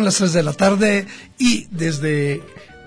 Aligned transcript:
Son 0.00 0.06
las 0.06 0.16
3 0.16 0.32
de 0.32 0.42
la 0.42 0.54
tarde 0.54 1.06
y 1.36 1.66
desde 1.70 2.42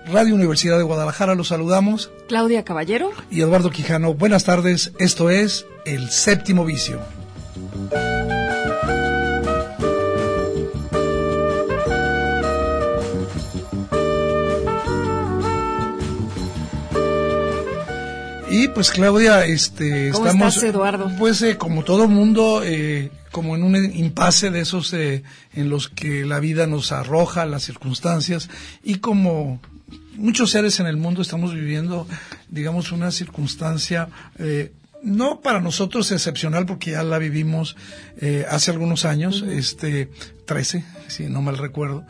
Radio 0.08 0.34
Universidad 0.34 0.78
de 0.78 0.82
Guadalajara 0.82 1.36
los 1.36 1.46
saludamos. 1.46 2.10
Claudia 2.26 2.64
Caballero. 2.64 3.12
Y 3.30 3.40
Eduardo 3.40 3.70
Quijano. 3.70 4.14
Buenas 4.14 4.42
tardes. 4.42 4.90
Esto 4.98 5.30
es 5.30 5.64
El 5.84 6.10
Séptimo 6.10 6.64
Vicio. 6.64 6.98
Y 18.50 18.66
pues 18.68 18.90
Claudia, 18.90 19.44
este, 19.46 20.10
¿Cómo 20.10 20.26
estamos, 20.26 20.56
estás, 20.56 20.70
Eduardo? 20.70 21.12
pues 21.16 21.42
eh, 21.42 21.56
como 21.58 21.84
todo 21.84 22.08
mundo, 22.08 22.62
eh, 22.64 23.12
como 23.34 23.56
en 23.56 23.64
un 23.64 23.74
impasse 23.74 24.52
de 24.52 24.60
esos 24.60 24.92
eh, 24.92 25.24
en 25.54 25.68
los 25.68 25.88
que 25.88 26.24
la 26.24 26.38
vida 26.38 26.68
nos 26.68 26.92
arroja, 26.92 27.46
las 27.46 27.64
circunstancias, 27.64 28.48
y 28.84 28.98
como 28.98 29.60
muchos 30.16 30.52
seres 30.52 30.78
en 30.78 30.86
el 30.86 30.96
mundo 30.96 31.20
estamos 31.20 31.52
viviendo, 31.52 32.06
digamos, 32.48 32.92
una 32.92 33.10
circunstancia 33.10 34.08
eh, 34.38 34.70
no 35.02 35.40
para 35.40 35.60
nosotros 35.60 36.12
excepcional 36.12 36.64
porque 36.64 36.92
ya 36.92 37.02
la 37.02 37.18
vivimos 37.18 37.76
eh, 38.20 38.46
hace 38.48 38.70
algunos 38.70 39.04
años, 39.04 39.44
este 39.46 40.10
13, 40.46 40.84
si 41.08 41.24
no 41.24 41.42
mal 41.42 41.58
recuerdo. 41.58 42.06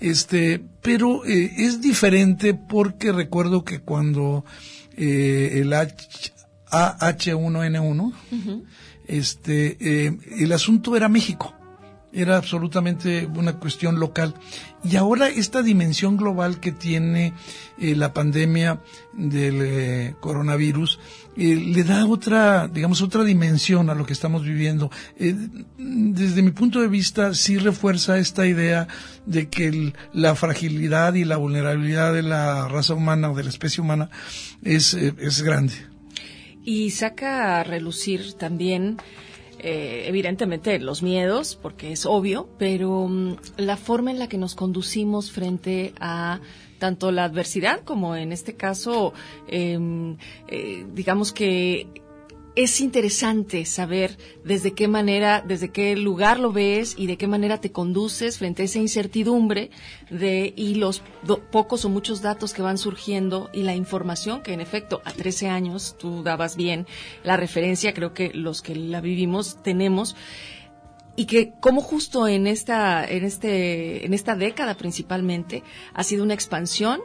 Este, 0.00 0.62
pero 0.82 1.24
eh, 1.26 1.52
es 1.58 1.80
diferente 1.80 2.54
porque 2.54 3.10
recuerdo 3.10 3.64
que 3.64 3.80
cuando 3.80 4.44
eh, 4.96 5.60
el 5.60 5.72
H, 5.72 6.32
AH1N1 6.70 8.12
este 9.18 9.76
eh, 9.80 10.18
el 10.38 10.52
asunto 10.52 10.96
era 10.96 11.08
México 11.08 11.54
era 12.12 12.36
absolutamente 12.36 13.26
una 13.26 13.54
cuestión 13.54 14.00
local. 14.00 14.34
Y 14.82 14.96
ahora 14.96 15.28
esta 15.28 15.62
dimensión 15.62 16.16
global 16.16 16.58
que 16.58 16.72
tiene 16.72 17.34
eh, 17.78 17.94
la 17.94 18.12
pandemia 18.12 18.80
del 19.12 19.60
eh, 19.62 20.14
coronavirus 20.20 20.98
eh, 21.36 21.54
le 21.54 21.84
da 21.84 22.06
otra, 22.06 22.68
digamos, 22.68 23.02
otra 23.02 23.24
dimensión 23.24 23.90
a 23.90 23.94
lo 23.94 24.06
que 24.06 24.12
estamos 24.12 24.42
viviendo. 24.42 24.90
Desde 25.16 26.42
mi 26.42 26.50
punto 26.50 26.80
de 26.80 26.88
vista, 26.88 27.34
sí 27.34 27.58
refuerza 27.58 28.18
esta 28.18 28.46
idea 28.46 28.88
de 29.26 29.48
que 29.48 29.92
la 30.12 30.34
fragilidad 30.34 31.14
y 31.14 31.24
la 31.24 31.36
vulnerabilidad 31.36 32.12
de 32.12 32.22
la 32.22 32.68
raza 32.68 32.94
humana 32.94 33.30
o 33.30 33.36
de 33.36 33.44
la 33.44 33.50
especie 33.50 33.82
humana 33.82 34.10
es, 34.62 34.94
es 34.94 35.42
grande. 35.42 35.89
Y 36.64 36.90
saca 36.90 37.60
a 37.60 37.64
relucir 37.64 38.34
también, 38.34 38.98
eh, 39.58 40.04
evidentemente, 40.06 40.78
los 40.78 41.02
miedos, 41.02 41.58
porque 41.60 41.92
es 41.92 42.06
obvio, 42.06 42.48
pero 42.58 43.08
mm, 43.08 43.36
la 43.56 43.76
forma 43.76 44.10
en 44.10 44.18
la 44.18 44.28
que 44.28 44.38
nos 44.38 44.54
conducimos 44.54 45.30
frente 45.32 45.92
a 46.00 46.40
tanto 46.78 47.12
la 47.12 47.24
adversidad 47.24 47.80
como 47.84 48.16
en 48.16 48.32
este 48.32 48.56
caso, 48.56 49.12
em, 49.46 50.16
eh, 50.48 50.86
digamos 50.92 51.32
que 51.32 51.86
es 52.56 52.80
interesante 52.80 53.64
saber 53.64 54.18
desde 54.44 54.72
qué 54.72 54.88
manera, 54.88 55.42
desde 55.46 55.70
qué 55.70 55.96
lugar 55.96 56.40
lo 56.40 56.52
ves 56.52 56.94
y 56.96 57.06
de 57.06 57.16
qué 57.16 57.26
manera 57.26 57.60
te 57.60 57.72
conduces 57.72 58.38
frente 58.38 58.62
a 58.62 58.64
esa 58.64 58.78
incertidumbre 58.78 59.70
de 60.10 60.52
y 60.56 60.74
los 60.74 61.02
pocos 61.50 61.84
o 61.84 61.88
muchos 61.88 62.22
datos 62.22 62.52
que 62.52 62.62
van 62.62 62.78
surgiendo 62.78 63.50
y 63.52 63.62
la 63.62 63.74
información 63.74 64.42
que 64.42 64.52
en 64.52 64.60
efecto 64.60 65.00
a 65.04 65.12
13 65.12 65.48
años 65.48 65.96
tú 65.98 66.22
dabas 66.22 66.56
bien 66.56 66.86
la 67.22 67.36
referencia, 67.36 67.94
creo 67.94 68.14
que 68.14 68.32
los 68.34 68.62
que 68.62 68.74
la 68.74 69.00
vivimos 69.00 69.62
tenemos 69.62 70.16
y 71.16 71.26
que 71.26 71.52
como 71.60 71.82
justo 71.82 72.26
en 72.26 72.46
esta 72.46 73.04
en 73.04 73.24
este 73.24 74.06
en 74.06 74.14
esta 74.14 74.34
década 74.36 74.76
principalmente 74.76 75.62
ha 75.92 76.02
sido 76.02 76.24
una 76.24 76.34
expansión 76.34 77.00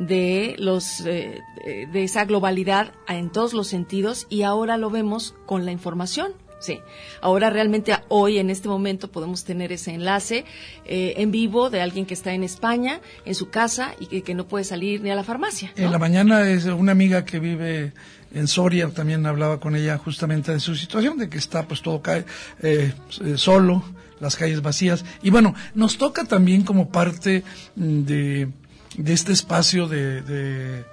de 0.00 0.56
los 0.58 1.00
eh, 1.06 1.40
eh, 1.64 1.86
de 1.92 2.02
esa 2.02 2.24
globalidad 2.24 2.92
en 3.06 3.30
todos 3.30 3.52
los 3.52 3.68
sentidos 3.68 4.26
y 4.30 4.42
ahora 4.42 4.76
lo 4.78 4.90
vemos 4.90 5.34
con 5.46 5.64
la 5.66 5.72
información 5.72 6.32
Sí, 6.60 6.78
ahora 7.22 7.48
realmente 7.48 7.96
hoy 8.08 8.36
en 8.36 8.50
este 8.50 8.68
momento 8.68 9.10
podemos 9.10 9.44
tener 9.44 9.72
ese 9.72 9.94
enlace 9.94 10.44
eh, 10.84 11.14
en 11.16 11.30
vivo 11.30 11.70
de 11.70 11.80
alguien 11.80 12.04
que 12.04 12.12
está 12.12 12.34
en 12.34 12.44
España, 12.44 13.00
en 13.24 13.34
su 13.34 13.48
casa 13.48 13.94
y 13.98 14.06
que, 14.06 14.22
que 14.22 14.34
no 14.34 14.46
puede 14.46 14.64
salir 14.64 15.00
ni 15.00 15.10
a 15.10 15.14
la 15.14 15.24
farmacia. 15.24 15.72
¿no? 15.74 15.84
En 15.86 15.90
la 15.90 15.98
mañana 15.98 16.46
es 16.50 16.66
una 16.66 16.92
amiga 16.92 17.24
que 17.24 17.38
vive 17.38 17.94
en 18.34 18.46
Soria, 18.46 18.88
también 18.90 19.24
hablaba 19.24 19.58
con 19.58 19.74
ella 19.74 19.96
justamente 19.96 20.52
de 20.52 20.60
su 20.60 20.76
situación, 20.76 21.16
de 21.16 21.30
que 21.30 21.38
está 21.38 21.66
pues 21.66 21.80
todo 21.80 22.02
cae, 22.02 22.26
eh, 22.62 22.92
solo, 23.36 23.82
las 24.20 24.36
calles 24.36 24.60
vacías. 24.60 25.02
Y 25.22 25.30
bueno, 25.30 25.54
nos 25.74 25.96
toca 25.96 26.24
también 26.24 26.62
como 26.62 26.90
parte 26.90 27.42
de, 27.74 28.50
de 28.96 29.12
este 29.12 29.32
espacio 29.32 29.86
de, 29.88 30.22
de 30.22 30.84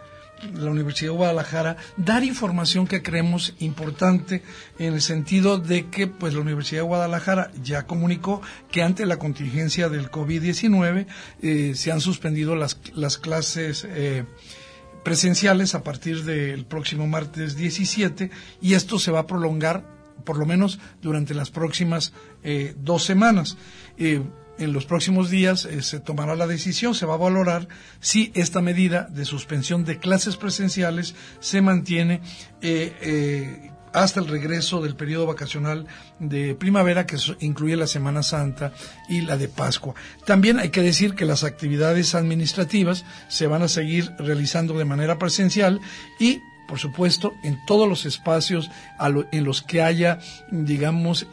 la 0.53 0.69
Universidad 0.71 1.11
de 1.11 1.17
Guadalajara 1.17 1.77
dar 1.97 2.23
información 2.23 2.87
que 2.87 3.01
creemos 3.01 3.53
importante 3.59 4.43
en 4.77 4.93
el 4.93 5.01
sentido 5.01 5.57
de 5.57 5.87
que 5.87 6.07
pues 6.07 6.33
la 6.33 6.41
Universidad 6.41 6.81
de 6.81 6.87
Guadalajara 6.87 7.51
ya 7.63 7.85
comunicó 7.87 8.41
que 8.71 8.83
ante 8.83 9.05
la 9.05 9.17
contingencia 9.17 9.89
del 9.89 10.11
COVID-19 10.11 11.07
eh, 11.41 11.73
se 11.75 11.91
han 11.91 12.01
suspendido 12.01 12.55
las, 12.55 12.79
las 12.93 13.17
clases 13.17 13.85
eh, 13.89 14.25
presenciales 15.03 15.73
a 15.75 15.83
partir 15.83 16.23
del 16.23 16.65
próximo 16.65 17.07
martes 17.07 17.55
17 17.55 18.29
y 18.61 18.73
esto 18.73 18.99
se 18.99 19.11
va 19.11 19.19
a 19.21 19.27
prolongar 19.27 19.97
por 20.23 20.37
lo 20.37 20.45
menos 20.45 20.79
durante 21.01 21.33
las 21.33 21.51
próximas 21.51 22.11
eh, 22.43 22.75
dos 22.77 23.03
semanas. 23.05 23.57
En 24.59 24.73
los 24.73 24.85
próximos 24.85 25.29
días 25.29 25.65
eh, 25.65 25.83
se 25.83 25.99
tomará 25.99 26.35
la 26.35 26.47
decisión, 26.47 26.95
se 26.95 27.05
va 27.05 27.13
a 27.13 27.17
valorar 27.17 27.67
si 27.99 28.31
esta 28.33 28.61
medida 28.61 29.07
de 29.11 29.25
suspensión 29.25 29.85
de 29.85 29.99
clases 29.99 30.35
presenciales 30.35 31.13
se 31.39 31.61
mantiene 31.61 32.21
eh, 32.61 32.95
eh, 33.01 33.71
hasta 33.93 34.19
el 34.19 34.27
regreso 34.27 34.81
del 34.81 34.95
periodo 34.95 35.27
vacacional 35.27 35.85
de 36.19 36.55
primavera 36.55 37.05
que 37.05 37.17
incluye 37.39 37.75
la 37.75 37.87
Semana 37.87 38.23
Santa 38.23 38.73
y 39.07 39.21
la 39.21 39.37
de 39.37 39.47
Pascua. 39.47 39.93
También 40.25 40.59
hay 40.59 40.69
que 40.69 40.81
decir 40.81 41.13
que 41.13 41.25
las 41.25 41.43
actividades 41.43 42.15
administrativas 42.15 43.05
se 43.27 43.47
van 43.47 43.61
a 43.61 43.67
seguir 43.67 44.11
realizando 44.17 44.77
de 44.77 44.85
manera 44.85 45.19
presencial 45.19 45.79
y 46.19 46.41
por 46.67 46.79
supuesto, 46.79 47.33
en 47.43 47.57
todos 47.65 47.87
los 47.87 48.05
espacios 48.05 48.69
en 49.31 49.43
los 49.45 49.61
que 49.61 49.81
haya, 49.81 50.19
digamos, 50.51 51.25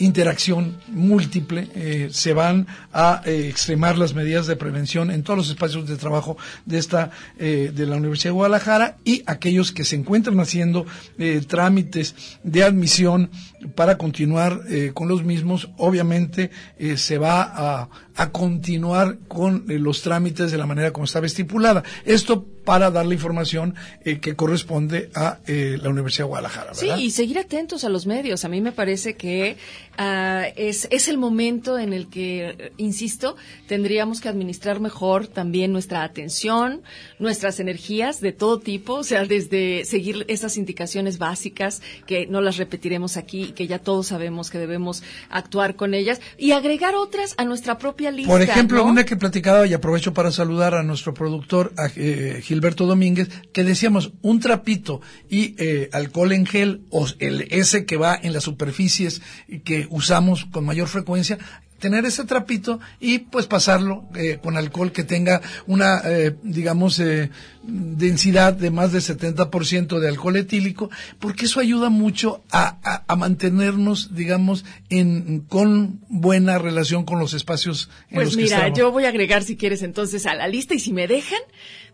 interacción 0.00 0.78
múltiple, 0.88 1.68
eh, 1.74 2.08
se 2.10 2.32
van 2.32 2.66
a 2.92 3.22
eh, 3.24 3.48
extremar 3.48 3.98
las 3.98 4.14
medidas 4.14 4.46
de 4.46 4.56
prevención 4.56 5.10
en 5.10 5.22
todos 5.22 5.36
los 5.36 5.50
espacios 5.50 5.86
de 5.88 5.96
trabajo 5.96 6.36
de 6.64 6.78
esta 6.78 7.10
eh, 7.38 7.70
de 7.74 7.86
la 7.86 7.96
Universidad 7.96 8.30
de 8.30 8.34
Guadalajara 8.34 8.96
y 9.04 9.22
aquellos 9.26 9.72
que 9.72 9.84
se 9.84 9.96
encuentran 9.96 10.40
haciendo 10.40 10.86
eh, 11.18 11.42
trámites 11.46 12.14
de 12.42 12.64
admisión 12.64 13.30
para 13.74 13.98
continuar 13.98 14.62
eh, 14.68 14.92
con 14.94 15.08
los 15.08 15.22
mismos, 15.22 15.68
obviamente 15.76 16.50
se 16.96 17.18
va 17.18 17.42
a, 17.42 17.88
a 18.16 18.30
continuar 18.30 19.18
con 19.28 19.64
los 19.68 20.00
trámites 20.02 20.50
de 20.50 20.58
la 20.58 20.66
manera 20.66 20.92
como 20.92 21.04
estaba 21.04 21.26
estipulada. 21.26 21.82
Esto 22.04 22.46
para 22.70 22.92
dar 22.92 23.04
la 23.04 23.14
información 23.14 23.74
eh, 24.04 24.20
que 24.20 24.36
corresponde 24.36 25.10
a 25.16 25.38
eh, 25.48 25.76
la 25.82 25.88
Universidad 25.88 26.26
de 26.26 26.28
Guadalajara. 26.28 26.72
Sí, 26.72 26.88
y 27.00 27.10
seguir 27.10 27.36
atentos 27.40 27.82
a 27.82 27.88
los 27.88 28.06
medios. 28.06 28.44
A 28.44 28.48
mí 28.48 28.60
me 28.60 28.70
parece 28.70 29.16
que 29.16 29.56
uh, 29.98 30.52
es, 30.54 30.86
es 30.92 31.08
el 31.08 31.18
momento 31.18 31.80
en 31.80 31.92
el 31.92 32.06
que, 32.06 32.70
insisto, 32.76 33.34
tendríamos 33.66 34.20
que 34.20 34.28
administrar 34.28 34.78
mejor 34.78 35.26
también 35.26 35.72
nuestra 35.72 36.04
atención, 36.04 36.82
nuestras 37.18 37.58
energías 37.58 38.20
de 38.20 38.30
todo 38.30 38.60
tipo, 38.60 38.94
o 38.94 39.02
sea, 39.02 39.24
desde 39.24 39.84
seguir 39.84 40.24
esas 40.28 40.56
indicaciones 40.56 41.18
básicas 41.18 41.82
que 42.06 42.28
no 42.28 42.40
las 42.40 42.56
repetiremos 42.56 43.16
aquí, 43.16 43.50
que 43.50 43.66
ya 43.66 43.80
todos 43.80 44.06
sabemos 44.06 44.48
que 44.48 44.58
debemos 44.58 45.02
actuar 45.28 45.74
con 45.74 45.92
ellas, 45.92 46.20
y 46.38 46.52
agregar 46.52 46.94
otras 46.94 47.34
a 47.36 47.44
nuestra 47.44 47.78
propia 47.78 48.12
lista. 48.12 48.30
Por 48.30 48.42
ejemplo, 48.42 48.84
¿no? 48.84 48.84
una 48.84 49.04
que 49.04 49.16
platicaba, 49.16 49.66
y 49.66 49.74
aprovecho 49.74 50.14
para 50.14 50.30
saludar 50.30 50.76
a 50.76 50.84
nuestro 50.84 51.12
productor, 51.12 51.72
a 51.76 51.90
eh, 51.96 52.40
Gilberto 52.60 52.84
Domínguez, 52.84 53.30
que 53.54 53.64
decíamos 53.64 54.12
un 54.20 54.38
trapito 54.38 55.00
y 55.30 55.54
eh, 55.56 55.88
alcohol 55.92 56.32
en 56.32 56.44
gel, 56.44 56.82
o 56.90 57.06
el 57.18 57.48
ese 57.50 57.86
que 57.86 57.96
va 57.96 58.18
en 58.22 58.34
las 58.34 58.44
superficies 58.44 59.22
que 59.64 59.86
usamos 59.88 60.44
con 60.44 60.66
mayor 60.66 60.88
frecuencia, 60.88 61.38
tener 61.80 62.04
ese 62.04 62.24
trapito 62.24 62.78
y 63.00 63.18
pues 63.18 63.46
pasarlo 63.46 64.04
eh, 64.14 64.38
con 64.40 64.56
alcohol 64.56 64.92
que 64.92 65.02
tenga 65.02 65.40
una, 65.66 66.02
eh, 66.04 66.36
digamos, 66.42 67.00
eh, 67.00 67.30
densidad 67.62 68.52
de 68.52 68.70
más 68.70 68.92
de 68.92 69.00
70% 69.00 69.98
de 69.98 70.08
alcohol 70.08 70.36
etílico, 70.36 70.90
porque 71.18 71.46
eso 71.46 71.58
ayuda 71.58 71.88
mucho 71.88 72.42
a, 72.50 72.78
a, 72.84 73.04
a, 73.06 73.16
mantenernos, 73.16 74.14
digamos, 74.14 74.64
en, 74.90 75.40
con 75.40 76.00
buena 76.08 76.58
relación 76.58 77.04
con 77.04 77.18
los 77.18 77.34
espacios 77.34 77.90
en 78.10 78.16
pues 78.16 78.26
los 78.28 78.36
mira, 78.36 78.72
que 78.72 78.78
yo 78.78 78.92
voy 78.92 79.04
a 79.04 79.08
agregar, 79.08 79.42
si 79.42 79.56
quieres, 79.56 79.82
entonces 79.82 80.26
a 80.26 80.34
la 80.34 80.46
lista 80.46 80.74
y 80.74 80.78
si 80.78 80.92
me 80.92 81.08
dejan, 81.08 81.40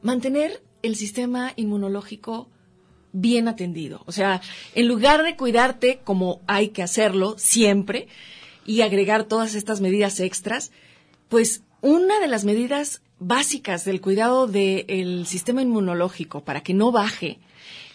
mantener 0.02 0.62
el 0.82 0.96
sistema 0.96 1.52
inmunológico 1.56 2.50
bien 3.12 3.48
atendido. 3.48 4.02
O 4.06 4.12
sea, 4.12 4.42
en 4.74 4.88
lugar 4.88 5.22
de 5.22 5.36
cuidarte 5.36 6.00
como 6.04 6.42
hay 6.46 6.68
que 6.68 6.82
hacerlo 6.82 7.36
siempre, 7.38 8.08
y 8.66 8.82
agregar 8.82 9.24
todas 9.24 9.54
estas 9.54 9.80
medidas 9.80 10.20
extras, 10.20 10.72
pues 11.28 11.62
una 11.80 12.20
de 12.20 12.28
las 12.28 12.44
medidas 12.44 13.02
básicas 13.18 13.84
del 13.84 14.00
cuidado 14.00 14.46
del 14.46 15.26
sistema 15.26 15.62
inmunológico 15.62 16.44
para 16.44 16.62
que 16.62 16.74
no 16.74 16.92
baje 16.92 17.38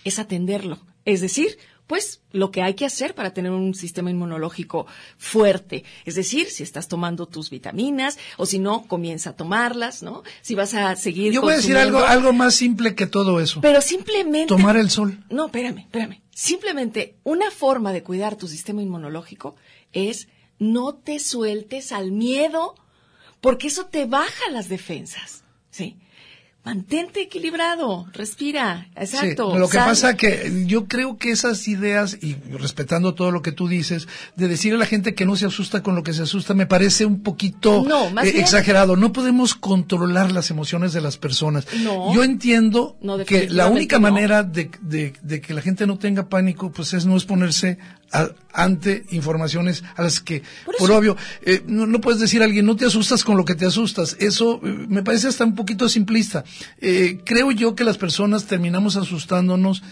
es 0.04 0.18
atenderlo. 0.18 0.80
Es 1.06 1.22
decir, 1.22 1.58
pues 1.88 2.22
lo 2.32 2.52
que 2.52 2.62
hay 2.62 2.76
que 2.76 2.86
hacer 2.86 3.14
para 3.16 3.34
tener 3.34 3.52
un 3.52 3.74
sistema 3.74 4.10
inmunológico 4.10 4.88
fuerte. 5.18 5.84
Es 6.06 6.16
decir, 6.16 6.50
si 6.50 6.64
estás 6.64 6.88
tomando 6.88 7.26
tus 7.26 7.50
vitaminas 7.50 8.18
o 8.38 8.46
si 8.46 8.60
no, 8.60 8.88
comienza 8.88 9.32
a 9.32 9.36
tomarlas, 9.36 10.02
¿no? 10.02 10.24
Si 10.42 10.56
vas 10.56 10.74
a 10.74 10.96
seguir. 10.96 11.34
Yo 11.34 11.42
voy 11.42 11.54
a 11.54 11.58
decir 11.58 11.76
algo, 11.76 12.00
algo 12.00 12.32
más 12.32 12.56
simple 12.56 12.96
que 12.96 13.08
todo 13.08 13.42
eso. 13.42 13.60
Pero 13.60 13.82
simplemente. 13.82 14.48
Tomar 14.48 14.78
el 14.78 14.90
sol. 14.90 15.22
No, 15.30 15.48
espérame, 15.48 15.80
espérame. 15.80 16.22
Simplemente 16.34 17.16
una 17.24 17.52
forma 17.52 17.92
de 17.92 18.04
cuidar 18.04 18.38
tu 18.38 18.48
sistema 18.48 18.82
inmunológico 18.82 19.58
es 19.92 20.30
no 20.62 20.94
te 20.94 21.18
sueltes 21.18 21.92
al 21.92 22.12
miedo, 22.12 22.76
porque 23.42 23.68
eso 23.68 23.88
te 23.88 24.06
baja 24.06 24.52
las 24.52 24.70
defensas, 24.70 25.44
¿sí? 25.72 25.98
Mantente 26.64 27.24
equilibrado, 27.24 28.06
respira, 28.14 28.88
exacto. 28.96 29.54
Sí, 29.54 29.58
lo 29.58 29.68
que 29.68 29.80
sal. 29.80 29.88
pasa 29.88 30.16
que 30.16 30.66
yo 30.68 30.88
creo 30.88 31.18
que 31.18 31.32
esas 31.32 31.68
ideas, 31.68 32.20
y 32.22 32.36
respetando 32.52 33.16
todo 33.16 33.32
lo 33.32 33.42
que 33.42 33.52
tú 33.52 33.68
dices, 33.68 34.08
de 34.36 34.48
decirle 34.48 34.76
a 34.76 34.80
la 34.82 34.86
gente 34.86 35.16
que 35.16 35.26
no 35.26 35.36
se 35.36 35.48
asusta 35.48 35.82
con 35.82 35.96
lo 35.96 36.04
que 36.04 36.14
se 36.14 36.22
asusta, 36.22 36.54
me 36.54 36.68
parece 36.68 37.08
un 37.08 37.24
poquito 37.24 37.84
no, 37.84 38.12
más 38.12 38.28
eh, 38.28 38.34
bien, 38.34 38.44
exagerado. 38.44 38.96
No 38.96 39.12
podemos 39.12 39.56
controlar 39.56 40.32
las 40.32 40.52
emociones 40.52 40.94
de 40.94 41.02
las 41.02 41.18
personas. 41.18 41.66
No, 41.82 42.14
yo 42.14 42.24
entiendo 42.24 42.96
no, 43.02 43.18
que 43.26 43.50
la 43.50 43.68
única 43.68 43.98
manera 43.98 44.44
de, 44.44 44.70
de, 44.82 45.14
de, 45.24 45.42
que 45.42 45.56
la 45.56 45.62
gente 45.64 45.88
no 45.88 45.98
tenga 45.98 46.30
pánico, 46.30 46.72
pues 46.72 46.94
es 46.94 47.08
no 47.08 47.16
exponerse 47.16 47.80
a, 48.12 48.30
ante 48.54 49.06
informaciones 49.12 49.84
a 49.96 50.04
las 50.04 50.20
que, 50.20 50.44
por, 50.66 50.76
por 50.78 50.92
obvio, 50.92 51.18
eh, 51.44 51.64
no, 51.66 51.88
no, 51.88 52.02
puedes 52.02 52.20
decir 52.20 52.42
a 52.42 52.46
alguien, 52.46 52.66
no 52.66 52.76
te 52.76 52.86
asustas 52.86 53.24
con 53.24 53.38
lo 53.38 53.46
que 53.46 53.56
te 53.56 53.66
asustas. 53.66 54.18
Eso 54.20 54.60
eh, 54.64 54.86
me 54.88 55.04
parece 55.04 55.28
hasta 55.28 55.46
un 55.46 55.56
poquito 55.56 55.88
simplista. 55.90 56.44
Eh, 56.80 57.20
creo 57.26 57.52
yo 57.52 57.76
que 57.76 57.84
las 57.84 57.98
personas 57.98 58.46
terminamos 58.46 58.96
asustándonos 58.98 59.84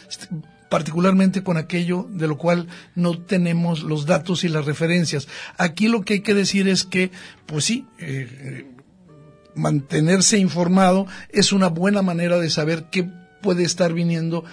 particularmente 0.69 1.41
con 1.41 1.57
aquello 1.57 2.07
de 2.11 2.27
lo 2.27 2.37
cual 2.37 2.67
no 2.93 3.17
tenemos 3.17 3.81
los 3.81 4.05
datos 4.05 4.43
y 4.43 4.49
las 4.49 4.65
referencias. 4.65 5.27
Aquí 5.57 5.87
lo 5.87 6.01
que 6.01 6.15
hay 6.15 6.21
que 6.21 6.35
decir 6.35 6.67
es 6.67 6.83
que, 6.83 7.09
pues 7.47 7.65
sí, 7.65 7.87
mantenerse 9.55 10.37
informado 10.37 11.07
es 11.29 11.53
una 11.53 11.69
buena 11.69 12.03
manera 12.03 12.37
de 12.37 12.51
saber 12.51 12.85
qué 12.91 13.09
puede 13.41 13.63
estar 13.63 13.93
viniendo 13.93 14.43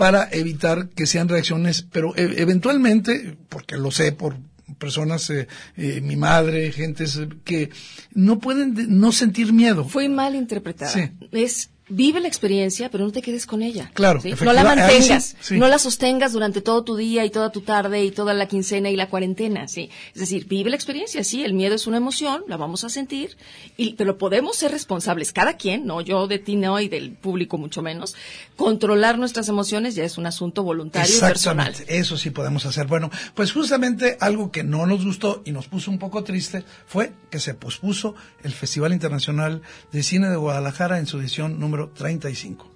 para 0.00 0.30
evitar 0.32 0.88
que 0.88 1.06
sean 1.06 1.28
reacciones, 1.28 1.84
pero 1.92 2.16
e 2.16 2.40
eventualmente, 2.40 3.36
porque 3.52 3.76
lo 3.76 3.90
sé 3.90 4.12
por 4.12 4.32
personas, 4.78 5.28
eh, 5.28 5.46
eh, 5.76 6.00
mi 6.00 6.16
madre, 6.16 6.72
gentes 6.72 7.20
que 7.44 7.68
no 8.14 8.38
pueden 8.38 8.98
no 8.98 9.12
sentir 9.12 9.52
miedo. 9.52 9.84
Fue 9.84 10.08
mal 10.08 10.34
interpretada. 10.34 10.90
Sí. 10.90 11.10
Es 11.32 11.68
vive 11.90 12.20
la 12.20 12.28
experiencia, 12.28 12.90
pero 12.90 13.04
no 13.04 13.12
te 13.12 13.20
quedes 13.20 13.46
con 13.46 13.62
ella. 13.62 13.90
Claro. 13.94 14.20
¿sí? 14.20 14.32
No 14.42 14.52
la 14.52 14.64
mantengas, 14.64 15.36
sí, 15.40 15.58
no 15.58 15.68
la 15.68 15.78
sostengas 15.78 16.32
durante 16.32 16.60
todo 16.62 16.82
tu 16.84 16.96
día 16.96 17.24
y 17.24 17.30
toda 17.30 17.50
tu 17.50 17.60
tarde 17.60 18.02
y 18.04 18.10
toda 18.10 18.32
la 18.32 18.46
quincena 18.46 18.88
y 18.90 18.96
la 18.96 19.08
cuarentena, 19.08 19.68
sí. 19.68 19.90
Es 20.14 20.20
decir, 20.20 20.46
vive 20.46 20.70
la 20.70 20.76
experiencia, 20.76 21.22
sí, 21.24 21.44
el 21.44 21.52
miedo 21.52 21.74
es 21.74 21.86
una 21.86 21.98
emoción, 21.98 22.44
la 22.48 22.56
vamos 22.56 22.84
a 22.84 22.88
sentir, 22.88 23.36
y, 23.76 23.94
pero 23.94 24.16
podemos 24.16 24.56
ser 24.56 24.70
responsables, 24.70 25.32
cada 25.32 25.54
quien, 25.56 25.84
no 25.84 26.00
yo 26.00 26.26
de 26.26 26.38
ti 26.38 26.56
no 26.56 26.80
y 26.80 26.88
del 26.88 27.12
público 27.12 27.58
mucho 27.58 27.82
menos. 27.82 28.14
Controlar 28.56 29.18
nuestras 29.18 29.48
emociones 29.48 29.94
ya 29.94 30.04
es 30.04 30.16
un 30.18 30.26
asunto 30.26 30.62
voluntario 30.62 31.16
y 31.16 31.20
personal. 31.20 31.74
Eso 31.88 32.16
sí 32.16 32.30
podemos 32.30 32.66
hacer. 32.66 32.86
Bueno, 32.86 33.10
pues 33.34 33.52
justamente 33.52 34.16
algo 34.20 34.50
que 34.50 34.62
no 34.62 34.86
nos 34.86 35.04
gustó 35.04 35.42
y 35.44 35.52
nos 35.52 35.66
puso 35.66 35.90
un 35.90 35.98
poco 35.98 36.22
triste 36.24 36.64
fue 36.86 37.12
que 37.30 37.40
se 37.40 37.54
pospuso 37.54 38.14
el 38.42 38.52
Festival 38.52 38.92
Internacional 38.92 39.62
de 39.92 40.02
Cine 40.02 40.28
de 40.28 40.36
Guadalajara 40.36 40.98
en 40.98 41.06
su 41.06 41.18
edición 41.18 41.58
número 41.58 41.79
35. 41.88 42.68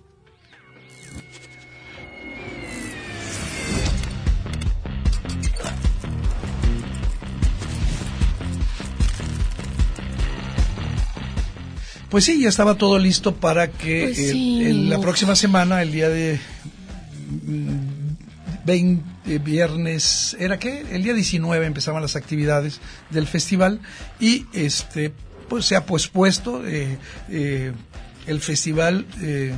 Pues 12.11 12.25
sí, 12.25 12.41
ya 12.41 12.49
estaba 12.49 12.77
todo 12.77 12.99
listo 12.99 13.35
para 13.35 13.73
que 13.73 14.05
pues 14.05 14.19
eh, 14.19 14.31
en 14.31 14.89
la 14.89 15.01
próxima 15.01 15.35
semana, 15.35 15.83
el 15.83 15.91
día 15.91 16.09
de 16.09 16.39
20 18.65 19.05
eh, 19.27 19.39
viernes, 19.39 20.37
¿era 20.39 20.59
qué? 20.59 20.85
El 20.91 21.03
día 21.03 21.15
19 21.15 21.67
empezaban 21.67 22.03
las 22.03 22.17
actividades 22.17 22.81
del 23.11 23.27
festival 23.27 23.81
y 24.21 24.47
este 24.53 25.13
pues 25.49 25.67
se 25.67 25.77
ha 25.77 25.87
pospuesto 25.87 26.67
eh, 26.67 26.99
eh, 27.31 27.73
el 28.27 28.41
festival 28.41 29.07
eh, 29.23 29.53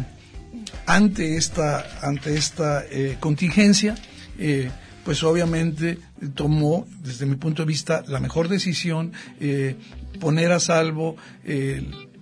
ante 0.86 1.36
esta 1.36 1.86
ante 2.02 2.34
esta 2.36 2.84
eh, 2.90 3.16
contingencia 3.20 3.94
eh, 4.38 4.70
pues 5.04 5.22
obviamente 5.22 5.98
tomó 6.34 6.86
desde 7.02 7.26
mi 7.26 7.36
punto 7.36 7.62
de 7.62 7.66
vista 7.66 8.02
la 8.08 8.20
mejor 8.20 8.48
decisión 8.48 9.12
eh, 9.40 9.76
poner 10.20 10.52
a 10.52 10.60
salvo 10.60 11.16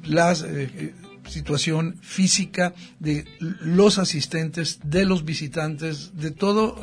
la 0.05 0.35
situación 1.27 1.97
física 2.01 2.75
de 3.01 3.25
los 3.39 3.99
asistentes, 3.99 4.81
de 4.85 5.05
los 5.05 5.25
visitantes, 5.25 6.13
de 6.17 6.31
todo 6.31 6.77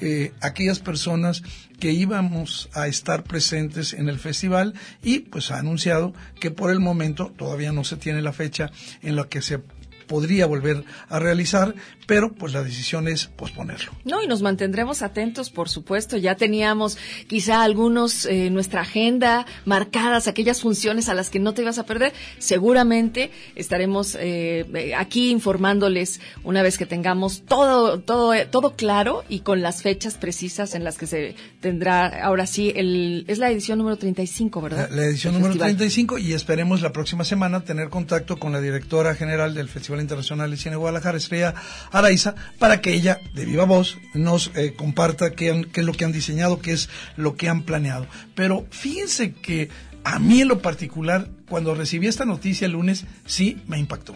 eh, 0.00 0.32
aquellas 0.40 0.78
personas 0.78 1.42
que 1.78 1.92
íbamos 1.92 2.68
a 2.72 2.88
estar 2.88 3.24
presentes 3.24 3.92
en 3.92 4.08
el 4.08 4.18
festival 4.18 4.74
y 5.02 5.20
pues 5.20 5.50
ha 5.50 5.58
anunciado 5.58 6.12
que 6.40 6.50
por 6.50 6.70
el 6.70 6.80
momento 6.80 7.32
todavía 7.36 7.72
no 7.72 7.84
se 7.84 7.96
tiene 7.96 8.22
la 8.22 8.32
fecha 8.32 8.70
en 9.02 9.16
la 9.16 9.28
que 9.28 9.42
se 9.42 9.60
podría 10.08 10.46
volver 10.46 10.84
a 11.08 11.20
realizar, 11.20 11.74
pero 12.06 12.32
pues 12.32 12.52
la 12.52 12.64
decisión 12.64 13.06
es 13.06 13.26
posponerlo. 13.26 13.92
No, 14.04 14.22
y 14.22 14.26
nos 14.26 14.42
mantendremos 14.42 15.02
atentos, 15.02 15.50
por 15.50 15.68
supuesto. 15.68 16.16
Ya 16.16 16.34
teníamos 16.34 16.98
quizá 17.28 17.62
algunos 17.62 18.26
en 18.26 18.46
eh, 18.46 18.50
nuestra 18.50 18.80
agenda 18.80 19.46
marcadas, 19.64 20.26
aquellas 20.26 20.62
funciones 20.62 21.08
a 21.08 21.14
las 21.14 21.30
que 21.30 21.38
no 21.38 21.54
te 21.54 21.62
ibas 21.62 21.78
a 21.78 21.84
perder. 21.84 22.12
Seguramente 22.38 23.30
estaremos 23.54 24.16
eh, 24.18 24.94
aquí 24.96 25.30
informándoles 25.30 26.20
una 26.42 26.62
vez 26.62 26.78
que 26.78 26.86
tengamos 26.86 27.42
todo, 27.42 28.00
todo, 28.00 28.32
todo 28.48 28.74
claro 28.74 29.22
y 29.28 29.40
con 29.40 29.62
las 29.62 29.82
fechas 29.82 30.14
precisas 30.14 30.74
en 30.74 30.84
las 30.84 30.96
que 30.96 31.06
se 31.06 31.36
tendrá, 31.60 32.24
ahora 32.24 32.46
sí, 32.46 32.72
el, 32.74 33.24
es 33.28 33.38
la 33.38 33.50
edición 33.50 33.78
número 33.78 33.98
35, 33.98 34.62
¿verdad? 34.62 34.88
La, 34.90 34.96
la 34.96 35.04
edición 35.04 35.34
el 35.34 35.40
número 35.40 35.52
festival. 35.52 35.76
35 35.76 36.18
y 36.18 36.32
esperemos 36.32 36.80
la 36.80 36.92
próxima 36.92 37.24
semana 37.24 37.64
tener 37.64 37.90
contacto 37.90 38.38
con 38.38 38.52
la 38.52 38.60
directora 38.60 39.14
general 39.14 39.54
del 39.54 39.68
Festival 39.68 39.97
Internacional 40.02 40.50
de 40.50 40.56
Cine 40.56 40.76
Guadalajara, 40.76 41.18
Estrella 41.18 41.54
Araiza, 41.92 42.34
para 42.58 42.80
que 42.80 42.92
ella, 42.92 43.20
de 43.34 43.44
viva 43.44 43.64
voz, 43.64 43.98
nos 44.14 44.50
eh, 44.54 44.74
comparta 44.76 45.32
qué, 45.32 45.50
han, 45.50 45.64
qué, 45.64 45.80
es 45.80 45.86
lo 45.86 45.92
que 45.92 46.04
han 46.04 46.12
diseñado, 46.12 46.60
qué 46.60 46.72
es 46.72 46.88
lo 47.16 47.36
que 47.36 47.48
han 47.48 47.62
planeado. 47.62 48.06
Pero 48.34 48.66
fíjense 48.70 49.32
que 49.32 49.68
a 50.04 50.18
mí 50.18 50.40
en 50.40 50.48
lo 50.48 50.60
particular, 50.60 51.28
cuando 51.48 51.74
recibí 51.74 52.06
esta 52.06 52.24
noticia 52.24 52.66
el 52.66 52.72
lunes, 52.72 53.04
sí 53.26 53.58
me 53.66 53.78
impactó. 53.78 54.14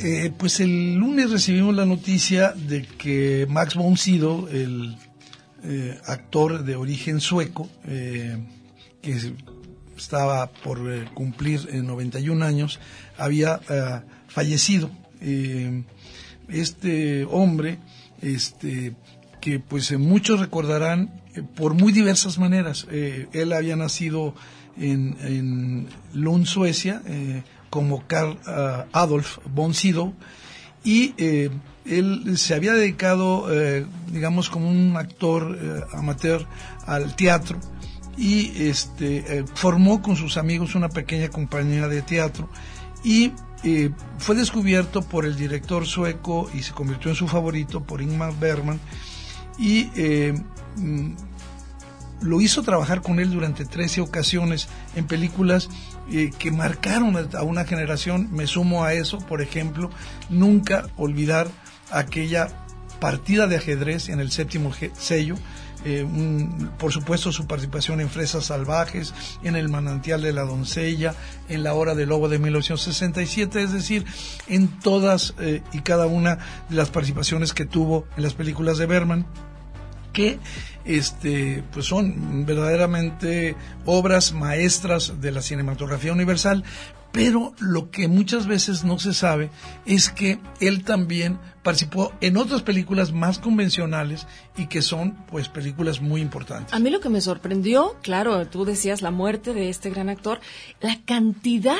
Eh, 0.00 0.30
pues 0.36 0.60
el 0.60 0.94
lunes 0.94 1.32
recibimos 1.32 1.74
la 1.74 1.84
noticia 1.84 2.52
de 2.52 2.82
que 2.82 3.46
Max 3.48 3.74
von 3.74 3.96
Sydow, 3.96 4.46
el 4.46 4.96
eh, 5.64 5.98
actor 6.06 6.62
de 6.62 6.76
origen 6.76 7.20
sueco, 7.20 7.68
eh, 7.84 8.38
que 9.02 9.34
estaba 9.96 10.52
por 10.52 10.78
cumplir 11.14 11.74
91 11.74 12.44
años, 12.44 12.78
había 13.16 13.60
fallecido. 14.28 14.88
este 16.48 17.24
hombre, 17.24 17.78
este, 18.22 18.94
que 19.40 19.58
pues 19.58 19.90
muchos 19.98 20.38
recordarán 20.38 21.10
por 21.56 21.74
muy 21.74 21.92
diversas 21.92 22.38
maneras. 22.38 22.86
él 22.88 23.52
había 23.52 23.74
nacido 23.74 24.36
en, 24.76 25.16
en 25.22 25.88
Lund, 26.14 26.46
Suecia, 26.46 27.02
como 27.70 28.06
Carl 28.06 28.38
eh, 28.46 28.84
Adolf 28.92 29.38
von 29.52 29.74
Sydow 29.74 30.14
y 30.84 31.14
eh, 31.18 31.50
él 31.84 32.36
se 32.38 32.54
había 32.54 32.72
dedicado, 32.72 33.52
eh, 33.52 33.86
digamos, 34.12 34.50
como 34.50 34.70
un 34.70 34.96
actor 34.96 35.86
amateur 35.92 36.46
al 36.86 37.16
teatro 37.16 37.58
y 38.16 38.68
este, 38.68 39.44
formó 39.54 40.02
con 40.02 40.16
sus 40.16 40.36
amigos 40.36 40.74
una 40.74 40.88
pequeña 40.88 41.28
compañía 41.28 41.88
de 41.88 42.02
teatro 42.02 42.48
y 43.04 43.32
fue 44.18 44.36
descubierto 44.36 45.02
por 45.02 45.24
el 45.24 45.36
director 45.36 45.86
sueco 45.86 46.48
y 46.54 46.62
se 46.62 46.72
convirtió 46.72 47.10
en 47.10 47.16
su 47.16 47.26
favorito 47.26 47.82
por 47.82 48.02
Ingmar 48.02 48.38
Bergman 48.38 48.78
y 49.58 49.90
mm, 50.76 51.14
lo 52.20 52.40
hizo 52.40 52.62
trabajar 52.62 53.02
con 53.02 53.20
él 53.20 53.30
durante 53.30 53.64
13 53.64 54.00
ocasiones 54.00 54.68
en 54.94 55.06
películas 55.06 55.68
eh, 56.10 56.30
que 56.38 56.50
marcaron 56.50 57.28
a 57.34 57.42
una 57.42 57.64
generación. 57.64 58.28
Me 58.32 58.46
sumo 58.46 58.84
a 58.84 58.94
eso, 58.94 59.18
por 59.18 59.42
ejemplo, 59.42 59.90
nunca 60.28 60.86
olvidar 60.96 61.48
aquella 61.90 62.48
partida 63.00 63.46
de 63.46 63.56
ajedrez 63.56 64.08
en 64.08 64.20
el 64.20 64.30
séptimo 64.30 64.72
sello. 64.94 65.36
Eh, 65.84 66.04
por 66.76 66.92
supuesto 66.92 67.30
su 67.30 67.46
participación 67.46 68.00
en 68.00 68.10
Fresas 68.10 68.46
Salvajes, 68.46 69.14
en 69.44 69.54
El 69.54 69.68
Manantial 69.68 70.22
de 70.22 70.32
la 70.32 70.42
Doncella, 70.42 71.14
en 71.48 71.62
La 71.62 71.74
Hora 71.74 71.94
del 71.94 72.08
Lobo 72.08 72.28
de 72.28 72.40
1967, 72.40 73.62
es 73.62 73.72
decir, 73.72 74.04
en 74.48 74.68
todas 74.80 75.34
eh, 75.38 75.62
y 75.72 75.80
cada 75.82 76.06
una 76.06 76.38
de 76.68 76.76
las 76.76 76.90
participaciones 76.90 77.52
que 77.52 77.64
tuvo 77.64 78.06
en 78.16 78.24
las 78.24 78.34
películas 78.34 78.78
de 78.78 78.86
Berman 78.86 79.26
que 80.12 80.40
este, 80.88 81.62
pues 81.72 81.86
son 81.86 82.46
verdaderamente 82.46 83.54
obras 83.84 84.32
maestras 84.32 85.20
de 85.20 85.30
la 85.30 85.42
cinematografía 85.42 86.12
universal, 86.12 86.64
pero 87.12 87.54
lo 87.58 87.90
que 87.90 88.08
muchas 88.08 88.46
veces 88.46 88.84
no 88.84 88.98
se 88.98 89.12
sabe 89.12 89.50
es 89.86 90.08
que 90.08 90.38
él 90.60 90.84
también 90.84 91.38
participó 91.62 92.12
en 92.20 92.36
otras 92.36 92.62
películas 92.62 93.12
más 93.12 93.38
convencionales 93.38 94.26
y 94.56 94.66
que 94.66 94.82
son 94.82 95.14
pues 95.30 95.48
películas 95.48 96.00
muy 96.00 96.20
importantes. 96.20 96.72
A 96.72 96.78
mí 96.78 96.90
lo 96.90 97.00
que 97.00 97.08
me 97.10 97.20
sorprendió, 97.20 97.96
claro, 98.02 98.46
tú 98.46 98.64
decías 98.64 99.02
la 99.02 99.10
muerte 99.10 99.52
de 99.52 99.68
este 99.68 99.90
gran 99.90 100.08
actor, 100.08 100.40
la 100.80 100.98
cantidad 101.04 101.76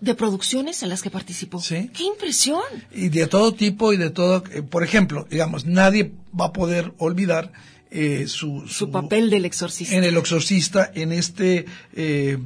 de 0.00 0.14
producciones 0.14 0.82
en 0.82 0.88
las 0.88 1.02
que 1.02 1.10
participó. 1.10 1.60
Sí. 1.60 1.90
¡Qué 1.94 2.04
impresión! 2.04 2.62
Y 2.90 3.08
de 3.10 3.26
todo 3.26 3.52
tipo 3.52 3.92
y 3.92 3.96
de 3.96 4.10
todo, 4.10 4.42
eh, 4.52 4.62
por 4.62 4.82
ejemplo, 4.82 5.26
digamos, 5.30 5.66
nadie 5.66 6.12
va 6.38 6.46
a 6.46 6.52
poder 6.52 6.94
olvidar 6.98 7.52
eh, 7.90 8.26
su, 8.28 8.66
su, 8.68 8.90
papel 8.90 9.30
del 9.30 9.44
exorcista. 9.44 9.96
En 9.96 10.04
el 10.04 10.16
exorcista, 10.16 10.90
en 10.94 11.12
este, 11.12 11.66
eh, 11.94 12.38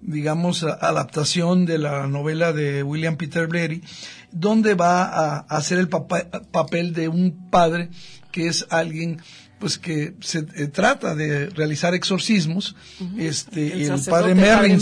digamos, 0.00 0.62
adaptación 0.62 1.66
de 1.66 1.78
la 1.78 2.06
novela 2.06 2.52
de 2.52 2.82
William 2.82 3.16
Peter 3.16 3.46
Blatty, 3.48 3.82
donde 4.30 4.74
va 4.74 5.04
a, 5.04 5.38
hacer 5.40 5.78
el 5.78 5.88
papel 5.88 6.92
de 6.92 7.08
un 7.08 7.50
padre 7.50 7.90
que 8.30 8.46
es 8.46 8.66
alguien 8.70 9.20
pues 9.58 9.78
que 9.78 10.14
se 10.18 10.40
eh, 10.56 10.66
trata 10.66 11.14
de 11.14 11.48
realizar 11.50 11.94
exorcismos, 11.94 12.74
este, 13.16 13.84
el, 13.84 14.00
padre 14.10 14.34
Merrin, 14.34 14.80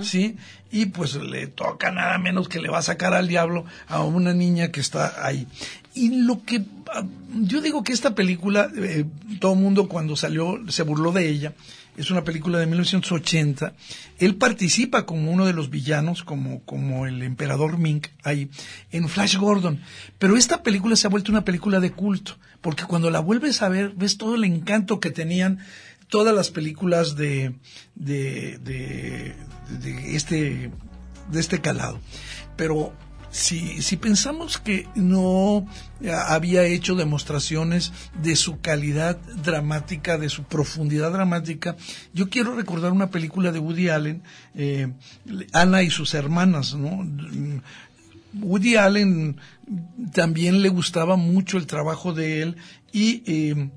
sí, 0.00 0.36
y 0.70 0.86
pues 0.86 1.14
le 1.14 1.46
toca 1.46 1.90
nada 1.90 2.18
menos 2.18 2.48
que 2.48 2.60
le 2.60 2.68
va 2.68 2.78
a 2.78 2.82
sacar 2.82 3.14
al 3.14 3.28
diablo 3.28 3.64
a 3.86 4.02
una 4.02 4.34
niña 4.34 4.70
que 4.70 4.80
está 4.80 5.24
ahí. 5.24 5.46
Y 5.94 6.22
lo 6.22 6.44
que 6.44 6.64
ah, 6.92 7.04
yo 7.40 7.60
digo 7.60 7.82
que 7.82 7.92
esta 7.92 8.14
película, 8.14 8.70
eh, 8.76 9.04
todo 9.40 9.54
el 9.54 9.60
mundo 9.60 9.88
cuando 9.88 10.16
salió 10.16 10.58
se 10.68 10.82
burló 10.82 11.12
de 11.12 11.28
ella, 11.28 11.54
es 11.98 12.12
una 12.12 12.22
película 12.22 12.58
de 12.58 12.66
1980. 12.66 13.74
Él 14.18 14.36
participa 14.36 15.04
como 15.04 15.32
uno 15.32 15.46
de 15.46 15.52
los 15.52 15.68
villanos, 15.68 16.22
como, 16.22 16.60
como 16.60 17.06
el 17.06 17.22
emperador 17.22 17.76
Mink, 17.76 18.06
ahí, 18.22 18.50
en 18.92 19.08
Flash 19.08 19.36
Gordon. 19.36 19.80
Pero 20.18 20.36
esta 20.36 20.62
película 20.62 20.94
se 20.94 21.08
ha 21.08 21.10
vuelto 21.10 21.32
una 21.32 21.44
película 21.44 21.80
de 21.80 21.90
culto, 21.90 22.38
porque 22.60 22.84
cuando 22.84 23.10
la 23.10 23.18
vuelves 23.18 23.62
a 23.62 23.68
ver, 23.68 23.94
ves 23.96 24.16
todo 24.16 24.36
el 24.36 24.44
encanto 24.44 25.00
que 25.00 25.10
tenían 25.10 25.58
todas 26.08 26.34
las 26.34 26.50
películas 26.50 27.16
de, 27.16 27.54
de, 27.94 28.58
de, 28.58 29.34
de 29.80 30.16
este, 30.16 30.70
de 31.30 31.40
este 31.40 31.60
calado. 31.60 32.00
Pero 32.56 32.92
si, 33.30 33.82
si 33.82 33.96
pensamos 33.96 34.58
que 34.58 34.86
no 34.94 35.66
había 36.26 36.64
hecho 36.64 36.94
demostraciones 36.94 37.92
de 38.22 38.36
su 38.36 38.60
calidad 38.60 39.16
dramática, 39.44 40.18
de 40.18 40.28
su 40.28 40.44
profundidad 40.44 41.12
dramática, 41.12 41.76
yo 42.14 42.30
quiero 42.30 42.54
recordar 42.54 42.92
una 42.92 43.10
película 43.10 43.52
de 43.52 43.58
Woody 43.58 43.88
Allen, 43.90 44.22
eh, 44.54 44.92
Ana 45.52 45.82
y 45.82 45.90
sus 45.90 46.14
hermanas, 46.14 46.74
¿no? 46.74 47.06
Woody 48.34 48.76
Allen 48.76 49.36
también 50.12 50.62
le 50.62 50.68
gustaba 50.68 51.16
mucho 51.16 51.58
el 51.58 51.66
trabajo 51.66 52.12
de 52.12 52.42
él 52.42 52.56
y 52.92 53.22
eh, 53.26 53.70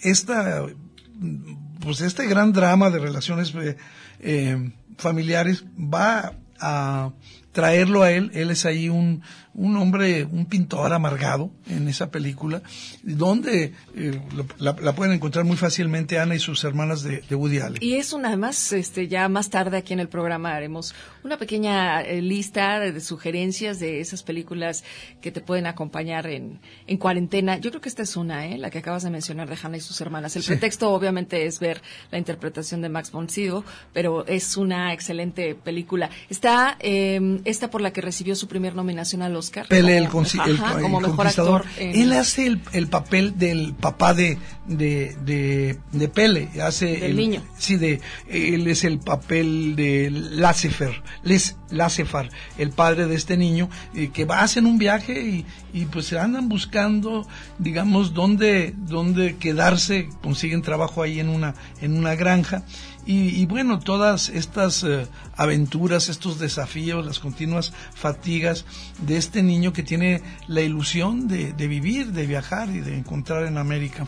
esta, 0.00 0.66
pues 1.84 2.00
este 2.00 2.26
gran 2.26 2.52
drama 2.52 2.90
de 2.90 2.98
relaciones 2.98 3.52
eh, 4.20 4.72
familiares 4.96 5.64
va 5.78 6.32
a 6.58 7.12
traerlo 7.52 8.02
a 8.02 8.10
él. 8.10 8.30
Él 8.34 8.50
es 8.50 8.64
ahí 8.64 8.88
un, 8.88 9.22
un 9.54 9.76
hombre, 9.76 10.24
un 10.24 10.46
pintor 10.46 10.92
amargado 10.92 11.50
en 11.68 11.88
esa 11.88 12.10
película, 12.10 12.62
donde 13.02 13.72
eh, 13.94 14.20
la, 14.58 14.94
pueden 14.94 15.14
encontrar 15.14 15.44
muy 15.44 15.56
fácilmente 15.56 16.18
Ana 16.18 16.34
y 16.34 16.40
sus 16.40 16.64
hermanas 16.64 17.02
de, 17.02 17.22
Woody 17.34 17.58
Allen. 17.58 17.78
Y 17.80 17.94
es 17.94 18.12
una, 18.12 18.28
además, 18.28 18.72
este, 18.72 19.08
ya 19.08 19.28
más 19.28 19.50
tarde 19.50 19.78
aquí 19.78 19.92
en 19.92 20.00
el 20.00 20.08
programa 20.08 20.54
haremos 20.54 20.94
una 21.22 21.38
pequeña 21.38 22.02
eh, 22.02 22.20
lista 22.20 22.80
de 22.80 23.00
sugerencias 23.00 23.78
de 23.78 24.00
esas 24.00 24.22
películas 24.22 24.84
que 25.20 25.30
te 25.30 25.40
pueden 25.40 25.66
acompañar 25.66 26.26
en, 26.26 26.60
en 26.86 26.96
cuarentena. 26.96 27.58
Yo 27.58 27.70
creo 27.70 27.80
que 27.80 27.88
esta 27.88 28.02
es 28.02 28.16
una, 28.16 28.46
¿eh? 28.46 28.58
la 28.58 28.70
que 28.70 28.78
acabas 28.78 29.04
de 29.04 29.10
mencionar 29.10 29.48
de 29.48 29.56
Ana 29.62 29.76
y 29.76 29.80
sus 29.80 30.00
hermanas. 30.00 30.36
El 30.36 30.42
pretexto 30.42 30.90
obviamente 30.90 31.46
es 31.46 31.60
ver 31.60 31.80
la 32.10 32.18
interpretación 32.18 32.82
de 32.82 32.88
Max 32.88 33.10
von 33.12 33.28
Sydow, 33.28 33.64
pero 33.92 34.26
es 34.26 34.56
una 34.56 34.92
excelente 34.92 35.54
película. 35.54 36.10
Está 36.28 36.76
eh, 36.80 37.40
esta 37.44 37.70
por 37.70 37.80
la 37.80 37.92
que 37.92 38.00
recibió 38.00 38.34
su 38.34 38.48
primer 38.48 38.74
nominación 38.74 39.22
al 39.22 39.36
Oscar. 39.44 39.66
Pele, 39.68 39.96
el, 39.96 40.04
mejor 40.04 41.26
actor. 41.26 41.64
Él 41.78 42.12
hace 42.12 42.46
el, 42.72 42.88
papel 42.88 43.38
del 43.38 43.74
papá 43.74 44.14
de, 44.14 44.38
de, 44.66 45.78
de, 45.92 46.08
Pele. 46.08 46.48
Hace 46.62 46.96
del 46.98 47.16
niño. 47.16 47.42
Sí, 47.58 47.76
de, 47.76 48.00
él 48.28 48.66
es 48.66 48.84
el 48.84 48.98
papel 48.98 49.76
de 49.76 50.10
Lacefer, 50.10 51.02
Les 51.22 51.56
Lacefar, 51.70 52.30
el 52.56 52.70
padre 52.70 53.06
de 53.06 53.16
este 53.16 53.36
niño, 53.36 53.68
eh, 53.94 54.10
que 54.12 54.24
va, 54.24 54.42
hacen 54.42 54.66
un 54.66 54.78
viaje 54.78 55.20
y, 55.20 55.46
y 55.72 55.86
pues 55.86 56.06
se 56.06 56.18
andan 56.18 56.48
buscando, 56.48 57.26
digamos, 57.58 58.14
dónde, 58.14 58.74
dónde 58.76 59.36
quedarse, 59.36 60.08
consiguen 60.22 60.62
trabajo 60.62 61.02
ahí 61.02 61.20
en 61.20 61.28
una, 61.28 61.54
en 61.80 61.98
una 61.98 62.14
granja 62.14 62.64
y, 63.06 63.44
bueno, 63.46 63.78
todas 63.80 64.28
estas 64.28 64.82
eh, 64.82 65.06
aventuras, 65.36 66.08
estos 66.08 66.38
desafíos, 66.38 67.04
las 67.04 67.18
continuas 67.18 67.72
fatigas 67.94 68.64
de 69.02 69.16
este 69.16 69.42
niño 69.42 69.72
que 69.72 69.82
tiene 69.82 70.22
la 70.48 70.62
ilusión 70.62 71.28
de, 71.28 71.52
vivir, 71.52 72.12
de 72.12 72.26
viajar 72.26 72.70
y 72.70 72.80
de 72.80 72.96
encontrar 72.96 73.44
en 73.46 73.58
América. 73.58 74.06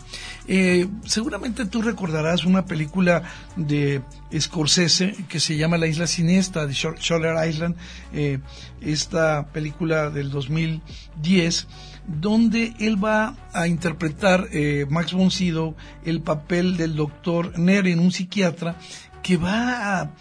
Eh, 0.49 0.89
seguramente 1.05 1.67
tú 1.67 1.83
recordarás 1.83 2.45
una 2.45 2.65
película 2.65 3.23
de 3.57 4.03
Scorsese 4.37 5.15
que 5.29 5.41
se 5.41 5.57
llama 5.57 5.77
La 5.79 5.87
Isla 5.87 6.07
Siniestra, 6.07 6.67
de 6.67 6.73
Shoulder 6.73 7.49
Island, 7.49 7.77
eh, 8.13 8.39
esta 8.81 9.49
película 9.53 10.11
del 10.11 10.31
2010 10.31 11.67
donde 12.07 12.75
él 12.79 13.03
va 13.03 13.37
a 13.53 13.67
interpretar 13.67 14.49
eh, 14.53 14.87
Max 14.89 15.13
von 15.13 15.31
Sydow 15.31 15.75
el 16.05 16.21
papel 16.21 16.77
del 16.77 16.95
doctor 16.95 17.59
Nerin, 17.59 17.99
un 17.99 18.13
psiquiatra 18.13 18.77
que 19.23 19.37
va 19.37 20.01
a, 20.01 20.13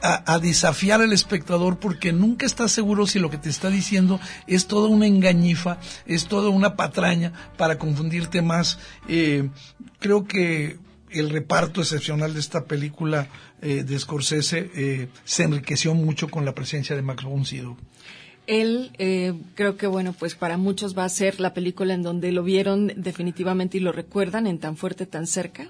a, 0.00 0.38
desafiar 0.38 1.00
al 1.00 1.12
espectador 1.12 1.78
porque 1.78 2.12
nunca 2.12 2.46
está 2.46 2.68
seguro 2.68 3.06
si 3.06 3.18
lo 3.18 3.30
que 3.30 3.38
te 3.38 3.48
está 3.48 3.68
diciendo 3.68 4.20
es 4.46 4.68
toda 4.68 4.88
una 4.88 5.06
engañifa, 5.06 5.78
es 6.06 6.26
toda 6.26 6.50
una 6.50 6.76
patraña 6.76 7.32
para 7.56 7.78
confundirte 7.78 8.42
más. 8.42 8.78
Eh, 9.08 9.48
creo 9.98 10.24
que 10.24 10.78
el 11.10 11.30
reparto 11.30 11.80
excepcional 11.80 12.34
de 12.34 12.40
esta 12.40 12.64
película 12.66 13.28
eh, 13.60 13.82
de 13.82 13.98
Scorsese 13.98 15.08
se 15.24 15.42
enriqueció 15.42 15.94
mucho 15.94 16.28
con 16.28 16.44
la 16.44 16.54
presencia 16.54 16.94
de 16.94 17.02
Max 17.02 17.24
von 17.24 17.44
Sydow. 17.44 17.76
Él 18.46 18.90
eh, 18.98 19.34
creo 19.54 19.76
que 19.76 19.86
bueno 19.86 20.12
pues 20.12 20.34
para 20.34 20.56
muchos 20.56 20.96
va 20.96 21.04
a 21.04 21.08
ser 21.08 21.40
la 21.40 21.54
película 21.54 21.94
en 21.94 22.02
donde 22.02 22.32
lo 22.32 22.42
vieron 22.42 22.92
definitivamente 22.96 23.78
y 23.78 23.80
lo 23.80 23.92
recuerdan 23.92 24.46
en 24.46 24.58
tan 24.58 24.76
fuerte 24.76 25.06
tan 25.06 25.26
cerca 25.26 25.68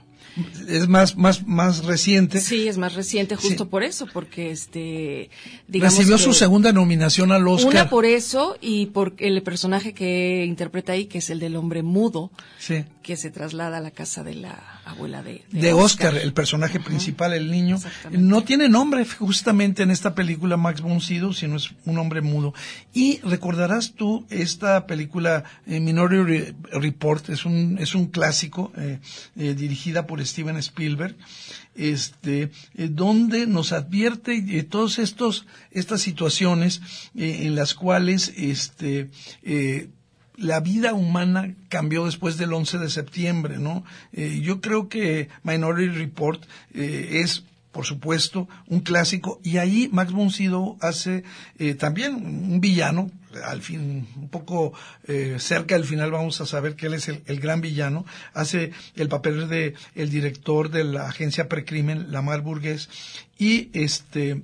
es 0.69 0.89
más 0.89 1.17
más 1.17 1.47
más 1.47 1.85
reciente. 1.85 2.41
Sí 2.41 2.69
es 2.69 2.77
más 2.79 2.95
reciente 2.95 3.37
justo 3.37 3.65
Sí. 3.65 3.71
por 3.71 3.83
eso 3.83 4.07
porque 4.13 4.51
este 4.51 5.31
digamos 5.69 5.97
recibió 5.97 6.17
que 6.17 6.23
su 6.23 6.35
segunda 6.35 6.73
nominación 6.73 7.33
al 7.33 7.47
Oscar. 7.49 7.71
una 7.73 7.91
por 7.91 8.05
eso 8.05 8.57
y 8.61 8.87
por 8.87 9.15
el 9.19 9.43
personaje 9.43 9.93
que 9.95 10.45
interpreta 10.47 10.93
ahí 10.93 11.07
que 11.07 11.19
es 11.19 11.31
el 11.31 11.41
del 11.41 11.57
hombre 11.57 11.83
mudo 11.83 12.31
sí. 12.59 12.85
que 13.03 13.17
se 13.17 13.31
traslada 13.31 13.79
a 13.79 13.81
la 13.81 13.91
casa 13.91 14.23
de 14.25 14.35
la 14.35 14.81
abuela 14.85 15.23
de 15.23 15.43
de, 15.51 15.61
de 15.61 15.73
Oscar, 15.73 16.17
el 16.17 16.33
personaje 16.33 16.79
principal, 16.81 17.33
el 17.33 17.51
niño, 17.51 17.79
no 18.13 18.43
tiene 18.45 18.69
nombre 18.69 19.05
justamente 19.05 19.83
en 19.83 19.91
esta 19.91 20.15
película 20.15 20.57
Max 20.57 20.81
von 20.81 21.01
Sydow, 21.01 21.33
sino 21.33 21.57
es 21.57 21.71
un 21.85 21.99
hombre 21.99 22.21
mudo. 22.21 22.55
Y 22.95 23.19
recordarás 23.25 23.95
tú 23.95 24.25
esta 24.31 24.87
película 24.87 25.43
eh, 25.67 25.81
Minority 25.81 26.23
Re- 26.23 26.55
Report, 26.81 27.29
es 27.31 27.45
un 27.45 27.79
es 27.81 27.95
un 27.97 28.07
clásico 28.07 28.73
eh, 28.77 29.01
eh, 29.37 29.55
dirigida 29.55 30.07
por 30.07 30.21
Steven 30.27 30.57
Spielberg, 30.59 31.17
este 31.75 32.51
eh, 32.75 32.89
donde 32.91 33.47
nos 33.47 33.73
advierte 33.73 34.63
todos 34.65 34.99
estos 34.99 35.47
estas 35.71 36.01
situaciones 36.01 36.81
eh, 37.15 37.41
en 37.43 37.55
las 37.55 37.75
cuales 37.75 38.33
este 38.37 39.11
eh, 39.43 39.89
la 40.37 40.61
vida 40.61 40.93
humana 40.93 41.55
cambió 41.69 42.05
después 42.05 42.37
del 42.37 42.53
11 42.53 42.79
de 42.79 42.91
septiembre, 42.91 43.59
¿no? 43.59 43.85
Eh, 44.13 44.41
yo 44.43 44.61
creo 44.61 44.89
que 44.89 45.29
Minority 45.43 45.97
Report 45.97 46.43
eh, 46.75 47.23
es 47.23 47.45
por 47.73 47.85
supuesto, 47.85 48.49
un 48.69 48.81
clásico, 48.81 49.39
y 49.45 49.59
ahí 49.59 49.91
Max 49.93 50.11
von 50.11 50.31
Sydow 50.31 50.79
hace 50.81 51.25
eh, 51.59 51.75
también 51.75 52.15
un 52.15 52.59
villano, 52.59 53.11
al 53.45 53.63
fin, 53.63 54.07
un 54.17 54.29
poco 54.29 54.73
eh, 55.07 55.37
cerca 55.39 55.75
del 55.75 55.85
final 55.85 56.11
vamos 56.11 56.41
a 56.41 56.47
saber 56.47 56.77
que 56.77 56.87
él 56.87 56.95
es 56.95 57.09
el, 57.09 57.23
el 57.27 57.41
gran 57.41 57.61
villano, 57.61 58.05
hace 58.35 58.73
el 58.95 59.09
papel 59.09 59.49
de 59.49 59.75
el 59.95 60.11
director 60.11 60.71
de 60.71 60.85
la 60.85 61.09
agencia 61.09 61.49
precrimen, 61.49 62.13
Lamar 62.13 62.43
Burgués, 62.43 62.89
y 63.39 63.71
este, 63.73 64.43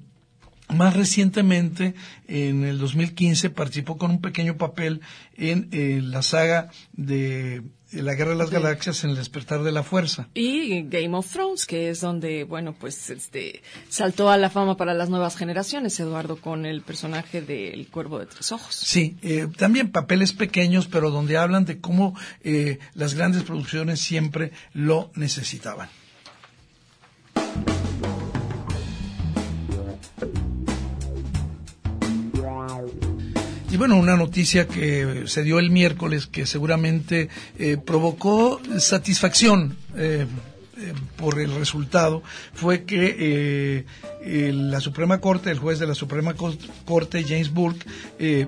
más 0.69 0.97
recientemente, 0.97 1.95
en 2.29 2.65
el 2.65 2.79
2015, 2.79 3.51
participó 3.51 3.99
con 3.99 4.11
un 4.11 4.21
pequeño 4.21 4.57
papel 4.57 5.01
en 5.37 5.69
eh, 5.73 6.01
la 6.03 6.23
saga 6.23 6.71
de 6.93 7.63
la 7.93 8.15
Guerra 8.15 8.31
de 8.31 8.37
las 8.37 8.49
Sí. 8.49 8.55
Galaxias 8.55 9.05
en 9.05 9.11
el 9.11 9.17
despertar 9.17 9.63
de 9.63 9.73
la 9.73 9.83
fuerza. 9.83 10.29
y 10.35 10.83
Game 10.83 11.17
of 11.17 11.31
Thrones, 11.31 11.67
que 11.67 11.91
es 11.91 12.01
donde, 12.01 12.45
bueno, 12.45 12.75
pues 12.79 13.11
este 13.11 13.63
saltó 13.89 14.31
a 14.31 14.37
la 14.39 14.49
fama 14.51 14.77
para 14.77 14.95
las 14.95 15.11
nuevas 15.11 15.37
generaciones, 15.37 15.99
Eduardo, 16.01 16.37
con 16.37 16.65
el 16.65 16.83
personaje 16.83 17.43
del 17.43 17.89
Cuervo 17.89 18.19
de 18.19 18.27
Tres 18.27 18.53
Ojos. 18.53 18.75
Sí, 18.75 19.17
eh, 19.23 19.49
también 19.57 19.91
papeles 19.91 20.33
pequeños, 20.33 20.87
pero 20.87 21.11
donde 21.11 21.37
hablan 21.37 21.65
de 21.65 21.81
cómo 21.81 22.17
eh, 22.43 22.79
las 22.95 23.15
grandes 23.15 23.43
producciones 23.43 24.01
siempre 24.01 24.53
lo 24.73 25.11
necesitaban. 25.15 25.89
Y 33.73 33.77
bueno, 33.79 33.97
una 33.97 34.17
noticia 34.19 34.69
que 34.69 35.23
se 35.27 35.43
dio 35.43 35.59
el 35.59 35.71
miércoles 35.71 36.27
que 36.27 36.45
seguramente 36.45 37.31
eh, 37.59 37.79
provocó 37.79 38.61
satisfacción 38.79 39.77
eh, 39.97 40.27
eh, 40.77 40.93
por 41.17 41.41
el 41.41 41.55
resultado 41.55 42.23
fue 42.53 42.85
que 42.85 43.87
eh, 44.25 44.53
la 44.53 44.79
Suprema 44.81 45.21
Corte, 45.21 45.51
el 45.51 45.59
juez 45.59 45.79
de 45.79 45.87
la 45.87 45.95
Suprema 45.95 46.35
Cor- 46.35 46.57
Corte, 46.85 47.25
James 47.27 47.51
Burke, 47.51 47.87
eh, 48.19 48.47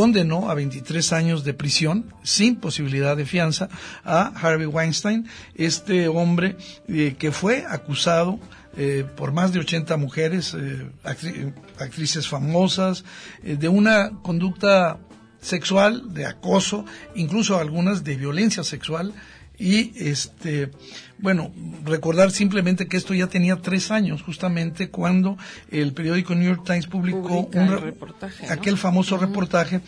condenó 0.00 0.50
a 0.50 0.54
23 0.54 1.12
años 1.14 1.42
de 1.42 1.54
prisión 1.54 2.04
sin 2.22 2.56
posibilidad 2.56 3.16
de 3.16 3.24
fianza 3.24 3.70
a 4.04 4.26
Harvey 4.42 4.66
Weinstein, 4.66 5.26
este 5.54 6.06
hombre 6.08 6.58
eh, 6.86 7.16
que 7.18 7.32
fue 7.32 7.64
acusado 7.66 8.38
eh, 8.76 9.06
por 9.16 9.32
más 9.32 9.54
de 9.54 9.60
80 9.60 9.96
mujeres, 9.96 10.52
eh, 10.52 10.86
actri- 11.02 11.54
actrices 11.78 12.28
famosas, 12.28 13.04
de 13.42 13.68
una 13.70 14.10
conducta 14.22 14.98
sexual, 15.40 16.12
de 16.12 16.26
acoso, 16.26 16.84
incluso 17.14 17.58
algunas 17.58 18.04
de 18.04 18.16
violencia 18.16 18.64
sexual. 18.64 19.14
Y 19.58 19.92
este, 19.96 20.70
bueno, 21.18 21.50
recordar 21.84 22.30
simplemente 22.30 22.88
que 22.88 22.96
esto 22.96 23.14
ya 23.14 23.26
tenía 23.26 23.56
tres 23.56 23.90
años, 23.90 24.22
justamente 24.22 24.90
cuando 24.90 25.38
el 25.70 25.92
periódico 25.94 26.34
New 26.34 26.46
York 26.46 26.62
Times 26.64 26.86
publicó 26.86 27.48
un 27.52 27.62
el 27.62 27.68
re- 27.70 27.76
reportaje, 27.80 28.46
¿no? 28.46 28.52
aquel 28.52 28.76
famoso 28.76 29.16
reportaje 29.16 29.80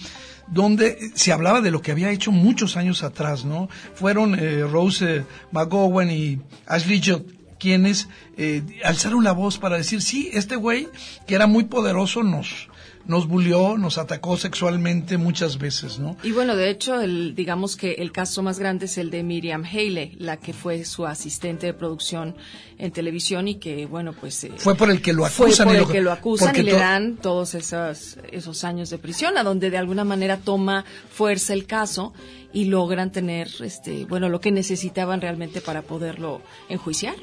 donde 0.46 0.96
se 1.14 1.32
hablaba 1.32 1.60
de 1.60 1.70
lo 1.70 1.82
que 1.82 1.92
había 1.92 2.10
hecho 2.10 2.32
muchos 2.32 2.78
años 2.78 3.02
atrás, 3.02 3.44
¿no? 3.44 3.68
Fueron 3.94 4.34
eh, 4.38 4.62
Rose 4.62 5.16
eh, 5.18 5.24
McGowan 5.52 6.10
y 6.10 6.40
Ashley 6.66 7.02
Judd 7.04 7.22
quienes 7.58 8.08
eh, 8.36 8.62
alzaron 8.84 9.24
la 9.24 9.32
voz 9.32 9.58
para 9.58 9.76
decir, 9.76 10.00
sí, 10.00 10.30
este 10.32 10.54
güey, 10.54 10.86
que 11.26 11.34
era 11.34 11.48
muy 11.48 11.64
poderoso, 11.64 12.22
nos, 12.22 12.67
nos 13.08 13.26
bulió, 13.26 13.76
nos 13.76 13.98
atacó 13.98 14.36
sexualmente 14.36 15.16
muchas 15.18 15.58
veces, 15.58 15.98
¿no? 15.98 16.16
Y 16.22 16.30
bueno, 16.32 16.54
de 16.54 16.70
hecho, 16.70 17.00
el, 17.00 17.34
digamos 17.34 17.74
que 17.76 17.94
el 17.94 18.12
caso 18.12 18.42
más 18.42 18.58
grande 18.60 18.84
es 18.86 18.96
el 18.98 19.10
de 19.10 19.22
Miriam 19.24 19.64
Haley, 19.64 20.16
la 20.20 20.36
que 20.36 20.52
fue 20.52 20.84
su 20.84 21.06
asistente 21.06 21.66
de 21.66 21.74
producción 21.74 22.36
en 22.78 22.92
televisión 22.92 23.48
y 23.48 23.56
que, 23.56 23.86
bueno, 23.86 24.12
pues... 24.12 24.44
eh, 24.44 24.52
Fue 24.58 24.76
por 24.76 24.90
el 24.90 25.02
que 25.02 25.12
lo 25.12 25.24
fue 25.26 25.46
acusan. 25.46 25.66
por 25.66 25.74
y 25.74 25.78
el 25.78 25.84
lo- 25.84 25.88
que 25.92 26.00
lo 26.02 26.12
acusan 26.12 26.54
y 26.54 26.62
le 26.62 26.72
dan 26.74 27.16
todos 27.16 27.54
esos, 27.54 28.18
esos 28.30 28.62
años 28.62 28.90
de 28.90 28.98
prisión, 28.98 29.36
a 29.38 29.42
donde 29.42 29.70
de 29.70 29.78
alguna 29.78 30.04
manera 30.04 30.36
toma 30.36 30.84
fuerza 31.10 31.54
el 31.54 31.66
caso 31.66 32.12
y 32.52 32.64
logran 32.64 33.12
tener, 33.12 33.48
este, 33.60 34.06
bueno, 34.06 34.28
lo 34.30 34.40
que 34.40 34.50
necesitaban 34.50 35.20
realmente 35.20 35.60
para 35.60 35.82
poderlo 35.82 36.40
enjuiciar. 36.68 37.14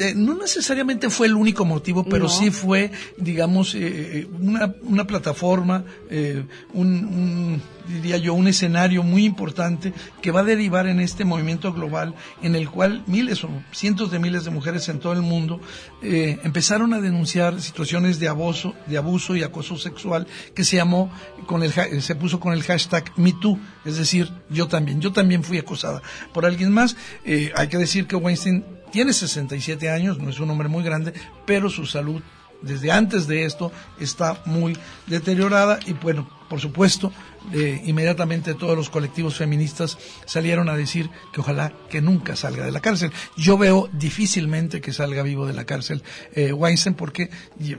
Eh, 0.00 0.12
no 0.16 0.34
necesariamente 0.34 1.08
fue 1.08 1.28
el 1.28 1.34
único 1.34 1.64
motivo, 1.64 2.04
pero 2.04 2.24
No. 2.24 2.28
sí 2.30 2.50
fue, 2.50 2.90
digamos, 3.16 3.74
eh, 3.74 3.78
eh, 4.20 4.26
una, 4.40 4.74
una 4.82 5.06
plataforma, 5.06 5.84
eh, 6.10 6.42
un, 6.74 6.88
un, 6.88 7.62
diría 7.92 8.16
yo, 8.16 8.34
un 8.34 8.48
escenario 8.48 9.02
muy 9.02 9.24
importante 9.24 9.92
que 10.20 10.30
va 10.30 10.40
a 10.40 10.44
derivar 10.44 10.86
en 10.86 11.00
este 11.00 11.24
movimiento 11.24 11.72
global 11.72 12.14
en 12.42 12.54
el 12.54 12.70
cual 12.70 13.02
miles 13.06 13.44
o 13.44 13.50
cientos 13.72 14.10
de 14.10 14.18
miles 14.18 14.44
de 14.44 14.50
mujeres 14.50 14.88
en 14.88 14.98
todo 14.98 15.12
el 15.12 15.22
mundo 15.22 15.60
eh, 16.02 16.38
empezaron 16.44 16.94
a 16.94 17.00
denunciar 17.00 17.60
situaciones 17.60 18.18
de 18.18 18.28
abuso, 18.28 18.74
de 18.86 18.98
abuso 18.98 19.36
y 19.36 19.42
acoso 19.42 19.76
sexual 19.76 20.26
que 20.54 20.64
se 20.64 20.76
llamó 20.76 21.10
con 21.46 21.62
el 21.62 21.72
se 21.72 22.14
puso 22.14 22.40
con 22.40 22.52
el 22.52 22.62
hashtag 22.62 23.12
MeToo, 23.16 23.58
es 23.84 23.96
decir, 23.96 24.30
yo 24.48 24.68
también, 24.68 25.00
yo 25.00 25.12
también 25.12 25.42
fui 25.44 25.58
acosada 25.58 26.02
por 26.32 26.46
alguien 26.46 26.72
más. 26.72 26.96
Eh, 27.24 27.52
hay 27.56 27.68
que 27.68 27.78
decir 27.78 28.06
que 28.06 28.16
Weinstein 28.16 28.64
tiene 28.90 29.12
67 29.12 29.90
años, 29.90 30.18
no 30.18 30.30
es 30.30 30.38
un 30.38 30.50
hombre 30.50 30.68
muy 30.68 30.82
grande, 30.82 31.12
pero 31.46 31.70
su 31.70 31.86
salud 31.86 32.22
desde 32.62 32.92
antes 32.92 33.26
de 33.26 33.44
esto 33.44 33.72
está 33.98 34.40
muy 34.46 34.76
deteriorada 35.06 35.80
y 35.86 35.92
bueno, 35.94 36.28
por 36.48 36.60
supuesto, 36.60 37.12
eh, 37.52 37.82
inmediatamente 37.84 38.54
todos 38.54 38.76
los 38.76 38.90
colectivos 38.90 39.36
feministas 39.36 39.98
salieron 40.26 40.68
a 40.68 40.76
decir 40.76 41.10
que 41.32 41.40
ojalá 41.40 41.72
que 41.90 42.00
nunca 42.00 42.36
salga 42.36 42.64
de 42.64 42.72
la 42.72 42.80
cárcel. 42.80 43.10
Yo 43.36 43.58
veo 43.58 43.88
difícilmente 43.92 44.80
que 44.80 44.92
salga 44.92 45.22
vivo 45.22 45.46
de 45.46 45.52
la 45.52 45.64
cárcel 45.64 46.02
eh, 46.34 46.52
Weinstein 46.52 46.94
porque 46.94 47.30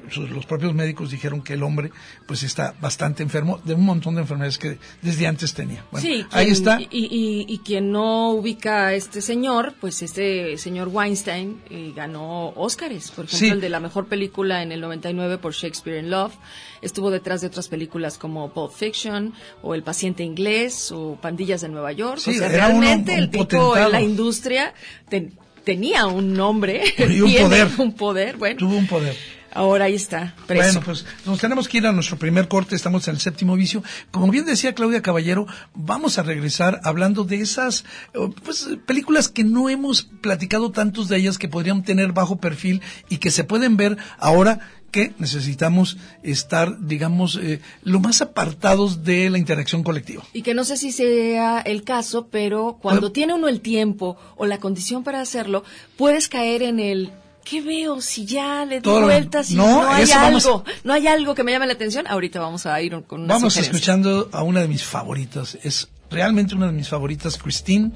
sus- 0.09 0.29
los 0.29 0.45
propios 0.45 0.73
médicos 0.73 1.11
dijeron 1.11 1.41
que 1.41 1.53
el 1.53 1.63
hombre 1.63 1.91
pues 2.27 2.43
está 2.43 2.75
bastante 2.81 3.23
enfermo 3.23 3.59
de 3.63 3.73
un 3.73 3.85
montón 3.85 4.15
de 4.15 4.21
enfermedades 4.21 4.57
que 4.57 4.77
desde 5.01 5.27
antes 5.27 5.53
tenía. 5.53 5.85
Bueno, 5.91 6.07
sí, 6.07 6.25
ahí 6.31 6.49
está. 6.49 6.81
Y, 6.81 6.87
y, 6.91 7.45
y 7.47 7.59
quien 7.59 7.91
no 7.91 8.31
ubica 8.31 8.87
a 8.87 8.93
este 8.93 9.21
señor, 9.21 9.73
pues 9.79 10.01
este 10.01 10.57
señor 10.57 10.89
Weinstein 10.89 11.61
eh, 11.69 11.93
ganó 11.95 12.49
Óscares, 12.55 13.11
por 13.11 13.25
ejemplo, 13.25 13.33
Sí. 13.47 13.49
el 13.49 13.61
de 13.61 13.69
la 13.69 13.79
mejor 13.79 14.07
película 14.07 14.61
en 14.63 14.71
el 14.71 14.81
99 14.81 15.37
por 15.37 15.53
Shakespeare 15.53 15.99
in 15.99 16.09
Love. 16.09 16.33
Estuvo 16.81 17.11
detrás 17.11 17.41
de 17.41 17.47
otras 17.47 17.67
películas 17.69 18.17
como 18.17 18.51
Pulp 18.53 18.71
Fiction 18.73 19.33
o 19.61 19.75
El 19.75 19.83
paciente 19.83 20.23
inglés 20.23 20.91
o 20.91 21.17
Pandillas 21.21 21.61
de 21.61 21.69
Nueva 21.69 21.91
York. 21.91 22.19
Sí, 22.19 22.31
o 22.31 22.33
sea, 22.39 22.49
realmente 22.49 23.13
un 23.13 23.19
el 23.19 23.29
tipo 23.29 23.77
en 23.77 23.91
la 23.91 24.01
industria 24.01 24.73
ten- 25.09 25.33
tenía 25.63 26.07
un 26.07 26.33
nombre, 26.33 26.83
Y 27.09 27.21
un 27.21 27.33
poder. 27.33 27.67
un 27.77 27.93
poder. 27.93 28.37
Bueno, 28.37 28.57
Tuvo 28.57 28.75
un 28.75 28.87
poder. 28.87 29.15
ahora 29.53 29.85
ahí 29.85 29.93
está, 29.95 30.35
preso. 30.47 30.63
Bueno, 30.65 30.81
pues 30.83 31.05
nos 31.25 31.39
tenemos 31.39 31.69
que 31.69 31.77
ir 31.77 31.87
a 31.87 31.91
nuestro 31.93 32.17
primer 32.17 32.47
corte, 32.49 32.75
estamos 32.75 33.07
en 33.07 33.13
el 33.15 33.21
séptimo 33.21 33.55
vicio. 33.55 33.81
Como 34.11 34.27
bien 34.29 34.45
decía 34.45 34.73
Claudia 34.75 35.01
Caballero, 35.01 35.45
vamos 35.73 36.17
a 36.17 36.23
regresar 36.23 36.81
hablando 36.83 37.23
de 37.23 37.37
esas 37.39 37.85
eh, 38.13 38.29
pues, 38.43 38.67
películas 38.85 39.29
que 39.29 39.43
no 39.45 39.69
hemos 39.69 40.03
platicado 40.03 40.71
tantos 40.71 41.07
de 41.07 41.17
ellas 41.17 41.37
que 41.37 41.47
podrían 41.47 41.83
tener 41.83 42.11
bajo 42.11 42.35
perfil 42.37 42.81
y 43.09 43.17
que 43.19 43.31
se 43.31 43.43
pueden 43.45 43.77
ver 43.77 43.95
ahora 44.17 44.59
que 44.93 45.11
necesitamos 45.17 45.97
estar, 46.21 46.79
digamos, 46.87 47.35
eh, 47.35 47.59
lo 47.83 47.99
más 47.99 48.21
apartados 48.21 49.03
de 49.03 49.29
la 49.29 49.37
interacción 49.37 49.83
colectiva. 49.83 50.23
Y 50.31 50.43
que 50.43 50.53
no 50.53 50.63
sé 50.63 50.77
si 50.77 50.93
sea 50.93 51.59
el 51.59 51.83
caso, 51.83 52.27
pero 52.31 52.77
cuando 52.81 53.01
Bueno. 53.01 53.11
tiene 53.11 53.33
uno 53.33 53.49
el 53.49 53.59
tiempo 53.59 54.15
o 54.37 54.45
la 54.45 54.59
condición 54.59 55.03
para 55.03 55.19
hacerlo, 55.19 55.63
puedes 55.97 56.29
caer 56.29 56.61
en 56.61 56.79
el 56.79 57.11
¿qué 57.43 57.59
veo? 57.61 57.99
Si 57.99 58.25
ya 58.25 58.63
le 58.63 58.79
lo- 58.79 59.01
vueltas 59.01 59.51
y 59.51 59.55
No, 59.55 59.67
no, 59.83 59.91
hay 59.91 60.09
algo, 60.11 60.63
no 60.85 60.93
hay 60.93 61.07
algo 61.07 61.35
que 61.35 61.43
me 61.43 61.51
llame 61.51 61.67
la 61.67 61.73
atención, 61.73 62.07
ahorita 62.07 62.39
vamos 62.39 62.65
a 62.65 62.81
ir 62.81 62.93
con 63.05 63.23
una 63.23 63.33
Vamos 63.33 63.51
sugerencia. 63.53 63.77
escuchando 63.77 64.29
a 64.31 64.43
una 64.43 64.61
de 64.61 64.69
mis 64.69 64.83
favoritas. 64.85 65.57
Es 65.63 65.89
realmente 66.09 66.55
una 66.55 66.67
de 66.67 66.71
mis 66.73 66.87
favoritas, 66.87 67.37
Christine 67.37 67.91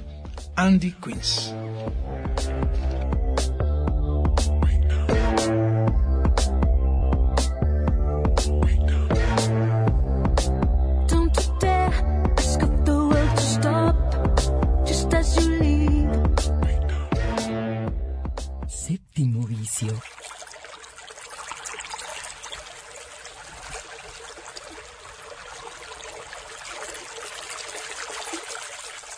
Andy 0.55 0.91
Queens. 1.01 1.53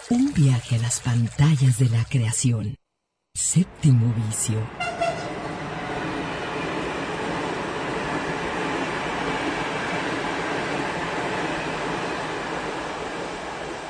Un 0.09 0.33
viaje 0.33 0.75
a 0.75 0.79
las 0.79 0.99
pantallas 1.01 1.77
de 1.77 1.89
la 1.89 2.03
creación. 2.05 2.75
Séptimo 3.35 4.11
vicio. 4.27 4.59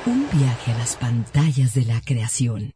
Un 0.04 0.28
viaje 0.30 0.72
a 0.72 0.78
las 0.78 0.96
pantallas 0.96 1.72
de 1.72 1.84
la 1.86 2.00
creación. 2.02 2.74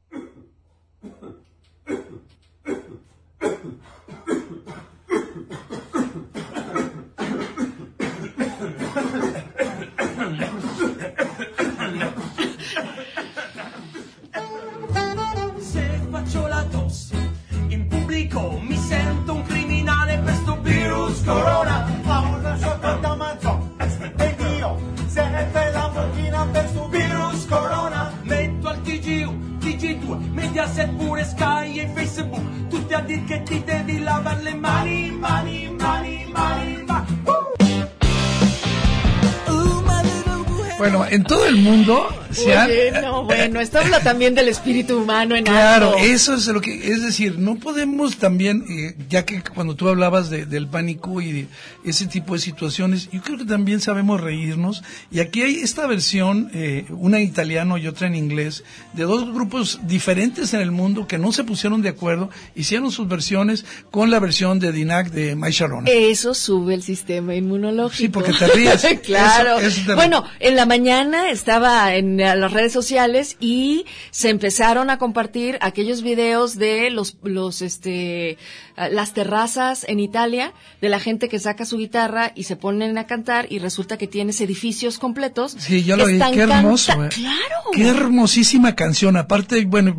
Mundo 41.85 42.24
se 42.35 42.55
han- 42.55 42.69
Oye, 42.71 42.93
no, 43.01 43.25
bueno, 43.25 43.61
esto 43.61 43.79
habla 43.79 44.01
también 44.01 44.35
del 44.35 44.49
espíritu 44.49 44.99
humano 45.03 45.37
en 45.37 45.45
Claro, 45.45 45.91
algo. 45.95 45.99
eso 46.01 46.35
es 46.35 46.47
lo 46.47 46.61
que, 46.61 46.93
es 46.93 47.03
decir, 47.03 47.39
no 47.39 47.57
podemos 47.57 48.17
también, 48.17 48.65
eh, 48.69 48.95
ya 49.09 49.25
que 49.25 49.43
cuando 49.43 49.75
tú 49.75 49.89
hablabas 49.89 50.31
de- 50.31 50.47
del 50.47 50.67
pánico 50.69 51.21
y 51.21 51.33
de 51.33 51.47
ese 51.85 52.07
tipo 52.07 52.35
de 52.35 52.41
situaciones, 52.41 53.09
yo 53.11 53.21
creo 53.23 53.39
que 53.39 53.45
también 53.45 53.81
sabemos 53.81 54.21
reírnos. 54.21 54.83
Y 55.11 55.21
aquí 55.21 55.43
hay 55.43 55.57
esta 55.57 55.87
versión, 55.87 56.51
eh, 56.55 56.87
una 56.91 57.19
en 57.19 57.25
italiano 57.25 57.79
y 57.79 57.87
otra 57.87 58.07
en 58.07 58.15
inglés, 58.15 58.65
de 58.95 59.05
dos 59.05 59.33
grupos 59.33 59.81
diferentes 59.85 60.55
en 60.55 60.61
el 60.61 60.71
mundo 60.71 61.07
que 61.07 61.19
no 61.19 61.33
se 61.33 61.45
pusieron 61.45 61.83
de 61.83 61.91
acuerdo, 61.91 62.31
hicieron 62.55 62.91
sus 62.91 63.09
versiones 63.09 63.65
con 63.91 64.11
la 64.11 64.19
versión 64.19 64.59
de 64.59 64.73
Dinac 64.73 65.11
de 65.11 65.37
Mai 65.37 65.53
Sharon. 65.53 65.85
Eso 65.87 66.35
sube 66.35 66.75
el 66.75 66.83
sistema 66.83 67.35
inmunológico. 67.35 67.97
Sí, 67.97 68.09
porque 68.09 68.33
te 68.33 68.47
ríes. 68.49 68.83
claro. 69.05 69.59
Eso- 69.59 69.67
eso 69.69 69.81
te- 69.87 69.95
Bueno, 69.95 70.25
en 70.41 70.57
la 70.57 70.67
mañana 70.67 71.31
estaba 71.31 71.95
en 71.95 72.21
eh, 72.25 72.37
las 72.37 72.53
redes 72.53 72.73
sociales 72.73 73.37
y 73.41 73.85
se 74.11 74.31
empezaron 74.31 74.91
a 74.91 74.99
compartir 74.99 75.59
aquellos 75.61 76.03
videos 76.03 76.57
de 76.57 76.91
los, 76.91 77.17
los, 77.23 77.63
este, 77.63 78.39
las 78.77 79.13
terrazas 79.15 79.85
en 79.89 80.01
Italia 80.01 80.53
de 80.81 80.89
la 80.89 80.99
gente 81.01 81.29
que 81.29 81.39
saca 81.39 81.65
su 81.65 81.79
guitarra 81.79 82.33
y 82.35 82.45
se 82.45 82.57
ponen 82.57 82.97
a 82.99 83.07
cantar 83.07 83.47
y 83.51 83.59
resulta 83.59 83.97
que 83.99 84.07
tienes 84.07 84.41
edificios 84.41 84.99
completos. 84.99 85.55
Sí, 85.59 85.85
yo 85.85 85.97
lo 85.97 86.07
vi, 86.07 86.19
qué 86.33 86.41
hermoso. 86.41 86.93
canta- 86.93 87.07
eh. 87.07 87.11
Claro. 87.21 87.71
Qué 87.73 87.87
hermosísima 87.89 88.75
canción. 88.75 89.17
Aparte, 89.17 89.65
bueno, 89.65 89.97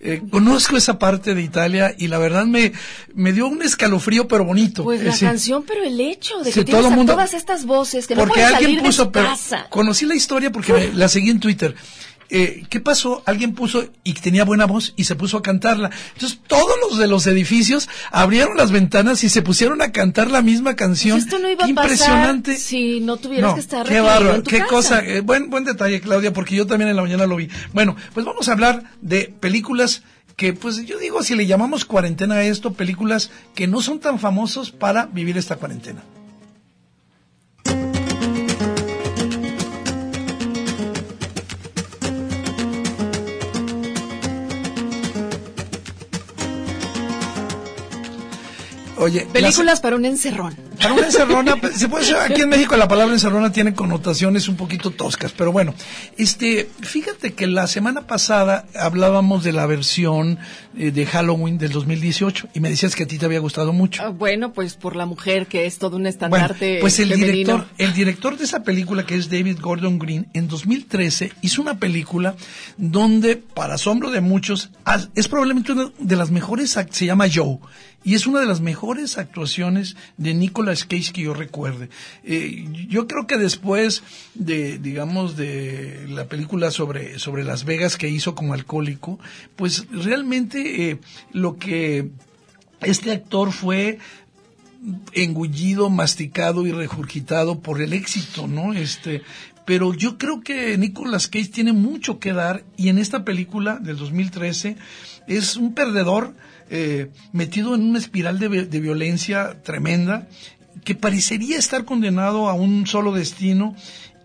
eh, 0.00 0.22
conozco 0.30 0.76
esa 0.76 0.98
parte 0.98 1.34
de 1.34 1.42
Italia 1.42 1.94
y 1.96 2.08
la 2.08 2.18
verdad 2.18 2.44
me, 2.44 2.72
me 3.14 3.32
dio 3.32 3.46
un 3.46 3.62
escalofrío, 3.62 4.28
pero 4.28 4.44
bonito. 4.44 4.84
Pues 4.84 5.00
Es 5.00 5.06
la 5.06 5.12
decir, 5.12 5.28
canción, 5.28 5.64
pero 5.66 5.82
el 5.84 5.98
hecho 6.00 6.38
de 6.40 6.52
Sí, 6.52 6.60
que 6.60 6.64
tienes 6.66 6.82
todo 6.82 6.92
a 6.92 6.96
mundo- 6.96 7.12
todas 7.14 7.32
estas 7.34 7.64
voces 7.64 8.06
que 8.06 8.14
no 8.14 8.20
porque 8.20 8.34
pueden 8.34 8.48
alguien 8.48 8.70
salir 8.70 8.80
de 8.82 8.86
puso, 8.86 9.10
pero 9.10 9.28
casa. 9.28 9.66
conocí 9.70 10.04
la 10.06 10.14
historia 10.14 10.50
porque 10.52 10.72
me- 10.72 10.92
la 10.92 11.08
seguí 11.08 11.30
en 11.30 11.40
Twitter. 11.40 11.63
Eh, 12.30 12.64
¿Qué 12.70 12.80
pasó? 12.80 13.22
Alguien 13.26 13.54
puso 13.54 13.86
y 14.02 14.14
tenía 14.14 14.44
buena 14.44 14.64
voz 14.64 14.94
y 14.96 15.04
se 15.04 15.14
puso 15.14 15.36
a 15.36 15.42
cantarla. 15.42 15.90
Entonces 16.14 16.40
todos 16.46 16.74
los 16.80 16.98
de 16.98 17.06
los 17.06 17.26
edificios 17.26 17.88
abrieron 18.10 18.56
las 18.56 18.72
ventanas 18.72 19.22
y 19.24 19.28
se 19.28 19.42
pusieron 19.42 19.82
a 19.82 19.92
cantar 19.92 20.30
la 20.30 20.40
misma 20.42 20.74
canción. 20.74 21.16
Pues 21.18 21.26
esto 21.26 21.38
no 21.38 21.48
iba 21.48 21.58
pasar 21.58 21.68
impresionante. 21.70 22.56
si 22.56 23.00
no 23.00 23.18
tuvieras 23.18 23.54
que 23.54 23.60
estar 23.60 23.86
Qué 23.86 24.00
bárbaro, 24.00 24.42
qué 24.42 24.58
casa. 24.60 24.68
cosa. 24.70 25.04
eh, 25.04 25.20
buen, 25.20 25.50
buen 25.50 25.64
detalle, 25.64 26.00
Claudia, 26.00 26.32
porque 26.32 26.56
yo 26.56 26.66
también 26.66 26.88
en 26.88 26.96
la 26.96 27.02
mañana 27.02 27.26
lo 27.26 27.36
vi. 27.36 27.48
Bueno, 27.72 27.94
pues 28.14 28.24
vamos 28.24 28.48
a 28.48 28.52
hablar 28.52 28.84
de 29.00 29.32
películas 29.38 30.02
que, 30.36 30.54
pues 30.54 30.84
yo 30.86 30.98
digo, 30.98 31.22
si 31.22 31.36
le 31.36 31.46
llamamos 31.46 31.84
cuarentena 31.84 32.36
a 32.36 32.42
esto, 32.44 32.72
películas 32.72 33.30
que 33.54 33.68
no 33.68 33.82
son 33.82 34.00
tan 34.00 34.18
famosos 34.18 34.72
para 34.72 35.06
vivir 35.06 35.36
esta 35.38 35.56
cuarentena. 35.56 36.02
Oye, 49.04 49.24
las- 49.24 49.32
Películas 49.32 49.80
para 49.80 49.96
un 49.96 50.04
encerrón. 50.04 50.54
para 50.80 50.94
una 50.94 51.06
encerrona, 51.06 51.56
pues, 51.56 51.74
se 51.78 51.88
puede 51.88 52.04
aquí 52.18 52.42
en 52.42 52.48
México 52.48 52.76
la 52.76 52.88
palabra 52.88 53.12
encerrona 53.14 53.52
tiene 53.52 53.74
connotaciones 53.74 54.48
un 54.48 54.56
poquito 54.56 54.90
toscas, 54.90 55.32
pero 55.32 55.52
bueno, 55.52 55.74
este, 56.16 56.68
fíjate 56.80 57.32
que 57.34 57.46
la 57.46 57.66
semana 57.66 58.06
pasada 58.06 58.66
hablábamos 58.78 59.44
de 59.44 59.52
la 59.52 59.66
versión 59.66 60.38
eh, 60.76 60.90
de 60.90 61.06
Halloween 61.06 61.58
del 61.58 61.72
2018 61.72 62.48
y 62.54 62.60
me 62.60 62.70
decías 62.70 62.94
que 62.96 63.04
a 63.04 63.06
ti 63.06 63.18
te 63.18 63.26
había 63.26 63.38
gustado 63.40 63.72
mucho. 63.72 64.02
Ah, 64.02 64.08
Bueno, 64.08 64.52
pues 64.52 64.74
por 64.74 64.96
la 64.96 65.06
mujer 65.06 65.46
que 65.46 65.66
es 65.66 65.78
todo 65.78 65.96
un 65.96 66.02
Bueno, 66.02 66.08
estandarte 66.10 66.78
pues 66.80 66.98
el 67.00 67.08
femenino. 67.10 67.32
director, 67.32 67.66
el 67.78 67.92
director 67.94 68.36
de 68.38 68.44
esa 68.44 68.62
película, 68.62 69.04
que 69.06 69.16
es 69.16 69.30
David 69.30 69.58
Gordon 69.60 69.98
Green, 69.98 70.26
en 70.34 70.48
2013 70.48 71.32
hizo 71.42 71.62
una 71.62 71.78
película 71.78 72.34
donde, 72.76 73.36
para 73.36 73.74
asombro 73.74 74.10
de 74.10 74.20
muchos, 74.20 74.70
as- 74.84 75.08
es 75.14 75.28
probablemente 75.28 75.72
una 75.72 75.90
de 75.98 76.16
las 76.16 76.30
mejores, 76.30 76.76
se 76.90 77.06
llama 77.06 77.26
Joe, 77.32 77.58
y 78.04 78.14
es 78.14 78.26
una 78.26 78.40
de 78.40 78.46
las 78.46 78.60
mejores 78.60 79.16
actuaciones 79.16 79.96
de 80.18 80.34
Nicolas 80.34 80.84
Cage 80.84 81.12
que 81.12 81.22
yo 81.22 81.34
recuerde. 81.34 81.88
Eh, 82.22 82.66
yo 82.88 83.08
creo 83.08 83.26
que 83.26 83.38
después 83.38 84.02
de, 84.34 84.78
digamos, 84.78 85.36
de 85.36 86.06
la 86.08 86.26
película 86.26 86.70
sobre, 86.70 87.18
sobre 87.18 87.44
Las 87.44 87.64
Vegas 87.64 87.96
que 87.96 88.10
hizo 88.10 88.34
como 88.34 88.52
alcohólico, 88.52 89.18
pues 89.56 89.86
realmente 89.90 90.90
eh, 90.90 90.98
lo 91.32 91.56
que 91.56 92.10
este 92.82 93.12
actor 93.12 93.52
fue 93.52 93.98
engullido, 95.12 95.88
masticado 95.88 96.66
y 96.66 96.72
regurgitado 96.72 97.60
por 97.60 97.80
el 97.80 97.94
éxito, 97.94 98.46
¿no? 98.46 98.74
Este, 98.74 99.22
pero 99.64 99.94
yo 99.94 100.18
creo 100.18 100.42
que 100.42 100.76
Nicolas 100.76 101.28
Cage 101.28 101.48
tiene 101.48 101.72
mucho 101.72 102.18
que 102.18 102.34
dar 102.34 102.64
y 102.76 102.90
en 102.90 102.98
esta 102.98 103.24
película 103.24 103.78
del 103.78 103.96
2013 103.96 104.76
es 105.26 105.56
un 105.56 105.74
perdedor 105.74 106.34
eh, 106.70 107.10
metido 107.32 107.74
en 107.74 107.82
una 107.82 107.98
espiral 107.98 108.38
de, 108.38 108.48
vi- 108.48 108.64
de 108.64 108.80
violencia 108.80 109.62
tremenda 109.62 110.26
que 110.84 110.94
parecería 110.94 111.58
estar 111.58 111.84
condenado 111.84 112.48
a 112.48 112.54
un 112.54 112.86
solo 112.86 113.12
destino 113.12 113.74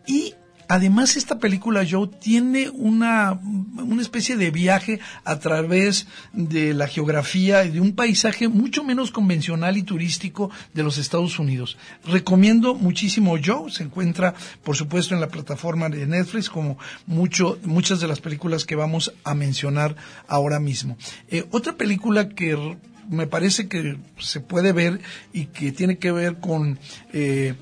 y 0.08 0.34
Además, 0.71 1.17
esta 1.17 1.39
película, 1.39 1.84
Joe, 1.89 2.08
tiene 2.21 2.69
una, 2.69 3.34
una 3.34 4.01
especie 4.03 4.38
de 4.38 4.51
viaje 4.51 4.99
a 5.23 5.39
través 5.39 6.05
de 6.32 6.75
la 6.75 6.86
geografía 6.86 7.65
y 7.65 7.71
de 7.71 7.82
un 7.82 7.95
paisaje 7.95 8.47
mucho 8.47 8.84
menos 8.84 9.10
convencional 9.10 9.77
y 9.77 9.82
turístico 9.82 10.51
de 10.75 10.84
los 10.84 10.99
Estados 10.99 11.39
Unidos. 11.39 11.75
Recomiendo 12.05 12.75
muchísimo 12.75 13.36
Joe, 13.43 13.71
se 13.71 13.82
encuentra, 13.82 14.36
por 14.63 14.75
supuesto, 14.75 15.15
en 15.15 15.21
la 15.21 15.29
plataforma 15.29 15.89
de 15.89 16.05
Netflix, 16.05 16.51
como 16.51 16.77
mucho, 17.08 17.58
muchas 17.63 17.99
de 17.99 18.08
las 18.08 18.21
películas 18.21 18.63
que 18.63 18.75
vamos 18.75 19.12
a 19.23 19.34
mencionar 19.34 19.95
ahora 20.27 20.60
mismo. 20.60 20.97
Eh, 21.29 21.45
otra 21.49 21.77
película 21.77 22.29
que 22.29 22.77
me 23.10 23.25
parece 23.25 23.67
que 23.67 23.97
se 24.19 24.39
puede 24.39 24.71
ver 24.71 25.01
y 25.34 25.45
que 25.45 25.71
tiene 25.71 25.97
que 25.97 26.12
ver 26.12 26.39
con 26.39 26.77
eh, 27.12 27.55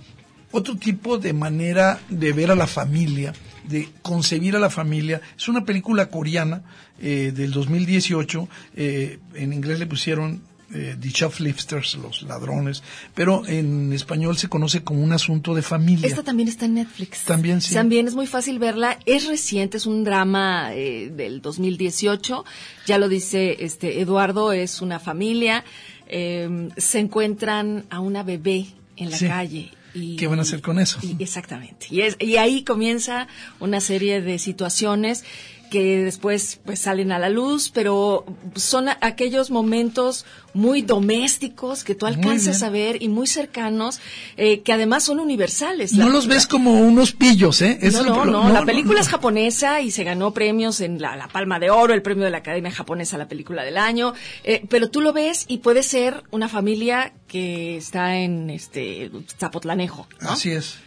otro 0.51 0.75
tipo 0.77 1.17
de 1.17 1.33
manera 1.33 1.99
de 2.09 2.31
ver 2.33 2.51
a 2.51 2.55
la 2.55 2.67
familia, 2.67 3.33
de 3.67 3.89
concebir 4.01 4.55
a 4.55 4.59
la 4.59 4.69
familia. 4.69 5.21
Es 5.37 5.47
una 5.49 5.65
película 5.65 6.09
coreana 6.09 6.61
eh, 7.01 7.31
del 7.35 7.51
2018, 7.51 8.47
eh, 8.75 9.19
en 9.35 9.53
inglés 9.53 9.79
le 9.79 9.85
pusieron 9.87 10.41
eh, 10.73 10.97
The 10.99 11.09
Shoplifters, 11.09 11.95
los 11.95 12.23
ladrones, 12.23 12.83
pero 13.15 13.45
en 13.47 13.93
español 13.93 14.37
se 14.37 14.49
conoce 14.49 14.81
como 14.83 15.01
un 15.01 15.13
asunto 15.13 15.53
de 15.55 15.61
familia. 15.61 16.07
Esta 16.07 16.23
también 16.23 16.49
está 16.49 16.65
en 16.65 16.73
Netflix. 16.75 17.23
También, 17.23 17.61
sí. 17.61 17.73
También 17.73 18.05
es 18.07 18.15
muy 18.15 18.27
fácil 18.27 18.59
verla. 18.59 18.99
Es 19.05 19.27
reciente, 19.27 19.77
es 19.77 19.85
un 19.85 20.03
drama 20.03 20.73
eh, 20.73 21.09
del 21.15 21.41
2018. 21.41 22.43
Ya 22.85 22.97
lo 22.97 23.07
dice 23.09 23.57
este 23.63 24.01
Eduardo, 24.01 24.51
es 24.51 24.81
una 24.81 24.99
familia. 24.99 25.63
eh, 26.09 26.69
se 26.77 26.99
encuentran 26.99 27.83
a 27.89 27.99
una 27.99 28.23
bebé 28.23 28.65
en 28.95 29.11
la 29.11 29.17
Sí. 29.17 29.27
calle. 29.27 29.71
Y, 29.97 30.15
¿Qué 30.15 30.27
van 30.27 30.39
a 30.39 30.43
hacer 30.43 30.61
con 30.61 30.79
eso? 30.79 30.99
y- 31.01 31.15
exactamente. 31.21 31.87
Y, 31.89 32.01
es- 32.01 32.17
y 32.19 32.37
ahí 32.37 32.63
comienza 32.63 33.27
una 33.59 33.79
serie 33.81 34.21
de 34.21 34.37
situaciones 34.39 35.23
que 35.69 36.03
después 36.03 36.59
pues 36.65 36.79
salen 36.79 37.11
a 37.11 37.19
la 37.19 37.29
luz, 37.29 37.69
pero 37.73 38.25
son 38.55 38.87
aquellos 38.89 39.51
momentos 39.51 40.25
muy 40.53 40.81
domésticos 40.81 41.83
que 41.83 41.93
tú 41.93 42.05
alcanzas 42.05 42.63
a 42.63 42.69
ver 42.69 43.01
y 43.01 43.09
muy 43.09 43.27
cercanos, 43.27 43.99
eh, 44.37 44.61
que 44.61 44.73
además 44.73 45.03
son 45.03 45.19
universales. 45.19 45.93
No 45.93 46.09
los 46.09 46.27
ves 46.27 46.47
como 46.47 46.81
unos 46.81 47.11
pillos, 47.11 47.61
¿eh? 47.61 47.79
no, 47.91 48.03
no, 48.03 48.25
no, 48.25 48.49
la 48.49 48.65
película 48.65 48.95
no. 48.95 49.01
es 49.01 49.09
japonesa 49.09 49.81
y 49.81 49.91
se 49.91 50.03
ganó 50.03 50.33
premios 50.33 50.81
en 50.81 50.99
la, 51.01 51.15
la 51.15 51.27
Palma 51.27 51.59
de 51.59 51.69
Oro, 51.69 51.93
el 51.93 52.01
premio 52.01 52.25
de 52.25 52.31
la 52.31 52.39
Academia 52.39 52.71
Japonesa 52.71 53.15
a 53.15 53.19
la 53.19 53.27
película 53.27 53.63
del 53.63 53.77
año, 53.77 54.13
eh, 54.43 54.63
pero 54.69 54.89
tú 54.89 55.01
lo 55.01 55.13
ves 55.13 55.45
y 55.47 55.59
puede 55.59 55.83
ser 55.83 56.23
una 56.31 56.49
familia 56.49 57.13
que 57.27 57.77
está 57.77 58.17
en 58.17 58.49
este 58.49 59.11
Zapotlanejo. 59.39 60.07
Así 60.21 60.51
es. 60.51 60.79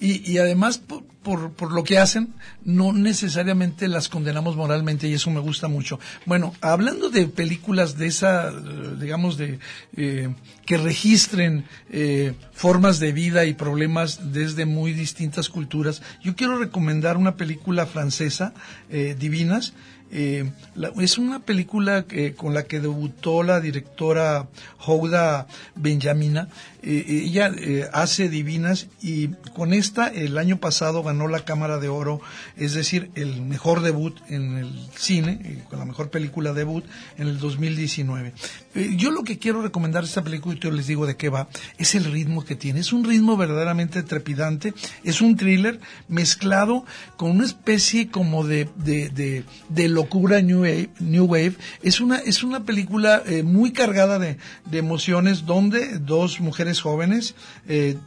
Y, 0.00 0.28
y 0.28 0.38
además, 0.38 0.82
por, 1.22 1.52
por, 1.52 1.72
lo 1.72 1.84
que 1.84 1.98
hacen, 1.98 2.34
no 2.64 2.92
necesariamente 2.92 3.88
las 3.88 4.08
condenamos 4.08 4.56
moralmente 4.56 5.08
y 5.08 5.14
eso 5.14 5.30
me 5.30 5.40
gusta 5.40 5.68
mucho. 5.68 5.98
Bueno, 6.26 6.54
hablando 6.60 7.10
de 7.10 7.26
películas 7.26 7.96
de 7.96 8.06
esa, 8.06 8.48
eh, 8.50 8.52
digamos, 9.00 9.36
de 9.36 9.58
eh, 9.96 10.34
que 10.66 10.76
registren 10.78 11.64
eh, 11.90 12.34
formas 12.52 12.98
de 12.98 13.12
vida 13.12 13.44
y 13.44 13.54
problemas 13.54 14.32
desde 14.32 14.64
muy 14.66 14.92
distintas 14.92 15.48
culturas, 15.48 16.02
yo 16.22 16.34
quiero 16.34 16.58
recomendar 16.58 17.16
una 17.16 17.36
película 17.36 17.86
francesa, 17.86 18.52
eh, 18.90 19.16
Divinas, 19.18 19.74
es 20.14 21.16
una 21.16 21.38
película 21.38 22.02
que- 22.02 22.34
con 22.34 22.52
la 22.52 22.64
que 22.64 22.80
debutó 22.80 23.42
la 23.42 23.62
directora 23.62 24.46
Houda 24.76 25.46
Benjamina. 25.74 26.48
Ella 26.82 27.50
hace 27.94 28.28
Divinas 28.28 28.88
y 29.00 29.28
con 29.54 29.72
esta 29.72 30.08
el 30.08 30.36
año 30.36 30.58
pasado 30.58 31.02
ganó 31.12 31.28
la 31.28 31.44
Cámara 31.44 31.78
de 31.78 31.88
Oro, 31.88 32.22
es 32.56 32.72
decir, 32.72 33.10
el 33.16 33.42
mejor 33.42 33.82
debut 33.82 34.18
en 34.28 34.56
el 34.56 34.88
cine, 34.96 35.40
eh, 35.44 35.62
con 35.68 35.78
la 35.78 35.84
mejor 35.84 36.08
película 36.08 36.54
debut 36.54 36.84
en 37.18 37.28
el 37.28 37.38
2019. 37.38 38.32
Eh, 38.74 38.94
yo 38.96 39.10
lo 39.10 39.22
que 39.22 39.38
quiero 39.38 39.60
recomendar 39.60 40.04
esta 40.04 40.24
película, 40.24 40.54
y 40.54 40.58
yo 40.58 40.70
les 40.70 40.86
digo 40.86 41.06
de 41.06 41.16
qué 41.16 41.28
va, 41.28 41.48
es 41.76 41.94
el 41.94 42.04
ritmo 42.04 42.44
que 42.44 42.56
tiene. 42.56 42.80
Es 42.80 42.94
un 42.94 43.04
ritmo 43.04 43.36
verdaderamente 43.36 44.02
trepidante, 44.02 44.72
es 45.04 45.20
un 45.20 45.36
thriller 45.36 45.80
mezclado 46.08 46.86
con 47.18 47.30
una 47.30 47.44
especie 47.44 48.08
como 48.08 48.44
de, 48.44 48.70
de, 48.76 49.44
de, 49.68 49.88
locura 49.88 50.40
New 50.40 50.62
Wave, 50.62 50.88
New 51.00 51.26
Wave. 51.26 51.56
Es 51.82 52.00
una, 52.00 52.16
es 52.20 52.42
una 52.42 52.64
película 52.64 53.22
eh, 53.26 53.42
muy 53.42 53.72
cargada 53.72 54.18
de, 54.18 54.38
de 54.64 54.78
emociones 54.78 55.44
donde 55.44 55.98
dos 55.98 56.40
mujeres 56.40 56.80
jóvenes, 56.80 57.34
eh, 57.68 57.98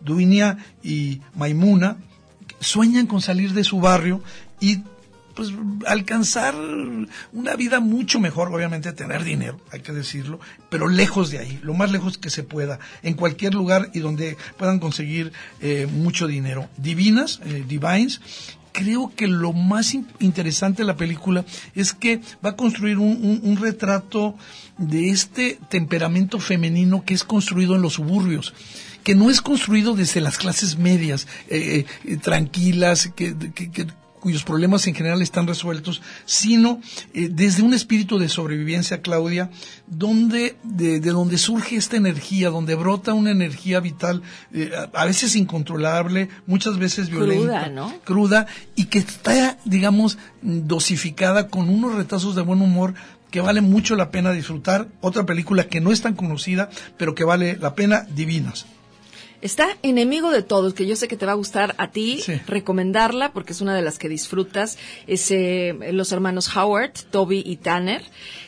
Duinia 0.00 0.56
y 0.82 1.20
Maimuna, 1.34 1.96
sueñan 2.62 3.06
con 3.06 3.20
salir 3.20 3.52
de 3.52 3.64
su 3.64 3.80
barrio 3.80 4.22
y 4.60 4.78
pues 5.34 5.48
alcanzar 5.86 6.54
una 7.32 7.56
vida 7.56 7.80
mucho 7.80 8.20
mejor, 8.20 8.54
obviamente 8.54 8.92
tener 8.92 9.24
dinero, 9.24 9.58
hay 9.70 9.80
que 9.80 9.92
decirlo, 9.92 10.38
pero 10.68 10.88
lejos 10.88 11.30
de 11.30 11.38
ahí, 11.38 11.58
lo 11.62 11.72
más 11.72 11.90
lejos 11.90 12.18
que 12.18 12.28
se 12.28 12.42
pueda, 12.42 12.78
en 13.02 13.14
cualquier 13.14 13.54
lugar 13.54 13.90
y 13.94 14.00
donde 14.00 14.36
puedan 14.58 14.78
conseguir 14.78 15.32
eh, 15.62 15.88
mucho 15.90 16.26
dinero. 16.26 16.68
Divinas, 16.76 17.40
eh, 17.46 17.64
Divines, 17.66 18.20
creo 18.72 19.10
que 19.16 19.26
lo 19.26 19.54
más 19.54 19.94
in- 19.94 20.06
interesante 20.20 20.82
de 20.82 20.86
la 20.86 20.96
película 20.96 21.46
es 21.74 21.94
que 21.94 22.20
va 22.44 22.50
a 22.50 22.56
construir 22.56 22.98
un, 22.98 23.18
un- 23.22 23.40
un 23.42 23.56
retrato 23.56 24.36
de 24.76 25.08
este 25.10 25.58
temperamento 25.70 26.40
femenino 26.40 27.04
que 27.06 27.14
es 27.14 27.24
construido 27.24 27.74
en 27.76 27.80
los 27.82 27.94
suburbios 27.94 28.52
que 29.04 29.14
no 29.14 29.30
es 29.30 29.40
construido 29.40 29.94
desde 29.94 30.20
las 30.20 30.38
clases 30.38 30.78
medias, 30.78 31.26
eh, 31.48 31.84
eh, 32.04 32.16
tranquilas, 32.18 33.10
que, 33.14 33.36
que- 33.54 33.70
que- 33.70 33.86
cuyos 34.20 34.44
problemas 34.44 34.86
en 34.86 34.94
general 34.94 35.20
están 35.20 35.48
resueltos, 35.48 36.00
sino 36.26 36.80
eh, 37.12 37.28
desde 37.28 37.64
un 37.64 37.74
espíritu 37.74 38.20
de 38.20 38.28
sobrevivencia, 38.28 39.02
Claudia, 39.02 39.50
donde, 39.88 40.54
de, 40.62 41.00
de 41.00 41.10
donde 41.10 41.38
surge 41.38 41.74
esta 41.74 41.96
energía, 41.96 42.50
donde 42.50 42.76
brota 42.76 43.14
una 43.14 43.32
energía 43.32 43.80
vital, 43.80 44.22
eh, 44.52 44.70
a, 44.94 45.04
veces 45.06 45.34
incontrolable, 45.34 46.28
muchas 46.46 46.78
veces 46.78 47.08
Cruda, 47.08 47.24
violenta, 47.26 47.68
¿no? 47.70 47.92
cruda, 48.04 48.46
y 48.76 48.84
que 48.84 48.98
está, 49.00 49.58
digamos, 49.64 50.18
dosificada 50.40 51.48
con 51.48 51.68
unos 51.68 51.94
retazos 51.96 52.36
de 52.36 52.42
buen 52.42 52.62
humor 52.62 52.94
que 53.32 53.40
vale 53.40 53.60
mucho 53.60 53.96
la 53.96 54.12
pena 54.12 54.30
disfrutar. 54.30 54.86
Otra 55.00 55.26
película 55.26 55.64
que 55.64 55.80
no 55.80 55.90
es 55.90 56.00
tan 56.02 56.14
conocida, 56.14 56.70
pero 56.96 57.16
que 57.16 57.24
vale 57.24 57.56
la 57.56 57.74
pena, 57.74 58.06
Divinas. 58.14 58.66
Está 59.42 59.76
Enemigo 59.82 60.30
de 60.30 60.42
Todos, 60.42 60.72
que 60.72 60.86
yo 60.86 60.94
sé 60.94 61.08
que 61.08 61.16
te 61.16 61.26
va 61.26 61.32
a 61.32 61.34
gustar 61.34 61.74
a 61.78 61.90
ti 61.90 62.20
Sí. 62.24 62.34
recomendarla 62.46 63.32
porque 63.32 63.52
es 63.52 63.60
una 63.60 63.74
de 63.74 63.82
las 63.82 63.98
que 63.98 64.08
disfrutas. 64.08 64.78
Es 65.08 65.30
eh, 65.32 65.74
los 65.92 66.12
hermanos 66.12 66.56
Howard, 66.56 66.92
Toby 67.10 67.42
y 67.44 67.56
Tanner, 67.56 68.02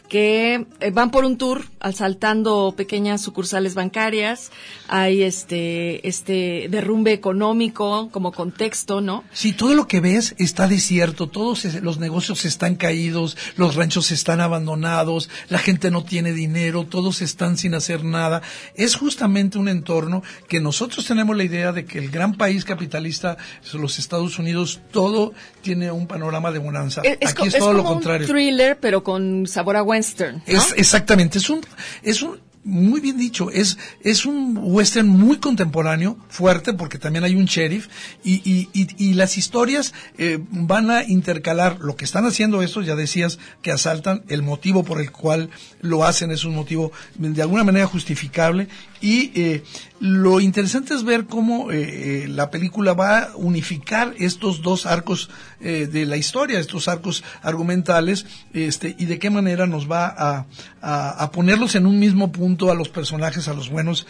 que 0.08 0.66
eh, 0.80 0.90
van 0.92 1.10
por 1.10 1.24
un 1.24 1.36
tour 1.36 1.64
asaltando 1.80 2.74
pequeñas 2.76 3.22
sucursales 3.22 3.74
bancarias. 3.74 4.52
Hay 4.86 5.22
este, 5.24 6.06
este 6.06 6.68
derrumbe 6.70 7.12
económico 7.12 8.08
como 8.12 8.30
contexto, 8.30 9.00
¿no? 9.00 9.24
Sí, 9.32 9.52
todo 9.52 9.74
lo 9.74 9.88
que 9.88 9.98
ves 10.00 10.36
está 10.38 10.68
desierto, 10.68 11.26
todos 11.26 11.64
los 11.82 11.98
negocios 11.98 12.44
están 12.44 12.76
caídos, 12.76 13.36
los 13.56 13.74
ranchos 13.74 14.12
están 14.12 14.40
abandonados, 14.40 15.28
la 15.48 15.58
gente 15.58 15.90
no 15.90 16.04
tiene 16.04 16.32
dinero, 16.32 16.84
todos 16.84 17.20
están 17.20 17.56
sin 17.58 17.74
hacer 17.74 18.04
nada. 18.04 18.42
Es 18.76 18.94
justamente 18.94 19.58
un 19.58 19.68
entorno 19.68 20.22
que 20.48 20.60
nosotros 20.60 20.83
tenemos 20.88 21.36
la 21.36 21.44
idea 21.44 21.72
de 21.72 21.84
que 21.84 21.98
el 21.98 22.10
gran 22.10 22.34
país 22.34 22.64
capitalista, 22.64 23.36
los 23.72 23.98
Estados 23.98 24.38
Unidos, 24.38 24.80
todo 24.90 25.32
tiene 25.62 25.90
un 25.90 26.06
panorama 26.06 26.50
de 26.52 26.58
bonanza. 26.58 27.00
Es, 27.02 27.18
es 27.20 27.30
Aquí 27.30 27.48
es 27.48 27.54
es 27.54 27.60
todo 27.60 27.72
lo 27.72 27.84
contrario. 27.84 28.26
un 28.26 28.32
thriller, 28.32 28.78
pero 28.80 29.02
con 29.02 29.46
sabor 29.46 29.76
a 29.76 29.82
western, 29.82 30.36
¿no? 30.36 30.42
Es, 30.46 30.74
exactamente, 30.76 31.38
es 31.38 31.50
un, 31.50 31.60
es 32.02 32.22
un, 32.22 32.38
muy 32.64 33.00
bien 33.00 33.18
dicho, 33.18 33.50
es, 33.50 33.76
es 34.02 34.24
un 34.24 34.58
western 34.58 35.06
muy 35.06 35.36
contemporáneo, 35.36 36.16
fuerte, 36.28 36.72
porque 36.72 36.98
también 36.98 37.24
hay 37.24 37.34
un 37.34 37.44
sheriff, 37.44 37.88
y, 38.24 38.36
y, 38.50 38.68
y, 38.72 39.10
y 39.10 39.14
las 39.14 39.36
historias 39.36 39.92
eh, 40.16 40.38
van 40.50 40.90
a 40.90 41.04
intercalar 41.04 41.78
lo 41.80 41.94
que 41.94 42.06
están 42.06 42.24
haciendo 42.24 42.62
estos, 42.62 42.86
ya 42.86 42.96
decías, 42.96 43.38
que 43.60 43.70
asaltan, 43.70 44.24
el 44.28 44.42
motivo 44.42 44.82
por 44.82 45.00
el 45.00 45.12
cual 45.12 45.50
lo 45.82 46.04
hacen 46.04 46.30
es 46.30 46.44
un 46.44 46.54
motivo 46.54 46.90
de 47.16 47.42
alguna 47.42 47.64
manera 47.64 47.86
justificable, 47.86 48.68
y 49.04 49.30
eh, 49.34 49.62
lo 50.00 50.40
interesante 50.40 50.94
es 50.94 51.04
ver 51.04 51.26
cómo 51.26 51.70
eh, 51.70 52.24
eh, 52.24 52.28
la 52.28 52.50
película 52.50 52.94
va 52.94 53.18
a 53.18 53.36
unificar 53.36 54.14
estos 54.18 54.62
dos 54.62 54.86
arcos 54.86 55.28
eh, 55.60 55.86
de 55.86 56.06
la 56.06 56.16
historia, 56.16 56.58
estos 56.58 56.88
arcos 56.88 57.22
argumentales, 57.42 58.24
este, 58.54 58.96
y 58.98 59.04
de 59.04 59.18
qué 59.18 59.28
manera 59.28 59.66
nos 59.66 59.90
va 59.90 60.06
a, 60.06 60.46
a, 60.80 61.22
a 61.22 61.30
ponerlos 61.32 61.74
en 61.74 61.84
un 61.84 61.98
mismo 61.98 62.32
punto 62.32 62.70
a 62.70 62.74
los 62.74 62.88
personajes, 62.88 63.46
a 63.46 63.52
los 63.52 63.68
buenos, 63.68 64.06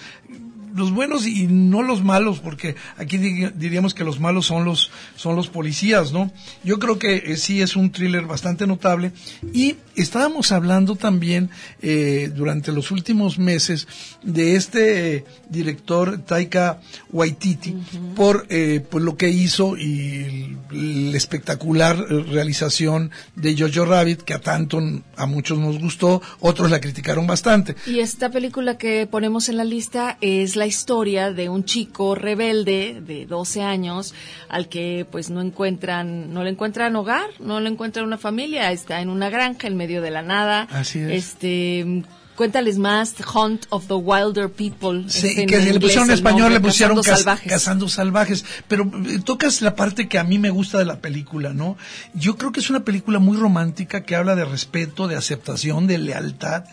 los 0.74 0.90
buenos 0.92 1.26
y 1.26 1.46
no 1.46 1.82
los 1.82 2.02
malos, 2.02 2.40
porque 2.40 2.74
aquí 2.96 3.16
di- 3.18 3.50
diríamos 3.54 3.94
que 3.94 4.04
los 4.04 4.18
malos 4.20 4.46
son 4.46 4.64
los, 4.64 4.90
son 5.16 5.36
los 5.36 5.48
policías, 5.48 6.12
¿no? 6.12 6.30
Yo 6.64 6.78
creo 6.78 6.98
que 6.98 7.16
eh, 7.16 7.36
sí 7.36 7.60
es 7.62 7.76
un 7.76 7.90
thriller 7.92 8.26
bastante 8.26 8.66
notable 8.66 9.12
y 9.52 9.76
estábamos 9.96 10.50
hablando 10.52 10.96
también 10.96 11.50
eh, 11.80 12.30
durante 12.34 12.72
los 12.72 12.90
últimos 12.90 13.38
meses 13.38 13.86
de 14.22 14.56
este 14.56 15.16
eh, 15.16 15.24
director 15.48 16.18
Taika 16.18 16.80
Waititi 17.12 17.74
por, 18.16 18.46
eh, 18.50 18.84
por 18.90 19.02
lo 19.02 19.16
que 19.16 19.28
hizo 19.30 19.76
y 19.76 20.56
el, 20.72 20.76
el 21.08 21.14
espectacular 21.14 21.96
realización 21.98 23.10
de 23.36 23.56
Jojo 23.56 23.84
Rabbit 23.84 24.22
que 24.22 24.34
a 24.34 24.40
tanto 24.40 24.80
a 25.16 25.26
muchos 25.26 25.58
nos 25.58 25.78
gustó, 25.78 26.20
otros 26.40 26.70
la 26.70 26.80
criticaron 26.80 27.26
bastante. 27.26 27.76
Y 27.86 28.00
esta 28.00 28.30
película 28.30 28.76
que 28.76 29.06
ponemos 29.06 29.48
en 29.48 29.56
la 29.56 29.64
lista 29.64 30.18
es 30.20 30.56
la 30.56 30.63
historia 30.66 31.32
de 31.32 31.48
un 31.48 31.64
chico 31.64 32.14
rebelde 32.14 33.00
de 33.04 33.26
12 33.26 33.62
años 33.62 34.14
al 34.48 34.68
que 34.68 35.06
pues 35.10 35.30
no 35.30 35.40
encuentran, 35.40 36.32
no 36.32 36.42
le 36.44 36.50
encuentran 36.50 36.94
hogar, 36.96 37.28
no 37.40 37.60
le 37.60 37.68
encuentran 37.70 38.06
una 38.06 38.18
familia, 38.18 38.72
está 38.72 39.00
en 39.00 39.08
una 39.08 39.30
granja 39.30 39.66
en 39.66 39.76
medio 39.76 40.02
de 40.02 40.10
la 40.10 40.22
nada. 40.22 40.62
Así 40.70 40.98
es. 41.00 41.10
Este, 41.12 42.02
cuéntales 42.36 42.78
más, 42.78 43.14
Hunt 43.34 43.66
of 43.68 43.86
the 43.86 43.94
Wilder 43.94 44.50
People. 44.50 45.04
Sí, 45.08 45.28
este, 45.28 45.42
en 45.42 45.48
que 45.48 45.56
le 45.58 45.62
inglés 45.66 45.78
pusieron 45.80 46.08
en 46.10 46.14
español, 46.14 46.40
nombre, 46.40 46.54
le 46.54 46.60
pusieron 46.60 46.96
Cazando 46.96 47.12
caz- 47.12 47.18
salvajes. 47.24 47.52
Cazando 47.52 47.88
salvajes. 47.88 48.44
Pero 48.68 48.90
eh, 49.08 49.20
tocas 49.24 49.62
la 49.62 49.76
parte 49.76 50.08
que 50.08 50.18
a 50.18 50.24
mí 50.24 50.38
me 50.38 50.50
gusta 50.50 50.78
de 50.78 50.84
la 50.84 51.00
película, 51.00 51.52
¿no? 51.52 51.76
Yo 52.14 52.36
creo 52.36 52.50
que 52.52 52.60
es 52.60 52.70
una 52.70 52.84
película 52.84 53.18
muy 53.20 53.36
romántica 53.36 54.02
que 54.02 54.16
habla 54.16 54.34
de 54.34 54.44
respeto, 54.44 55.06
de 55.08 55.16
aceptación, 55.16 55.86
de 55.86 55.98
lealtad. 55.98 56.64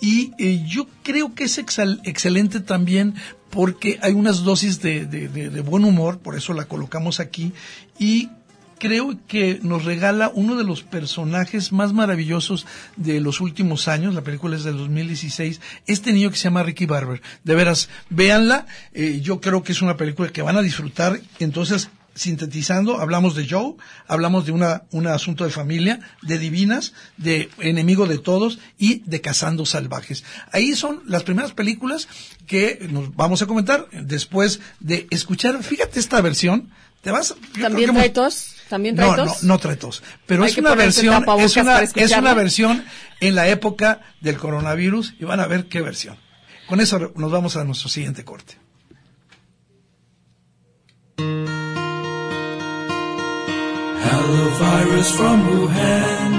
Y 0.00 0.32
eh, 0.38 0.64
yo 0.66 0.86
creo 1.02 1.34
que 1.34 1.44
es 1.44 1.58
excel- 1.58 2.00
excelente 2.04 2.60
también 2.60 3.14
porque 3.50 3.98
hay 4.02 4.12
unas 4.12 4.42
dosis 4.44 4.80
de, 4.82 5.06
de- 5.06 5.28
de- 5.28 5.50
de 5.50 5.60
buen 5.60 5.84
humor, 5.84 6.18
por 6.18 6.36
eso 6.36 6.52
la 6.52 6.66
colocamos 6.66 7.18
aquí, 7.20 7.52
y 7.98 8.28
creo 8.78 9.18
que 9.26 9.58
nos 9.62 9.84
regala 9.84 10.30
uno 10.34 10.54
de 10.54 10.62
los 10.62 10.82
personajes 10.84 11.72
más 11.72 11.92
maravillosos 11.92 12.64
de 12.96 13.20
los 13.20 13.40
últimos 13.40 13.88
años, 13.88 14.14
la 14.14 14.22
película 14.22 14.54
es 14.54 14.62
del 14.64 14.76
2016, 14.76 15.60
este 15.86 16.12
niño 16.12 16.30
que 16.30 16.36
se 16.36 16.44
llama 16.44 16.62
Ricky 16.62 16.86
Barber. 16.86 17.20
De 17.42 17.54
veras, 17.56 17.88
véanla, 18.08 18.66
eh, 18.92 19.18
yo 19.20 19.40
creo 19.40 19.62
que 19.64 19.72
es 19.72 19.82
una 19.82 19.96
película 19.96 20.28
que 20.28 20.42
van 20.42 20.56
a 20.56 20.62
disfrutar, 20.62 21.20
entonces 21.40 21.88
sintetizando, 22.18 23.00
hablamos 23.00 23.34
de 23.34 23.48
Joe, 23.48 23.74
hablamos 24.06 24.44
de 24.44 24.52
una, 24.52 24.82
un 24.90 25.06
asunto 25.06 25.44
de 25.44 25.50
familia, 25.50 26.00
de 26.22 26.38
divinas, 26.38 26.92
de 27.16 27.48
enemigo 27.58 28.06
de 28.06 28.18
todos 28.18 28.58
y 28.76 29.02
de 29.06 29.20
cazando 29.20 29.64
salvajes. 29.64 30.24
Ahí 30.52 30.74
son 30.74 31.02
las 31.06 31.22
primeras 31.22 31.52
películas 31.52 32.08
que 32.46 32.86
nos 32.90 33.14
vamos 33.14 33.42
a 33.42 33.46
comentar 33.46 33.86
después 33.92 34.60
de 34.80 35.06
escuchar, 35.10 35.62
fíjate 35.62 36.00
esta 36.00 36.20
versión, 36.20 36.70
te 37.02 37.10
vas, 37.10 37.34
¿También 37.60 37.94
trae 37.94 38.10
tos? 38.10 38.54
¿También 38.68 38.96
trae 38.96 39.10
no, 39.10 39.16
no, 39.16 39.24
tos? 39.26 39.42
no 39.44 39.58
trae 39.58 39.76
tos. 39.76 40.02
Pero 40.26 40.42
Hay 40.42 40.50
es 40.50 40.58
una 40.58 40.74
versión, 40.74 41.24
es 41.38 41.56
una, 41.56 41.80
es 41.80 42.16
una 42.16 42.34
versión 42.34 42.84
en 43.20 43.34
la 43.34 43.48
época 43.48 44.00
del 44.20 44.36
coronavirus 44.36 45.14
y 45.18 45.24
van 45.24 45.40
a 45.40 45.46
ver 45.46 45.66
qué 45.68 45.80
versión. 45.80 46.16
Con 46.66 46.80
eso 46.80 47.12
nos 47.14 47.30
vamos 47.30 47.56
a 47.56 47.64
nuestro 47.64 47.88
siguiente 47.88 48.24
corte. 48.24 48.56
Virus 54.58 55.10
from 55.16 55.38
Wuhan. 55.46 56.32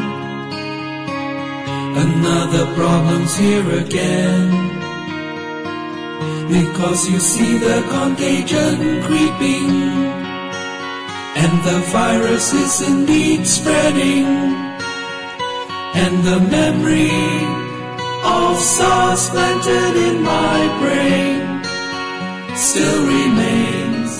Another 2.05 2.65
problem's 2.75 3.35
here 3.37 3.69
again. 3.79 4.49
Because 6.47 7.09
you 7.09 7.19
see 7.19 7.57
the 7.57 7.81
contagion 7.89 9.03
creeping. 9.03 9.69
And 11.41 11.53
the 11.63 11.79
virus 11.91 12.53
is 12.53 12.81
indeed 12.87 13.45
spreading. 13.45 14.25
And 16.03 16.23
the 16.23 16.39
memory 16.39 17.23
of 18.23 18.57
SARS 18.59 19.29
planted 19.29 19.95
in 20.07 20.23
my 20.23 20.59
brain 20.81 21.39
still 22.57 23.01
remains. 23.05 24.11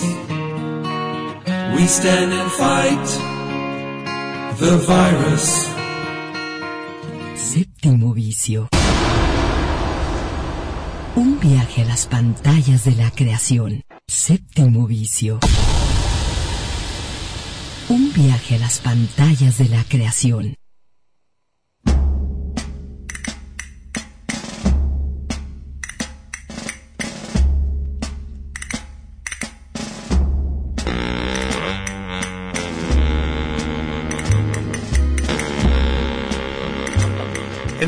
We 1.76 1.86
stand 1.86 2.32
and 2.32 2.50
fight 2.52 3.30
the 4.60 4.76
virus. 4.76 5.68
Séptimo 7.34 8.12
vicio. 8.12 8.68
Un 11.16 11.40
viaje 11.40 11.82
a 11.82 11.84
las 11.86 12.06
pantallas 12.06 12.84
de 12.84 12.92
la 12.92 13.10
creación. 13.10 13.82
Séptimo 14.06 14.86
vicio. 14.86 15.40
Un 17.88 18.12
viaje 18.12 18.56
a 18.56 18.58
las 18.58 18.80
pantallas 18.80 19.56
de 19.56 19.68
la 19.70 19.82
creación. 19.84 20.59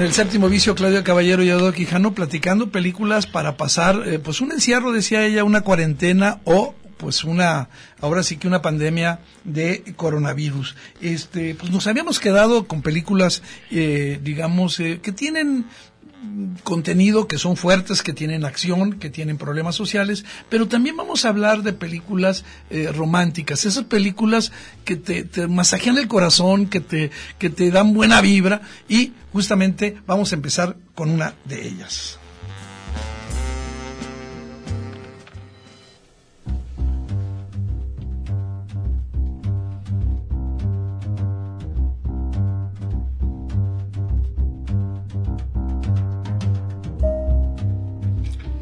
En 0.03 0.07
el 0.07 0.15
séptimo 0.15 0.49
vicio, 0.49 0.75
Claudia 0.75 1.05
Caballero 1.05 1.45
y 1.45 1.49
Eduardo 1.49 1.73
Quijano 1.73 2.12
platicando 2.12 2.73
películas 2.73 3.29
para 3.29 3.57
pasar, 3.57 4.03
eh, 4.05 4.19
pues 4.19 4.41
un 4.41 4.51
encierro, 4.51 4.91
decía 4.91 5.25
ella, 5.25 5.45
una 5.45 5.61
cuarentena 5.61 6.41
o 6.43 6.75
pues 6.97 7.23
una, 7.23 7.69
ahora 8.01 8.25
sí 8.25 8.37
que 8.37 8.49
una 8.49 8.62
pandemia 8.62 9.21
de 9.45 9.95
coronavirus. 9.95 10.75
Este, 11.01 11.55
pues 11.55 11.71
nos 11.71 11.87
habíamos 11.87 12.19
quedado 12.19 12.67
con 12.67 12.83
películas, 12.83 13.45
eh, 13.71 14.19
digamos, 14.21 14.81
eh, 14.81 14.99
que 15.01 15.12
tienen 15.12 15.67
contenido, 16.63 17.27
que 17.27 17.39
son 17.39 17.57
fuertes, 17.57 18.03
que 18.03 18.13
tienen 18.13 18.45
acción, 18.45 18.95
que 18.95 19.11
tienen 19.11 19.39
problemas 19.39 19.75
sociales, 19.75 20.25
pero 20.49 20.69
también 20.69 20.97
vamos 20.97 21.25
a 21.25 21.29
hablar 21.29 21.63
de 21.63 21.73
películas 21.73 22.45
eh, 22.71 22.91
románticas, 22.93 23.65
esas 23.65 23.85
películas 23.85 24.53
que 24.85 24.97
te, 24.97 25.25
te 25.25 25.49
masajean 25.49 25.99
el 25.99 26.09
corazón, 26.09 26.67
que 26.67 26.81
te, 26.81 27.11
que 27.39 27.51
te 27.51 27.71
dan 27.71 27.95
buena 27.95 28.21
vibra 28.21 28.63
y 28.89 29.13
justamente 29.33 29.97
vamos 30.07 30.33
a 30.33 30.37
empezar 30.37 30.77
con 30.95 31.11
una 31.11 31.35
de 31.45 31.67
ellas. 31.67 32.19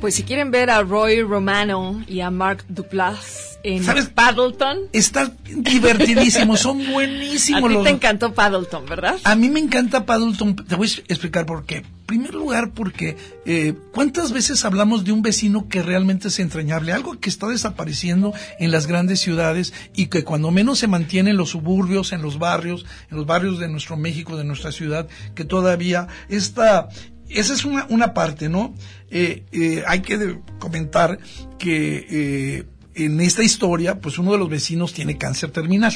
Pues 0.00 0.14
si 0.14 0.22
quieren 0.22 0.50
ver 0.50 0.70
a 0.70 0.82
Roy 0.82 1.20
Romano 1.22 2.02
y 2.06 2.20
a 2.20 2.30
Mark 2.30 2.64
Duplass 2.68 3.58
en 3.62 3.84
¿Sabes? 3.84 4.06
Paddleton, 4.06 4.78
Está 4.92 5.30
divertidísimo, 5.44 6.56
son 6.56 6.80
a 6.86 6.90
buenísimos 6.90 7.68
ti 7.68 7.74
los... 7.74 7.84
te 7.84 7.90
encantó 7.90 8.32
Paddleton, 8.32 8.86
¿verdad? 8.86 9.18
A 9.24 9.34
mí 9.34 9.50
me 9.50 9.60
encanta 9.60 10.06
Paddleton, 10.06 10.56
te 10.56 10.74
voy 10.74 10.88
a 10.88 11.00
explicar 11.12 11.44
por 11.44 11.66
qué. 11.66 11.76
En 11.76 12.06
primer 12.06 12.34
lugar, 12.34 12.72
porque 12.72 13.16
eh, 13.44 13.74
¿cuántas 13.92 14.32
veces 14.32 14.64
hablamos 14.64 15.04
de 15.04 15.12
un 15.12 15.22
vecino 15.22 15.68
que 15.68 15.82
realmente 15.82 16.28
es 16.28 16.38
entrañable? 16.40 16.92
Algo 16.92 17.20
que 17.20 17.28
está 17.28 17.46
desapareciendo 17.46 18.32
en 18.58 18.70
las 18.70 18.86
grandes 18.86 19.20
ciudades 19.20 19.72
y 19.94 20.06
que 20.06 20.24
cuando 20.24 20.50
menos 20.50 20.78
se 20.78 20.88
mantiene 20.88 21.30
en 21.30 21.36
los 21.36 21.50
suburbios, 21.50 22.12
en 22.12 22.22
los 22.22 22.38
barrios, 22.38 22.86
en 23.10 23.18
los 23.18 23.26
barrios 23.26 23.58
de 23.60 23.68
nuestro 23.68 23.96
México, 23.96 24.36
de 24.36 24.44
nuestra 24.44 24.72
ciudad, 24.72 25.06
que 25.34 25.44
todavía 25.44 26.08
está... 26.28 26.88
Esa 27.30 27.54
es 27.54 27.64
una, 27.64 27.86
una 27.90 28.12
parte, 28.12 28.48
¿no? 28.48 28.74
Eh, 29.10 29.44
eh, 29.52 29.82
hay 29.86 30.00
que 30.00 30.38
comentar 30.58 31.18
que 31.58 32.06
eh, 32.10 32.64
en 32.94 33.20
esta 33.20 33.42
historia, 33.42 34.00
pues 34.00 34.18
uno 34.18 34.32
de 34.32 34.38
los 34.38 34.48
vecinos 34.48 34.92
tiene 34.92 35.16
cáncer 35.16 35.50
terminal. 35.50 35.94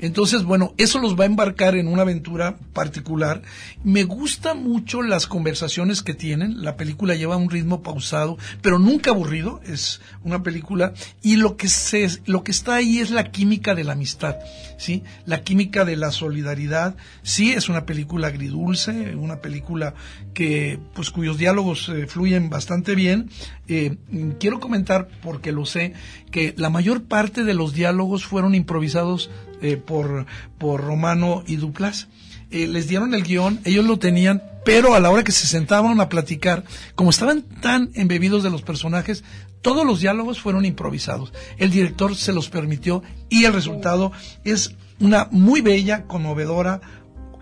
Entonces, 0.00 0.44
bueno, 0.44 0.74
eso 0.78 0.98
los 0.98 1.18
va 1.18 1.24
a 1.24 1.26
embarcar 1.26 1.76
en 1.76 1.88
una 1.88 2.02
aventura 2.02 2.56
particular. 2.72 3.42
Me 3.82 4.04
gusta 4.04 4.54
mucho 4.54 5.02
las 5.02 5.26
conversaciones 5.26 6.02
que 6.02 6.14
tienen. 6.14 6.62
La 6.62 6.76
película 6.76 7.14
lleva 7.14 7.36
un 7.36 7.50
ritmo 7.50 7.82
pausado, 7.82 8.38
pero 8.62 8.78
nunca 8.78 9.10
aburrido. 9.10 9.60
Es 9.64 10.00
una 10.22 10.42
película 10.42 10.92
y 11.22 11.36
lo 11.36 11.56
que 11.56 11.68
se, 11.68 12.08
lo 12.26 12.44
que 12.44 12.52
está 12.52 12.76
ahí 12.76 12.98
es 12.98 13.10
la 13.10 13.30
química 13.30 13.74
de 13.74 13.84
la 13.84 13.92
amistad, 13.92 14.36
¿sí? 14.76 15.02
La 15.26 15.42
química 15.42 15.84
de 15.84 15.96
la 15.96 16.12
solidaridad. 16.12 16.96
Sí, 17.22 17.52
es 17.52 17.68
una 17.68 17.86
película 17.86 18.28
agridulce, 18.28 19.16
una 19.16 19.40
película 19.40 19.94
que, 20.34 20.78
pues, 20.94 21.10
cuyos 21.10 21.38
diálogos 21.38 21.88
eh, 21.88 22.06
fluyen 22.06 22.50
bastante 22.50 22.94
bien. 22.94 23.30
Eh, 23.66 23.96
quiero 24.38 24.60
comentar, 24.60 25.08
porque 25.22 25.52
lo 25.52 25.66
sé, 25.66 25.92
que 26.30 26.54
la 26.56 26.70
mayor 26.70 27.04
parte 27.04 27.44
de 27.44 27.54
los 27.54 27.72
diálogos 27.74 28.24
fueron 28.24 28.54
improvisados 28.54 29.30
eh, 29.62 29.76
por, 29.76 30.26
por 30.58 30.82
Romano 30.82 31.42
y 31.46 31.56
Duplas. 31.56 32.08
Eh, 32.50 32.66
les 32.66 32.88
dieron 32.88 33.14
el 33.14 33.22
guion, 33.22 33.60
ellos 33.64 33.84
lo 33.84 33.98
tenían, 33.98 34.42
pero 34.64 34.94
a 34.94 35.00
la 35.00 35.10
hora 35.10 35.24
que 35.24 35.32
se 35.32 35.46
sentaban 35.46 36.00
a 36.00 36.08
platicar, 36.08 36.64
como 36.94 37.10
estaban 37.10 37.42
tan 37.42 37.90
embebidos 37.94 38.42
de 38.42 38.50
los 38.50 38.62
personajes, 38.62 39.22
todos 39.60 39.84
los 39.84 40.00
diálogos 40.00 40.40
fueron 40.40 40.64
improvisados. 40.64 41.32
El 41.58 41.70
director 41.70 42.14
se 42.16 42.32
los 42.32 42.48
permitió 42.48 43.02
y 43.28 43.44
el 43.44 43.52
resultado 43.52 44.12
es 44.44 44.76
una 45.00 45.28
muy 45.30 45.60
bella, 45.60 46.04
conmovedora, 46.04 46.80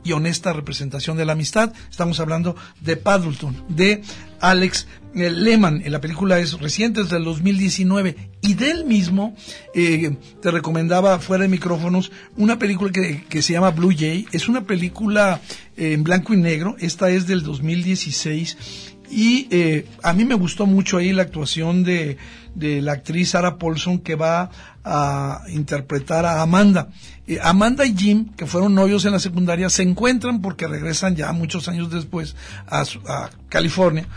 y 0.06 0.12
honesta 0.12 0.52
representación 0.52 1.16
de 1.16 1.24
la 1.24 1.32
amistad. 1.32 1.72
Estamos 1.90 2.20
hablando 2.20 2.54
de 2.80 2.96
Paddleton, 2.96 3.64
de 3.68 4.02
Alex 4.40 4.86
eh, 5.14 5.30
Lehman. 5.30 5.82
Eh, 5.84 5.90
La 5.90 6.00
película 6.00 6.38
es 6.38 6.58
reciente, 6.60 7.00
es 7.00 7.10
del 7.10 7.24
2019. 7.24 8.16
Y 8.42 8.54
de 8.54 8.70
él 8.70 8.84
mismo, 8.84 9.34
eh, 9.74 10.16
te 10.40 10.50
recomendaba 10.50 11.18
fuera 11.18 11.42
de 11.42 11.48
micrófonos 11.48 12.12
una 12.36 12.58
película 12.58 12.92
que, 12.92 13.24
que 13.28 13.42
se 13.42 13.54
llama 13.54 13.70
Blue 13.70 13.94
Jay. 13.96 14.26
Es 14.32 14.48
una 14.48 14.64
película 14.64 15.40
eh, 15.76 15.92
en 15.92 16.04
blanco 16.04 16.34
y 16.34 16.36
negro. 16.36 16.76
Esta 16.78 17.10
es 17.10 17.26
del 17.26 17.42
2016. 17.42 18.56
Y 19.10 19.46
eh, 19.50 19.86
a 20.02 20.12
mí 20.12 20.24
me 20.24 20.34
gustó 20.34 20.66
mucho 20.66 20.98
ahí 20.98 21.12
la 21.12 21.22
actuación 21.22 21.84
de, 21.84 22.16
de 22.56 22.80
la 22.80 22.92
actriz 22.92 23.30
Sarah 23.30 23.58
Paulson 23.58 23.98
que 23.98 24.14
va 24.14 24.50
a 24.82 25.42
interpretar 25.48 26.24
a 26.24 26.42
Amanda. 26.42 26.88
Eh, 27.26 27.38
Amanda 27.42 27.84
y 27.84 27.94
Jim, 27.96 28.30
que 28.36 28.46
fueron 28.46 28.74
novios 28.74 29.04
en 29.04 29.12
la 29.12 29.18
secundaria, 29.18 29.68
se 29.70 29.82
encuentran 29.82 30.40
porque 30.40 30.66
regresan 30.66 31.16
ya 31.16 31.32
muchos 31.32 31.68
años 31.68 31.90
después 31.90 32.34
a, 32.66 32.84
a 33.08 33.30
California 33.48 34.08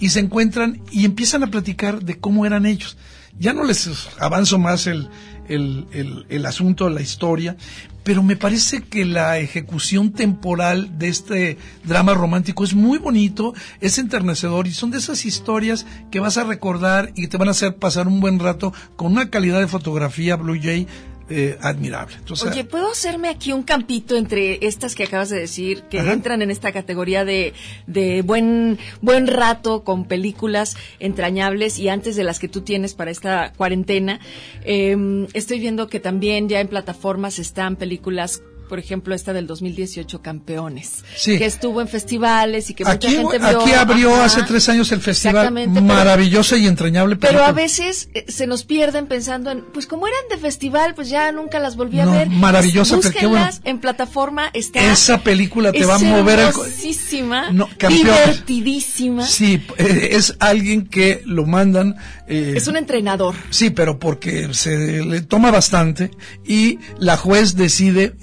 y 0.00 0.10
se 0.10 0.20
encuentran 0.20 0.82
y 0.90 1.04
empiezan 1.04 1.42
a 1.44 1.48
platicar 1.48 2.02
de 2.02 2.18
cómo 2.18 2.44
eran 2.44 2.66
ellos. 2.66 2.96
Ya 3.38 3.52
no 3.52 3.64
les 3.64 3.88
avanzo 4.18 4.58
más 4.58 4.86
el, 4.86 5.08
el, 5.48 6.26
el, 6.28 6.46
asunto, 6.46 6.88
la 6.90 7.00
historia, 7.00 7.56
pero 8.02 8.22
me 8.22 8.36
parece 8.36 8.82
que 8.82 9.04
la 9.04 9.38
ejecución 9.38 10.12
temporal 10.12 10.98
de 10.98 11.08
este 11.08 11.58
drama 11.84 12.14
romántico 12.14 12.64
es 12.64 12.74
muy 12.74 12.98
bonito, 12.98 13.54
es 13.80 13.98
enternecedor 13.98 14.66
y 14.66 14.72
son 14.72 14.90
de 14.90 14.98
esas 14.98 15.24
historias 15.24 15.86
que 16.10 16.20
vas 16.20 16.36
a 16.36 16.44
recordar 16.44 17.12
y 17.16 17.28
te 17.28 17.36
van 17.36 17.48
a 17.48 17.52
hacer 17.52 17.76
pasar 17.76 18.06
un 18.08 18.20
buen 18.20 18.38
rato 18.38 18.72
con 18.96 19.12
una 19.12 19.30
calidad 19.30 19.60
de 19.60 19.68
fotografía 19.68 20.36
Blue 20.36 20.58
Jay 20.60 20.86
eh, 21.28 21.56
admirable. 21.60 22.16
Entonces, 22.18 22.50
Oye, 22.50 22.64
¿puedo 22.64 22.90
hacerme 22.90 23.28
aquí 23.28 23.52
un 23.52 23.62
campito 23.62 24.16
entre 24.16 24.66
estas 24.66 24.94
que 24.94 25.04
acabas 25.04 25.30
de 25.30 25.38
decir, 25.38 25.82
que 25.84 26.00
Ajá. 26.00 26.12
entran 26.12 26.42
en 26.42 26.50
esta 26.50 26.72
categoría 26.72 27.24
de, 27.24 27.54
de 27.86 28.22
buen, 28.22 28.78
buen 29.00 29.26
rato 29.26 29.84
con 29.84 30.04
películas 30.04 30.76
entrañables 30.98 31.78
y 31.78 31.88
antes 31.88 32.16
de 32.16 32.24
las 32.24 32.38
que 32.38 32.48
tú 32.48 32.60
tienes 32.60 32.94
para 32.94 33.10
esta 33.10 33.52
cuarentena? 33.56 34.20
Eh, 34.64 35.26
estoy 35.32 35.60
viendo 35.60 35.88
que 35.88 36.00
también 36.00 36.48
ya 36.48 36.60
en 36.60 36.68
plataformas 36.68 37.38
están 37.38 37.76
películas 37.76 38.42
por 38.68 38.78
ejemplo, 38.78 39.14
esta 39.14 39.32
del 39.32 39.46
2018, 39.46 40.22
Campeones, 40.22 41.04
Sí. 41.16 41.38
que 41.38 41.46
estuvo 41.46 41.80
en 41.80 41.88
festivales 41.88 42.70
y 42.70 42.74
que 42.74 42.84
mucha 42.84 42.94
aquí, 42.94 43.08
gente 43.08 43.38
vio. 43.38 43.60
aquí 43.60 43.72
abrió 43.72 44.14
Ajá. 44.14 44.24
hace 44.24 44.42
tres 44.44 44.68
años 44.68 44.90
el 44.92 45.00
festival, 45.00 45.52
maravillosa 45.82 46.56
y 46.56 46.66
entrañable. 46.66 47.16
Pero 47.16 47.42
a 47.44 47.52
veces 47.52 48.08
eh, 48.14 48.24
se 48.28 48.46
nos 48.46 48.64
pierden 48.64 49.06
pensando 49.06 49.50
en, 49.50 49.62
pues 49.72 49.86
como 49.86 50.06
eran 50.06 50.20
de 50.30 50.38
festival, 50.38 50.94
pues 50.94 51.08
ya 51.08 51.30
nunca 51.32 51.58
las 51.60 51.76
volví 51.76 52.00
a 52.00 52.04
No, 52.06 52.12
ver. 52.12 52.28
maravillosa, 52.28 52.98
pero 53.00 53.10
qué 53.10 53.26
bueno. 53.26 53.44
Búsquenlas 53.46 53.60
en 53.64 53.78
plataforma, 53.80 54.50
está. 54.52 54.80
Esa 54.92 55.18
película 55.22 55.70
te 55.72 55.78
es 55.80 55.88
va 55.88 55.96
a 55.96 55.98
mover 55.98 56.38
hermosísima, 56.40 57.50
No, 57.52 57.68
divertidísima. 57.88 59.26
Sí, 59.26 59.60
eh, 59.78 60.10
es 60.12 60.36
alguien 60.40 60.86
que 60.86 61.22
lo 61.24 61.46
mandan. 61.46 61.96
eh, 62.26 62.54
Es 62.56 62.68
un 62.68 62.76
entrenador. 62.76 63.34
Sí, 63.50 63.70
pero 63.70 63.98
porque 63.98 64.52
se 64.54 65.02
le 65.04 65.20
toma 65.22 65.50
bastante 65.50 66.10
y 66.44 66.78
la 66.98 67.16
juez 67.16 67.56
decide 67.56 68.14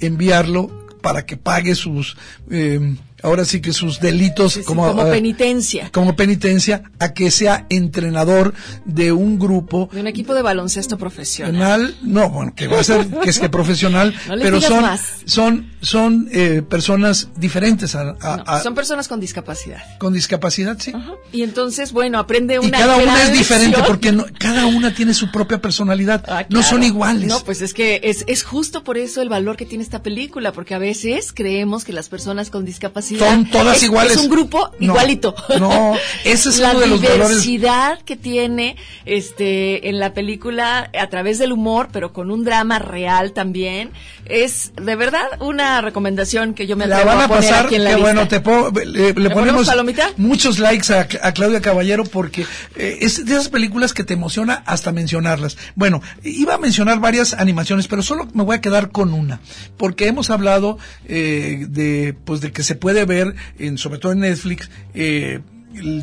para 1.02 1.26
que 1.26 1.36
pague 1.36 1.74
sus, 1.74 2.16
eh, 2.50 2.96
ahora 3.22 3.44
sí 3.44 3.60
que 3.60 3.72
sus 3.72 4.00
delitos 4.00 4.54
Sí, 4.54 4.62
como, 4.64 4.86
como 4.88 5.06
eh, 5.06 5.10
penitencia. 5.10 5.90
como 5.92 6.14
penitencia 6.16 6.82
a 6.98 7.12
que 7.14 7.30
sea 7.30 7.66
entrenador 7.70 8.54
de 8.84 9.12
un 9.12 9.38
grupo 9.38 9.88
De 9.92 10.00
un 10.00 10.06
equipo 10.06 10.34
de 10.34 10.42
baloncesto 10.42 10.98
profesional. 10.98 11.96
no, 12.02 12.28
bueno, 12.30 12.52
que 12.54 12.66
va 12.68 12.80
a 12.80 12.84
ser 12.84 13.06
que 13.22 13.30
es 13.30 13.38
que 13.38 13.48
profesional, 13.48 14.14
No 14.28 14.34
pero 14.40 14.60
son 14.60 14.82
más. 14.82 15.00
son 15.24 15.70
son 15.80 16.28
eh, 16.32 16.62
personas 16.68 17.28
diferentes 17.36 17.94
a- 17.96 18.16
a- 18.20 18.36
No, 18.36 18.44
a- 18.46 18.60
son 18.62 18.74
personas 18.74 19.08
con 19.08 19.18
discapacidad. 19.20 19.82
con 19.98 20.12
discapacidad, 20.12 20.76
sí. 20.78 20.92
Y 21.32 21.42
entonces, 21.42 21.92
bueno, 21.92 22.18
aprende 22.20 22.54
Y 22.54 22.58
una 22.58 22.78
cada 22.78 22.96
una 22.98 23.22
es 23.24 23.32
diferente 23.32 23.80
porque 23.86 24.12
no- 24.12 24.26
cada 24.38 24.66
una 24.66 24.94
tiene 24.94 25.12
su 25.14 25.30
propia 25.32 25.60
personalidad. 25.60 26.24
Ah, 26.28 26.46
No 26.48 26.62
son 26.62 26.82
iguales. 26.84 27.26
No, 27.28 27.40
pues 27.40 27.62
es 27.62 27.74
que 27.74 28.00
es, 28.04 28.24
es 28.28 28.44
justo 28.44 28.84
por 28.84 28.96
eso 28.96 29.22
el 29.22 29.28
valor 29.28 29.56
que 29.56 29.66
tiene 29.66 29.82
esta 29.82 30.02
película, 30.02 30.52
porque 30.52 30.74
a 30.74 30.78
veces 30.78 31.32
creemos 31.32 31.84
que 31.84 31.92
las 31.92 32.08
personas 32.08 32.50
con 32.50 32.64
discapacidad 32.64 33.11
Son 33.18 33.48
todas 33.50 33.76
es, 33.78 33.82
iguales. 33.84 34.12
Es 34.12 34.18
un 34.18 34.28
grupo 34.28 34.70
No, 34.78 34.92
igualito. 34.92 35.34
no, 35.58 35.94
ese 36.24 36.48
es 36.50 36.58
la 36.60 36.70
uno 36.70 36.80
de 36.80 36.86
los 36.88 37.02
valores. 37.02 37.28
diversidad 37.28 37.98
que 38.02 38.16
tiene 38.16 38.76
este 39.04 39.88
en 39.88 39.98
la 39.98 40.14
película 40.14 40.90
a 40.98 41.06
través 41.08 41.38
del 41.38 41.52
humor, 41.52 41.88
pero 41.92 42.12
con 42.12 42.30
un 42.30 42.44
drama 42.44 42.78
real 42.78 43.32
también, 43.32 43.90
es 44.26 44.72
de 44.80 44.96
verdad 44.96 45.24
una 45.40 45.80
recomendación 45.80 46.54
que 46.54 46.66
yo 46.66 46.76
me 46.76 46.86
la 46.86 46.96
atrevo 46.96 47.16
van 47.16 47.24
a 47.24 47.28
poner 47.28 47.42
pasar, 47.50 47.66
aquí 47.66 47.74
en 47.74 47.84
la 47.84 47.90
que 47.90 47.96
lista. 47.96 48.12
bueno, 48.12 48.28
te 48.28 48.40
po- 48.40 48.70
le, 48.70 48.84
le 48.84 49.12
ponemos 49.12 49.32
ponemos 49.34 49.66
palomita? 49.66 50.10
muchos 50.16 50.58
likes 50.58 50.92
a, 50.92 51.06
a 51.22 51.32
Claudia 51.32 51.60
Caballero 51.60 52.04
porque 52.04 52.46
eh, 52.76 52.98
es 53.00 53.24
de 53.24 53.32
esas 53.32 53.48
películas 53.48 53.92
que 53.92 54.04
te 54.04 54.14
emociona 54.14 54.62
hasta 54.66 54.92
mencionarlas. 54.92 55.56
Bueno, 55.74 56.00
iba 56.22 56.54
a 56.54 56.58
mencionar 56.58 57.00
varias 57.00 57.34
animaciones, 57.34 57.88
pero 57.88 58.02
solo 58.02 58.28
me 58.34 58.44
voy 58.44 58.56
a 58.56 58.60
quedar 58.60 58.90
con 58.90 59.12
una, 59.12 59.40
porque 59.76 60.06
hemos 60.06 60.30
hablado 60.30 60.78
eh, 61.08 61.66
de, 61.68 62.14
pues, 62.24 62.40
de 62.40 62.52
que 62.52 62.62
se 62.62 62.74
puede 62.76 63.01
ver, 63.04 63.34
en, 63.58 63.78
sobre 63.78 63.98
todo 63.98 64.12
en 64.12 64.20
Netflix, 64.20 64.70
eh, 64.94 65.40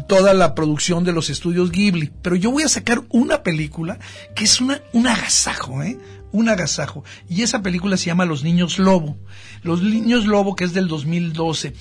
toda 0.07 0.33
la 0.33 0.55
producción 0.55 1.03
de 1.03 1.13
los 1.13 1.29
estudios 1.29 1.71
Ghibli, 1.71 2.11
pero 2.21 2.35
yo 2.35 2.51
voy 2.51 2.63
a 2.63 2.69
sacar 2.69 3.03
una 3.09 3.43
película 3.43 3.99
que 4.35 4.43
es 4.43 4.61
una, 4.61 4.81
un 4.93 5.07
agasajo, 5.07 5.83
¿eh? 5.83 5.97
Un 6.31 6.49
agasajo. 6.49 7.03
Y 7.27 7.41
esa 7.41 7.61
película 7.61 7.97
se 7.97 8.05
llama 8.05 8.25
Los 8.25 8.43
Niños 8.43 8.77
Lobo. 8.77 9.17
Los 9.63 9.81
Niños 9.81 10.25
Lobo, 10.25 10.55
que 10.55 10.63
es 10.63 10.73
del 10.73 10.87
2012. 10.87 11.73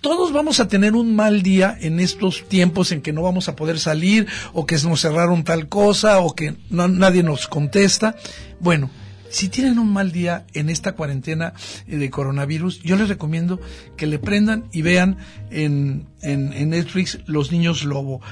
Todos 0.00 0.32
vamos 0.32 0.60
a 0.60 0.68
tener 0.68 0.94
un 0.94 1.16
mal 1.16 1.42
día 1.42 1.76
en 1.80 1.98
estos 1.98 2.44
tiempos 2.48 2.92
en 2.92 3.02
que 3.02 3.12
no 3.12 3.22
vamos 3.22 3.48
a 3.48 3.56
poder 3.56 3.80
salir, 3.80 4.28
o 4.52 4.64
que 4.64 4.76
nos 4.78 5.00
cerraron 5.00 5.42
tal 5.42 5.68
cosa, 5.68 6.20
o 6.20 6.34
que 6.34 6.54
nadie 6.70 7.24
nos 7.24 7.48
contesta. 7.48 8.14
Bueno, 8.60 8.90
si 9.36 9.50
tienen 9.50 9.78
un 9.78 9.92
mal 9.92 10.12
día 10.12 10.46
en 10.54 10.70
esta 10.70 10.92
cuarentena 10.92 11.52
eh, 11.86 11.98
de 11.98 12.08
coronavirus, 12.08 12.82
yo 12.82 12.96
les 12.96 13.10
recomiendo 13.10 13.60
que 13.94 14.06
le 14.06 14.18
prendan 14.18 14.64
y 14.72 14.80
vean 14.80 15.18
en, 15.50 16.06
en, 16.22 16.70
Netflix 16.70 17.18
Los 17.26 17.52
Niños 17.52 17.84
Lobo. 17.84 18.22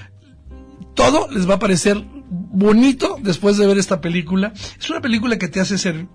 Todo 0.95 1.31
les 1.31 1.47
va 1.49 1.57
a 1.57 1.59
parecer 1.59 2.03
bonito 2.31 3.19
después 3.21 3.59
de 3.59 3.67
ver 3.67 3.77
esta 3.77 4.01
película. 4.01 4.55
Es 4.81 4.89
una 4.89 5.03
película 5.03 5.37
que 5.37 5.49
te 5.49 5.61
hace 5.61 5.77
ser, 5.77 6.07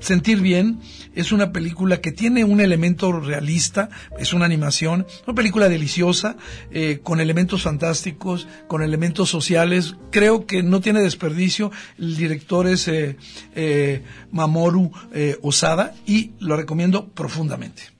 sentir 0.00 0.40
bien. 0.40 0.80
Es 1.14 1.32
una 1.32 1.52
película 1.52 2.00
que 2.00 2.12
tiene 2.12 2.44
un 2.44 2.60
elemento 2.60 3.12
realista, 3.12 3.88
es 4.18 4.32
una 4.32 4.44
animación, 4.44 5.06
una 5.26 5.34
película 5.34 5.68
deliciosa, 5.68 6.36
eh, 6.70 7.00
con 7.02 7.20
elementos 7.20 7.62
fantásticos, 7.62 8.48
con 8.66 8.82
elementos 8.82 9.28
sociales. 9.28 9.96
Creo 10.10 10.46
que 10.46 10.62
no 10.62 10.80
tiene 10.80 11.00
desperdicio. 11.00 11.70
El 11.98 12.16
director 12.16 12.66
es 12.66 12.88
eh, 12.88 13.16
eh, 13.54 14.02
Mamoru 14.32 14.90
eh, 15.12 15.38
Osada 15.42 15.94
y 16.06 16.32
lo 16.40 16.56
recomiendo 16.56 17.08
profundamente. 17.08 17.99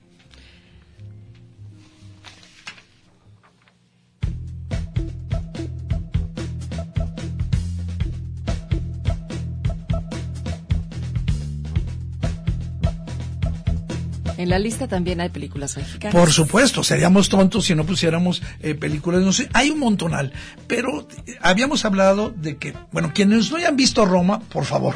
En 14.41 14.49
la 14.49 14.57
lista 14.57 14.87
también 14.87 15.21
hay 15.21 15.29
películas 15.29 15.77
mexicanas. 15.77 16.15
Por 16.15 16.31
supuesto, 16.31 16.83
seríamos 16.83 17.29
tontos 17.29 17.65
si 17.65 17.75
no 17.75 17.85
pusiéramos 17.85 18.41
eh, 18.61 18.73
películas, 18.73 19.21
no 19.21 19.31
sé, 19.31 19.47
hay 19.53 19.69
un 19.69 19.77
montonal, 19.77 20.33
pero 20.65 21.07
eh, 21.27 21.35
habíamos 21.41 21.85
hablado 21.85 22.31
de 22.31 22.57
que, 22.57 22.73
bueno, 22.91 23.11
quienes 23.13 23.51
no 23.51 23.57
hayan 23.57 23.75
visto 23.75 24.03
Roma, 24.03 24.39
por 24.39 24.65
favor, 24.65 24.95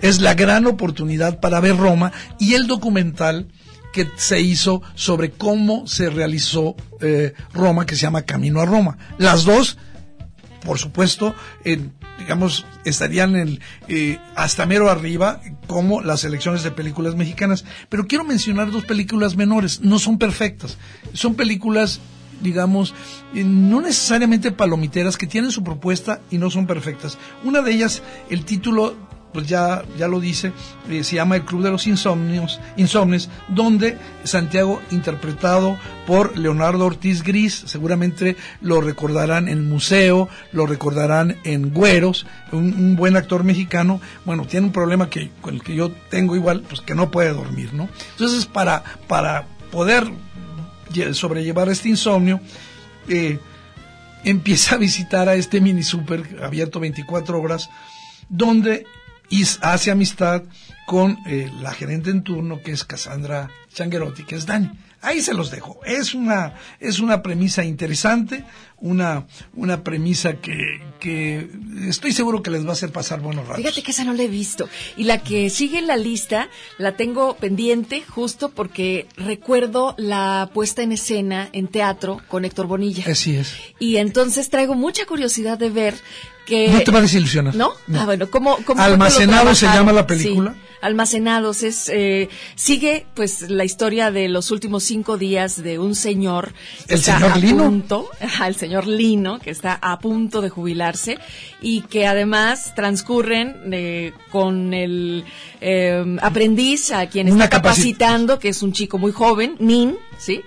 es 0.00 0.20
la 0.20 0.34
gran 0.34 0.66
oportunidad 0.66 1.40
para 1.40 1.58
ver 1.60 1.78
Roma 1.78 2.12
y 2.38 2.52
el 2.52 2.66
documental 2.66 3.48
que 3.94 4.10
se 4.16 4.42
hizo 4.42 4.82
sobre 4.94 5.30
cómo 5.30 5.86
se 5.86 6.10
realizó 6.10 6.76
eh, 7.00 7.32
Roma, 7.54 7.86
que 7.86 7.96
se 7.96 8.02
llama 8.02 8.26
Camino 8.26 8.60
a 8.60 8.66
Roma. 8.66 8.98
Las 9.16 9.44
dos 9.44 9.78
por 10.64 10.78
supuesto, 10.78 11.34
en, 11.64 11.92
digamos, 12.18 12.66
estarían 12.84 13.36
en, 13.36 13.60
eh, 13.88 14.18
hasta 14.34 14.66
mero 14.66 14.90
arriba 14.90 15.40
como 15.66 16.00
las 16.02 16.20
selecciones 16.20 16.62
de 16.62 16.70
películas 16.70 17.14
mexicanas. 17.14 17.64
Pero 17.88 18.06
quiero 18.06 18.24
mencionar 18.24 18.70
dos 18.70 18.84
películas 18.84 19.36
menores, 19.36 19.80
no 19.80 19.98
son 19.98 20.18
perfectas, 20.18 20.78
son 21.12 21.34
películas 21.34 22.00
digamos, 22.42 22.92
eh, 23.34 23.44
no 23.44 23.80
necesariamente 23.80 24.50
palomiteras, 24.50 25.16
que 25.16 25.28
tienen 25.28 25.52
su 25.52 25.62
propuesta 25.62 26.20
y 26.28 26.38
no 26.38 26.50
son 26.50 26.66
perfectas. 26.66 27.16
Una 27.44 27.62
de 27.62 27.70
ellas, 27.70 28.02
el 28.30 28.44
título, 28.44 28.96
pues 29.32 29.46
ya, 29.46 29.82
ya 29.98 30.08
lo 30.08 30.20
dice, 30.20 30.52
eh, 30.90 31.02
se 31.04 31.16
llama 31.16 31.36
El 31.36 31.44
Club 31.44 31.62
de 31.62 31.70
los 31.70 31.86
Insomnios, 31.86 32.60
Insomnes, 32.76 33.28
donde 33.48 33.96
Santiago, 34.24 34.82
interpretado 34.90 35.78
por 36.06 36.36
Leonardo 36.36 36.84
Ortiz 36.86 37.22
Gris, 37.22 37.62
seguramente 37.66 38.36
lo 38.60 38.80
recordarán 38.80 39.48
en 39.48 39.68
Museo, 39.68 40.28
lo 40.52 40.66
recordarán 40.66 41.38
en 41.44 41.72
Güeros, 41.72 42.26
un, 42.52 42.94
buen 42.96 43.16
actor 43.16 43.42
mexicano, 43.44 44.00
bueno, 44.24 44.44
tiene 44.46 44.66
un 44.66 44.72
problema 44.72 45.08
que, 45.08 45.30
con 45.40 45.54
el 45.54 45.62
que 45.62 45.74
yo 45.74 45.90
tengo 46.10 46.36
igual, 46.36 46.62
pues 46.68 46.80
que 46.80 46.94
no 46.94 47.10
puede 47.10 47.32
dormir, 47.32 47.72
¿no? 47.72 47.88
Entonces, 48.12 48.44
para, 48.46 48.82
para 49.08 49.46
poder 49.70 50.04
lle- 50.92 51.14
sobrellevar 51.14 51.68
este 51.70 51.88
insomnio, 51.88 52.40
eh, 53.08 53.38
empieza 54.24 54.74
a 54.74 54.78
visitar 54.78 55.28
a 55.28 55.34
este 55.34 55.60
mini 55.60 55.82
super 55.82 56.38
abierto 56.42 56.78
24 56.80 57.40
horas, 57.40 57.70
donde 58.28 58.86
is- 59.32 59.58
hace 59.62 59.90
amistad 59.90 60.42
con 60.86 61.18
eh, 61.26 61.50
la 61.60 61.72
gerente 61.72 62.10
en 62.10 62.22
turno, 62.22 62.60
que 62.62 62.72
es 62.72 62.84
Cassandra 62.84 63.50
Changuerotti, 63.72 64.24
que 64.24 64.36
es 64.36 64.46
Dani. 64.46 64.70
Ahí 65.02 65.20
se 65.20 65.34
los 65.34 65.50
dejo. 65.50 65.80
Es 65.84 66.14
una, 66.14 66.54
es 66.80 67.00
una 67.00 67.22
premisa 67.22 67.64
interesante, 67.64 68.44
una, 68.78 69.26
una 69.54 69.84
premisa 69.84 70.34
que, 70.34 70.82
que 70.98 71.50
estoy 71.86 72.12
seguro 72.12 72.42
que 72.42 72.50
les 72.50 72.64
va 72.64 72.70
a 72.70 72.72
hacer 72.72 72.90
pasar 72.90 73.20
buenos 73.20 73.46
ratos. 73.46 73.62
Fíjate 73.62 73.82
que 73.82 73.90
esa 73.90 74.04
no 74.04 74.14
la 74.14 74.22
he 74.22 74.28
visto. 74.28 74.68
Y 74.96 75.04
la 75.04 75.18
que 75.22 75.50
sigue 75.50 75.78
en 75.78 75.86
la 75.86 75.96
lista 75.96 76.48
la 76.78 76.96
tengo 76.96 77.36
pendiente 77.36 78.02
justo 78.08 78.48
porque 78.50 79.06
recuerdo 79.16 79.94
la 79.98 80.50
puesta 80.54 80.82
en 80.82 80.92
escena 80.92 81.48
en 81.52 81.68
teatro 81.68 82.20
con 82.28 82.44
Héctor 82.44 82.66
Bonilla. 82.66 83.04
Así 83.10 83.36
es. 83.36 83.54
Y 83.78 83.96
entonces 83.98 84.48
traigo 84.48 84.74
mucha 84.74 85.04
curiosidad 85.06 85.58
de 85.58 85.70
ver 85.70 85.94
que... 86.46 86.68
No 86.68 86.80
te 86.80 86.90
va 86.90 86.98
a 86.98 87.02
desilusionar. 87.02 87.54
¿No? 87.54 87.72
Ah, 87.94 88.04
bueno, 88.04 88.30
¿cómo, 88.30 88.58
cómo 88.64 88.82
Almacenado 88.82 89.54
se 89.54 89.66
llama 89.66 89.92
la 89.92 90.06
película. 90.06 90.54
Sí, 90.54 90.71
Almacenados 90.82 91.62
es 91.62 91.88
eh, 91.88 92.28
sigue 92.54 93.06
pues 93.14 93.48
la 93.48 93.64
historia 93.64 94.10
de 94.10 94.28
los 94.28 94.50
últimos 94.50 94.82
cinco 94.84 95.16
días 95.16 95.62
de 95.62 95.78
un 95.78 95.94
señor 95.94 96.52
¿El 96.88 96.96
está 96.98 97.18
señor 97.18 97.36
Lino? 97.38 97.64
punto, 97.64 98.10
el 98.46 98.54
señor 98.56 98.86
Lino 98.86 99.38
que 99.38 99.50
está 99.50 99.78
a 99.80 99.98
punto 99.98 100.40
de 100.42 100.50
jubilarse 100.50 101.18
y 101.60 101.82
que 101.82 102.06
además 102.06 102.74
transcurren 102.74 103.56
eh, 103.72 104.12
con 104.30 104.74
el 104.74 105.24
eh, 105.60 106.04
aprendiz 106.20 106.90
a 106.92 107.06
quien 107.06 107.32
Una 107.32 107.44
está 107.44 107.58
capaci- 107.58 107.62
capacitando 107.62 108.38
que 108.38 108.48
es 108.50 108.62
un 108.62 108.72
chico 108.72 108.98
muy 108.98 109.12
joven, 109.12 109.54
Nin, 109.60 109.96
sí. 110.18 110.42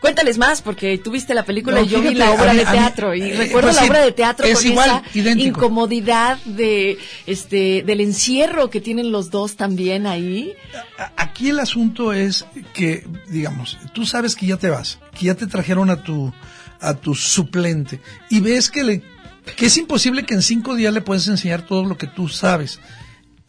Cuéntales 0.00 0.38
más, 0.38 0.62
porque 0.62 0.96
tuviste 0.98 1.34
la 1.34 1.44
película 1.44 1.76
No, 1.76 1.84
y 1.84 1.88
yo 1.88 2.00
vi 2.00 2.14
la 2.14 2.30
obra 2.30 2.52
mí- 2.52 2.58
de 2.60 2.64
mí- 2.64 2.70
teatro 2.72 3.14
y 3.14 3.20
eh, 3.22 3.34
recuerdo 3.36 3.68
pues 3.68 3.76
la 3.76 3.84
obra 3.88 4.00
de 4.00 4.12
teatro 4.12 4.46
es 4.46 4.58
con 4.58 4.66
igual, 4.66 4.90
esa 5.06 5.18
idéntico. 5.18 5.58
incomodidad 5.60 6.38
de 6.46 6.96
este 7.26 7.82
del 7.86 8.00
encierro 8.00 8.70
que 8.70 8.80
tienen 8.80 9.12
los 9.12 9.30
dos 9.30 9.56
también 9.56 10.06
ahí. 10.06 10.54
Aquí 11.16 11.50
el 11.50 11.60
asunto 11.60 12.12
es 12.14 12.46
que, 12.72 13.06
digamos, 13.28 13.76
tú 13.92 14.06
sabes 14.06 14.36
que 14.36 14.46
ya 14.46 14.56
te 14.56 14.70
vas, 14.70 14.98
que 15.18 15.26
ya 15.26 15.34
te 15.34 15.46
trajeron 15.46 15.90
a 15.90 16.02
tu, 16.02 16.32
a 16.80 16.94
tu 16.94 17.14
suplente 17.14 18.00
y 18.30 18.40
ves 18.40 18.70
que 18.70 18.82
le, 18.84 19.02
que 19.56 19.66
es 19.66 19.76
imposible 19.76 20.24
que 20.24 20.32
en 20.34 20.40
cinco 20.42 20.76
días 20.76 20.94
le 20.94 21.02
puedas 21.02 21.28
enseñar 21.28 21.62
todo 21.66 21.84
lo 21.84 21.98
que 21.98 22.06
tú 22.06 22.28
sabes. 22.28 22.80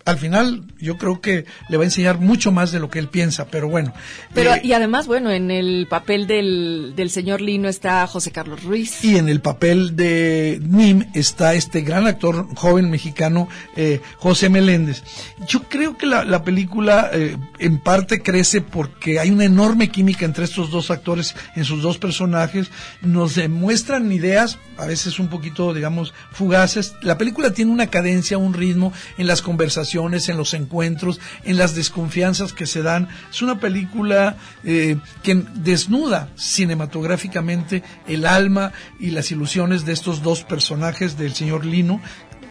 Al 0.06 0.18
final, 0.18 0.64
yo 0.80 0.98
creo 0.98 1.22
que 1.22 1.46
le 1.70 1.78
va 1.78 1.84
a 1.84 1.86
enseñar 1.86 2.20
mucho 2.20 2.52
más 2.52 2.72
de 2.72 2.80
lo 2.80 2.90
que 2.90 3.00
él 3.00 3.08
piensa, 3.08 3.48
pero 3.48 3.70
bueno. 3.70 3.94
Pero 4.34 4.56
eh, 4.56 4.62
y 4.64 4.74
además, 4.74 5.08
bueno, 5.08 5.32
en 5.32 5.52
el 5.52 5.88
papel 5.90 6.28
del, 6.28 6.94
del 6.96 7.10
señor 7.10 7.42
Lino 7.42 7.70
está 7.70 8.06
José 8.08 8.32
Carlos 8.32 8.64
Ruiz. 8.64 9.04
y 9.04 9.18
en 9.18 9.30
el 9.30 9.42
papel 9.42 9.96
de 9.96 10.60
Nim 10.64 11.06
está 11.14 11.54
este 11.54 11.82
gran 11.82 12.08
actor 12.08 12.48
joven 12.56 12.90
mexicano 12.90 13.48
eh, 13.76 14.02
José 14.18 14.50
Meléndez. 14.50 15.04
Yo 15.48 15.64
creo 15.64 15.98
que 15.98 16.06
la, 16.06 16.24
la 16.26 16.44
película 16.44 17.10
eh, 17.14 17.38
en 17.60 17.80
parte 17.80 18.22
crece 18.22 18.62
porque 18.62 19.20
hay 19.20 19.30
una 19.30 19.46
enorme 19.46 19.90
química 19.90 20.26
entre 20.26 20.46
estos 20.46 20.72
dos 20.72 20.90
actores 20.92 21.36
en 21.56 21.66
sus 21.66 21.82
dos 21.82 21.98
personajes. 21.98 22.72
Nos 23.02 23.36
demuestran 23.36 24.12
ideas, 24.12 24.58
a 24.78 24.86
veces 24.86 25.20
un 25.20 25.28
poquito, 25.28 25.74
digamos, 25.74 26.14
fugaces. 26.32 26.94
La 27.02 27.18
película 27.18 27.52
tiene 27.52 27.72
una 27.72 27.88
cadencia, 27.88 28.38
un 28.38 28.54
ritmo 28.54 28.94
en 29.18 29.28
las 29.28 29.42
conversaciones, 29.42 29.91
en 29.96 30.38
los 30.38 30.54
encuentros, 30.54 31.20
en 31.44 31.58
las 31.58 31.76
desconfianzas 31.76 32.54
que 32.54 32.66
se 32.66 32.82
dan. 32.82 33.10
Es 33.30 33.42
una 33.42 33.60
película 33.60 34.38
eh, 34.64 34.98
que 35.22 35.36
desnuda 35.56 36.30
cinematográficamente 36.38 37.84
el 38.08 38.26
alma 38.26 38.72
y 39.00 39.12
las 39.12 39.32
ilusiones 39.32 39.86
de 39.86 39.94
estos 39.94 40.24
dos 40.24 40.44
personajes 40.44 41.18
del 41.18 41.34
señor 41.34 41.66
Lino 41.66 42.02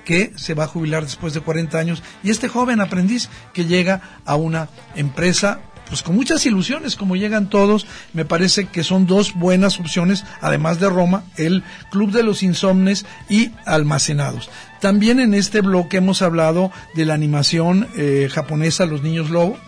que 0.05 0.33
se 0.37 0.55
va 0.55 0.65
a 0.65 0.69
jubilar 0.69 1.05
después 1.05 1.35
de 1.35 1.41
40 1.41 1.79
años 1.79 2.03
y 2.23 2.31
este 2.31 2.49
joven 2.49 2.81
aprendiz 2.81 3.29
que 3.53 3.65
llega 3.65 4.21
a 4.25 4.37
una 4.37 4.69
empresa 4.97 5.61
pues 5.91 6.03
con 6.03 6.15
muchas 6.15 6.47
ilusiones 6.47 6.97
como 6.97 7.17
llegan 7.17 7.51
todos 7.51 7.87
me 8.15 8.25
parece 8.25 8.67
que 8.67 8.85
son 8.85 9.07
dos 9.07 9.35
buenas 9.35 9.79
opciones 9.79 10.25
además 10.41 10.81
de 10.81 10.89
Roma 10.89 11.25
el 11.37 11.63
Club 11.91 12.13
de 12.13 12.23
los 12.23 12.43
Insomnes 12.43 13.05
y 13.29 13.51
Almacenados. 13.67 14.49
También 14.81 15.21
en 15.21 15.35
este 15.35 15.61
bloque 15.61 15.99
hemos 15.99 16.23
hablado 16.23 16.71
de 16.95 17.05
la 17.05 17.15
animación 17.15 17.89
eh, 17.97 18.29
japonesa 18.33 18.87
Los 18.87 19.03
Niños 19.03 19.29
Lobo 19.29 19.59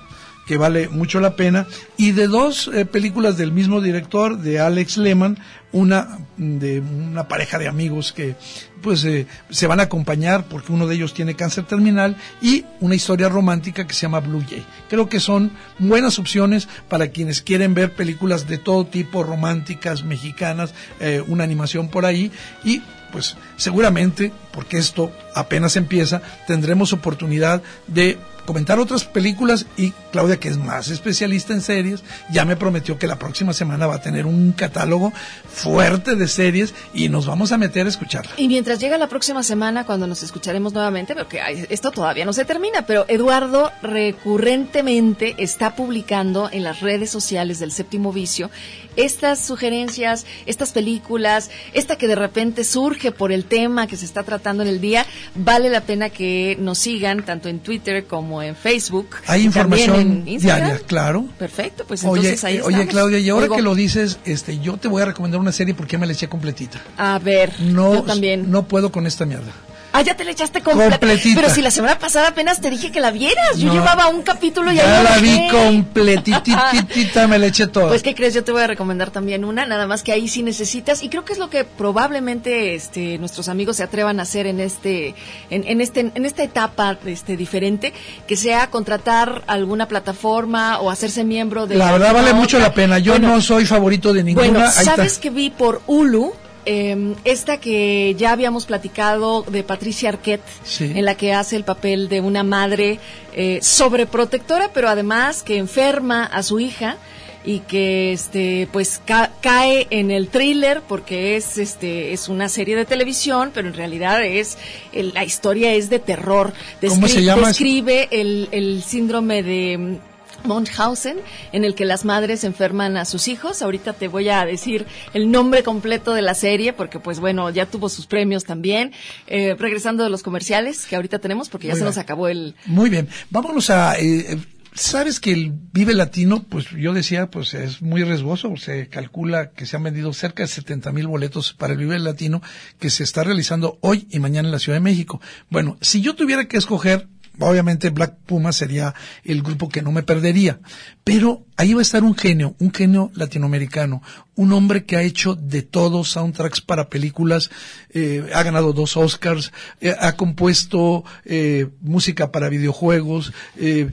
que 0.47 0.57
vale 0.57 0.89
mucho 0.89 1.21
la 1.21 1.37
pena, 1.37 1.67
y 1.97 2.13
de 2.13 2.27
dos 2.27 2.69
eh, 2.75 2.85
películas 2.85 3.37
del 3.37 3.53
mismo 3.53 3.81
director, 3.81 4.39
de 4.39 4.59
Alex 4.59 4.97
Lehman, 4.97 5.39
una 5.71 6.19
de 6.37 6.81
una 6.81 7.29
pareja 7.29 7.59
de 7.59 7.69
amigos 7.69 8.13
que 8.13 8.35
pues 8.83 9.05
eh, 9.05 9.27
se 9.51 9.67
van 9.67 9.81
a 9.81 9.85
acompañar 9.85 10.45
porque 10.45 10.73
uno 10.73 10.87
de 10.87 10.95
ellos 10.95 11.15
tiene 11.15 11.35
cáncer 11.35 11.65
terminal 11.65 12.17
y 12.41 12.65
una 12.81 12.95
historia 12.95 13.29
romántica 13.29 13.87
que 13.87 13.95
se 13.95 14.03
llama 14.03 14.21
Blue 14.21 14.45
Jay. 14.49 14.67
Creo 14.91 15.09
que 15.09 15.21
son 15.21 15.53
buenas 15.79 16.19
opciones 16.19 16.69
para 16.89 17.09
quienes 17.09 17.43
quieren 17.43 17.75
ver 17.75 17.95
películas 17.95 18.47
de 18.49 18.59
todo 18.59 18.87
tipo, 18.87 19.23
románticas, 19.23 20.05
mexicanas, 20.05 20.75
eh, 21.01 21.23
una 21.27 21.45
animación 21.45 21.89
por 21.89 22.05
ahí 22.05 22.31
y 22.65 22.83
pues 23.13 23.37
seguramente, 23.57 24.33
porque 24.53 24.79
esto 24.79 25.13
apenas 25.35 25.77
empieza, 25.77 26.23
tendremos 26.47 26.93
oportunidad 26.93 27.63
de 27.87 28.19
comentar 28.47 28.81
otras 28.81 29.05
películas 29.05 29.67
y 29.77 29.93
Claudia, 30.11 30.39
que 30.39 30.49
es 30.49 30.59
más 30.59 30.89
especialista 30.89 31.53
en 31.53 31.61
series, 31.61 32.03
ya 32.31 32.45
me 32.45 32.57
prometió 32.57 32.99
que 32.99 33.07
la 33.07 33.19
próxima 33.19 33.53
semana 33.53 33.87
va 33.87 33.97
a 33.97 34.03
tener 34.03 34.27
un 34.27 34.53
catálogo 34.53 35.13
fuerte 35.49 36.17
de 36.17 36.27
series 36.29 36.75
y 36.93 37.09
nos 37.09 37.27
vamos 37.27 37.53
a 37.53 37.59
meter 37.59 37.87
a 37.87 37.89
escucharla. 37.89 38.33
Y 38.37 38.49
mientras 38.49 38.72
llega 38.79 38.99
la 38.99 39.09
próxima 39.09 39.43
semana, 39.43 39.85
cuando 39.85 40.07
nos 40.07 40.23
escucharemos 40.23 40.73
nuevamente, 40.73 41.15
porque 41.15 41.41
ay, 41.41 41.67
esto 41.71 41.91
todavía 41.91 42.25
no 42.25 42.33
se 42.33 42.45
termina, 42.45 42.87
pero 42.87 43.05
Eduardo 43.09 43.71
recurrentemente 43.83 45.35
está 45.39 45.75
publicando 45.75 46.49
en 46.53 46.65
las 46.65 46.81
redes 46.81 47.11
sociales 47.11 47.59
del 47.59 47.73
séptimo 47.73 48.13
vicio 48.13 48.51
estas 48.97 49.45
sugerencias, 49.45 50.27
estas 50.47 50.73
películas, 50.73 51.51
esta 51.73 51.97
que 51.97 52.07
de 52.07 52.15
repente 52.15 52.65
surge 52.65 53.13
por 53.13 53.33
el 53.33 53.45
tema 53.45 53.87
que 53.87 53.97
se 53.97 54.05
está 54.05 54.23
tratando 54.23 54.63
en 54.63 54.69
el 54.69 54.81
día, 54.81 55.07
vale 55.35 55.71
la 55.71 55.83
pena 55.83 56.11
que 56.11 56.57
nos 56.61 56.79
sigan 56.79 57.25
tanto 57.25 57.49
en 57.49 57.61
Twitter 57.61 58.05
como 58.05 58.43
en 58.43 58.57
Facebook. 58.57 59.17
Hay 59.27 59.45
información 59.45 59.97
en 59.97 60.29
Instagram. 60.29 60.69
diaria, 60.69 60.87
claro. 60.87 61.27
Perfecto, 61.39 61.85
pues 61.87 62.05
Oye, 62.05 62.21
entonces 62.21 62.45
ahí 62.45 62.57
eh, 62.57 62.63
oye. 62.63 62.87
Claudia, 62.87 63.19
y 63.19 63.29
ahora 63.31 63.49
que 63.49 63.63
lo 63.63 63.75
dices, 63.75 64.19
este, 64.25 64.59
yo 64.59 64.77
te 64.77 64.89
voy 64.89 65.03
a 65.03 65.07
recomendar 65.07 65.41
una 65.41 65.53
serie 65.53 65.75
porque 65.75 65.97
me 65.99 66.07
la 66.07 66.13
eché 66.13 66.29
completita. 66.29 66.83
A 66.97 67.19
ver, 67.19 67.53
No, 67.61 67.95
yo 67.95 68.03
también. 68.03 68.51
no 68.51 68.62
puedo 68.65 68.91
con 68.93 69.07
esta 69.07 69.25
mierda. 69.27 69.53
Ah, 69.95 70.01
ya 70.01 70.17
te 70.17 70.25
la 70.25 70.31
echaste 70.31 70.63
completa. 70.63 70.99
Completita. 70.99 71.39
Pero 71.39 71.53
si 71.55 71.61
la 71.61 71.71
semana 71.71 71.99
pasada 71.99 72.29
apenas 72.29 72.63
te 72.63 72.71
dije 72.71 72.91
que 72.91 72.99
la 72.99 73.11
vieras. 73.11 73.59
Yo 73.59 73.67
No. 73.67 73.75
llevaba 73.75 74.09
un 74.09 74.23
capítulo 74.23 74.73
y 74.73 74.77
Ya 74.77 74.99
ahí 75.01 75.05
la 75.05 75.19
vi 75.19 75.29
dejé. 75.33 75.49
completititita, 75.51 77.27
me 77.29 77.39
la 77.39 77.47
eché 77.47 77.67
toda. 77.67 77.89
Pues, 77.89 78.03
¿qué 78.03 78.15
crees? 78.15 78.33
Yo 78.33 78.43
te 78.43 78.53
voy 78.53 78.63
a 78.63 78.67
recomendar 78.67 79.11
también 79.11 79.45
una, 79.45 79.67
nada 79.67 79.87
más 79.87 80.03
que 80.03 80.13
ahí 80.13 80.29
sí 80.29 80.43
necesitas, 80.43 81.03
y 81.03 81.11
creo 81.11 81.25
que 81.27 81.35
es 81.35 81.39
lo 81.39 81.51
que 81.51 81.65
probablemente 81.65 82.75
este, 82.75 83.19
nuestros 83.19 83.49
amigos 83.49 83.77
se 83.77 83.83
atrevan 83.83 84.19
a 84.19 84.23
hacer 84.23 84.47
en 84.47 84.61
este, 84.61 85.15
en, 85.51 85.65
en 85.67 85.81
este, 85.83 86.11
en 86.15 86.25
esta 86.25 86.43
etapa 86.43 86.97
este, 87.05 87.37
diferente, 87.37 87.93
que 88.27 88.37
sea 88.37 88.69
contratar 88.71 89.43
alguna 89.47 89.89
plataforma 89.89 90.79
o 90.81 90.91
hacerse 90.91 91.23
miembro 91.25 91.67
de 91.67 91.77
la 91.77 91.93
verdad 91.93 92.15
vale 92.15 92.33
mucho 92.33 92.59
la 92.59 92.73
pena. 92.73 92.99
Yo 92.99 93.13
Bueno, 93.13 93.29
no 93.35 93.41
soy 93.43 93.67
favorito 93.67 94.13
de 94.15 94.23
ninguna. 94.25 94.49
Bueno, 94.49 94.71
¿sabes 94.71 95.19
que 95.19 95.31
vi 95.31 95.51
por 95.51 95.83
Hulu? 95.87 96.33
Eh, 96.65 97.15
esta 97.25 97.59
que 97.59 98.15
ya 98.17 98.33
habíamos 98.33 98.67
platicado 98.67 99.43
de 99.43 99.63
Patricia 99.65 100.11
Arquette, 100.11 100.43
Sí. 100.65 100.93
en 100.95 101.05
la 101.05 101.17
que 101.17 101.33
hace 101.33 101.57
el 101.57 101.65
papel 101.65 102.09
de 102.09 102.21
una 102.21 102.45
madre 102.45 102.99
eh, 103.35 103.59
sobreprotectora, 103.63 104.71
pero 104.73 104.89
además 104.89 105.43
que 105.43 105.57
enferma 105.59 106.25
a 106.25 106.43
su 106.43 106.61
hija 106.61 106.97
y 107.45 107.59
que 107.61 108.13
este 108.13 108.69
pues 108.71 109.01
ca- 109.05 109.33
cae 109.41 109.89
en 109.91 110.13
el 110.13 110.29
thriller 110.29 110.81
porque 110.87 111.35
es 111.35 111.59
este 111.59 112.13
es 112.13 112.29
una 112.29 112.49
serie 112.49 112.77
de 112.77 112.85
televisión 112.85 113.51
pero 113.53 113.67
en 113.67 113.75
realidad 113.75 114.25
es 114.25 114.57
el- 114.93 115.13
la 115.13 115.25
historia 115.25 115.75
es 115.75 115.91
de 115.91 115.99
terror 115.99 116.53
¿Cómo 116.87 117.09
se 117.09 117.25
llama? 117.25 117.49
describe 117.49 118.07
el, 118.13 118.49
el 118.53 118.85
síndrome 118.85 119.43
de 119.43 119.99
Munchausen, 120.45 121.19
en 121.53 121.65
el 121.65 121.75
que 121.75 121.85
las 121.85 122.05
madres 122.05 122.45
enferman 122.45 122.97
a 122.97 123.05
sus 123.05 123.29
hijos. 123.29 123.63
Ahorita 123.63 123.93
te 123.93 124.09
voy 124.09 124.29
a 124.29 124.45
decir 124.45 124.87
el 125.15 125.31
nombre 125.31 125.63
completo 125.63 126.13
de 126.15 126.23
la 126.23 126.35
serie, 126.35 126.73
porque 126.73 126.99
pues 127.01 127.21
bueno, 127.21 127.51
ya 127.51 127.67
tuvo 127.67 127.89
sus 127.89 128.07
premios 128.07 128.45
también. 128.45 128.93
Eh, 129.27 129.55
regresando 129.59 130.05
de 130.05 130.11
los 130.11 130.23
comerciales 130.23 130.87
que 130.87 130.97
ahorita 130.97 131.19
tenemos, 131.19 131.49
porque 131.49 131.67
ya 131.69 131.73
Muy 131.75 131.79
se 131.79 131.85
bien. 131.85 131.89
nos 131.91 131.99
acabó 131.99 132.29
el... 132.29 132.55
Muy 132.67 132.91
bien. 132.91 133.09
Vámonos 133.31 133.71
a. 133.71 133.99
eh, 133.99 134.39
Sabes 134.75 135.21
que 135.21 135.33
el 135.35 135.53
Vive 135.53 135.93
Latino, 135.93 136.45
pues 136.49 136.71
yo 136.71 136.95
decía, 136.95 137.27
pues 137.31 137.53
es 137.53 137.83
muy 137.83 138.05
riesgoso. 138.05 138.57
Se 138.57 138.89
calcula 138.89 139.51
que 139.51 139.67
se 139.67 139.77
han 139.77 139.83
vendido 139.83 140.15
cerca 140.15 140.45
de 140.45 140.47
70 140.47 140.93
mil 140.93 141.09
boletos 141.09 141.53
para 141.53 141.75
el 141.75 141.79
Vive 141.79 141.99
Latino 141.99 142.41
que 142.79 142.89
se 142.89 143.05
está 143.05 143.23
realizando 143.23 143.77
hoy 143.83 144.07
y 144.11 144.19
mañana 144.19 144.49
en 144.49 144.53
la 144.53 144.59
Ciudad 144.59 144.77
de 144.77 144.81
México. 144.81 145.21
Bueno, 145.51 145.77
si 145.83 146.01
yo 146.01 146.15
tuviera 146.15 146.47
que 146.49 146.57
escoger, 146.57 147.07
obviamente 147.39 147.91
Black 147.91 148.17
Puma 148.27 148.53
sería 148.53 148.95
el 149.25 149.43
grupo 149.43 149.69
que 149.69 149.83
no 149.83 149.93
me 149.93 150.03
perdería. 150.03 150.61
Pero 151.05 151.47
ahí 151.57 151.75
va 151.75 151.81
a 151.81 151.83
estar 151.83 152.05
un 152.05 152.15
genio, 152.15 152.55
un 152.59 152.73
genio 152.73 153.11
latinoamericano, 153.15 154.03
un 154.35 154.53
hombre 154.53 154.85
que 154.85 154.97
ha 154.97 155.03
hecho 155.03 155.35
de 155.35 155.63
todo 155.63 156.05
soundtracks 156.05 156.61
para 156.61 156.89
películas, 156.89 157.51
eh, 157.91 158.31
ha 158.35 158.43
ganado 158.43 158.73
dos 158.73 158.97
Oscars, 158.97 159.53
eh, 159.81 159.95
ha 159.99 160.17
compuesto 160.17 161.05
eh, 161.25 161.69
música 161.81 162.33
para 162.33 162.49
videojuegos, 162.49 163.33
eh, 163.57 163.91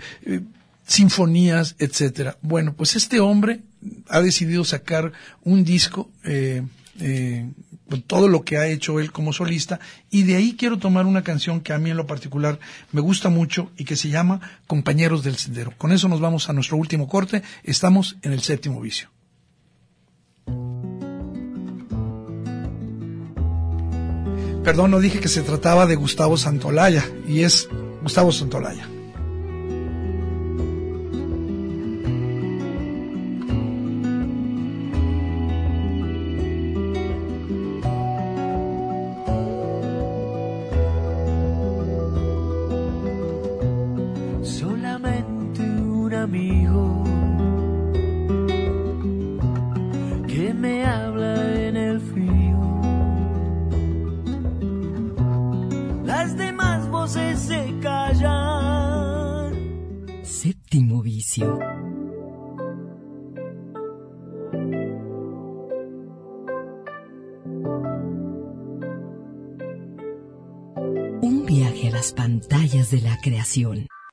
sinfonías, 0.85 1.75
etcétera. 1.79 2.37
Bueno, 2.41 2.73
pues 2.75 2.95
este 2.95 3.19
hombre 3.19 3.61
ha 4.07 4.21
decidido 4.21 4.65
sacar 4.65 5.11
un 5.43 5.63
disco 5.63 6.09
eh, 6.23 6.63
todo 8.05 8.27
lo 8.27 8.43
que 8.43 8.57
ha 8.57 8.67
hecho 8.67 8.99
él 8.99 9.11
como 9.11 9.33
solista 9.33 9.79
y 10.09 10.23
de 10.23 10.35
ahí 10.35 10.55
quiero 10.57 10.77
tomar 10.77 11.05
una 11.05 11.23
canción 11.23 11.61
que 11.61 11.73
a 11.73 11.79
mí 11.79 11.89
en 11.89 11.97
lo 11.97 12.07
particular 12.07 12.59
me 12.91 13.01
gusta 13.01 13.29
mucho 13.29 13.71
y 13.77 13.85
que 13.85 13.95
se 13.95 14.09
llama 14.09 14.41
Compañeros 14.67 15.23
del 15.23 15.37
Sendero. 15.37 15.73
Con 15.77 15.91
eso 15.91 16.07
nos 16.07 16.19
vamos 16.19 16.49
a 16.49 16.53
nuestro 16.53 16.77
último 16.77 17.07
corte. 17.07 17.43
Estamos 17.63 18.17
en 18.21 18.33
el 18.33 18.41
séptimo 18.41 18.79
vicio. 18.81 19.09
Perdón, 24.63 24.91
no 24.91 24.99
dije 24.99 25.19
que 25.19 25.29
se 25.29 25.41
trataba 25.41 25.85
de 25.87 25.95
Gustavo 25.95 26.37
Santolaya 26.37 27.03
y 27.27 27.41
es 27.41 27.69
Gustavo 28.03 28.31
Santolaya. 28.31 28.98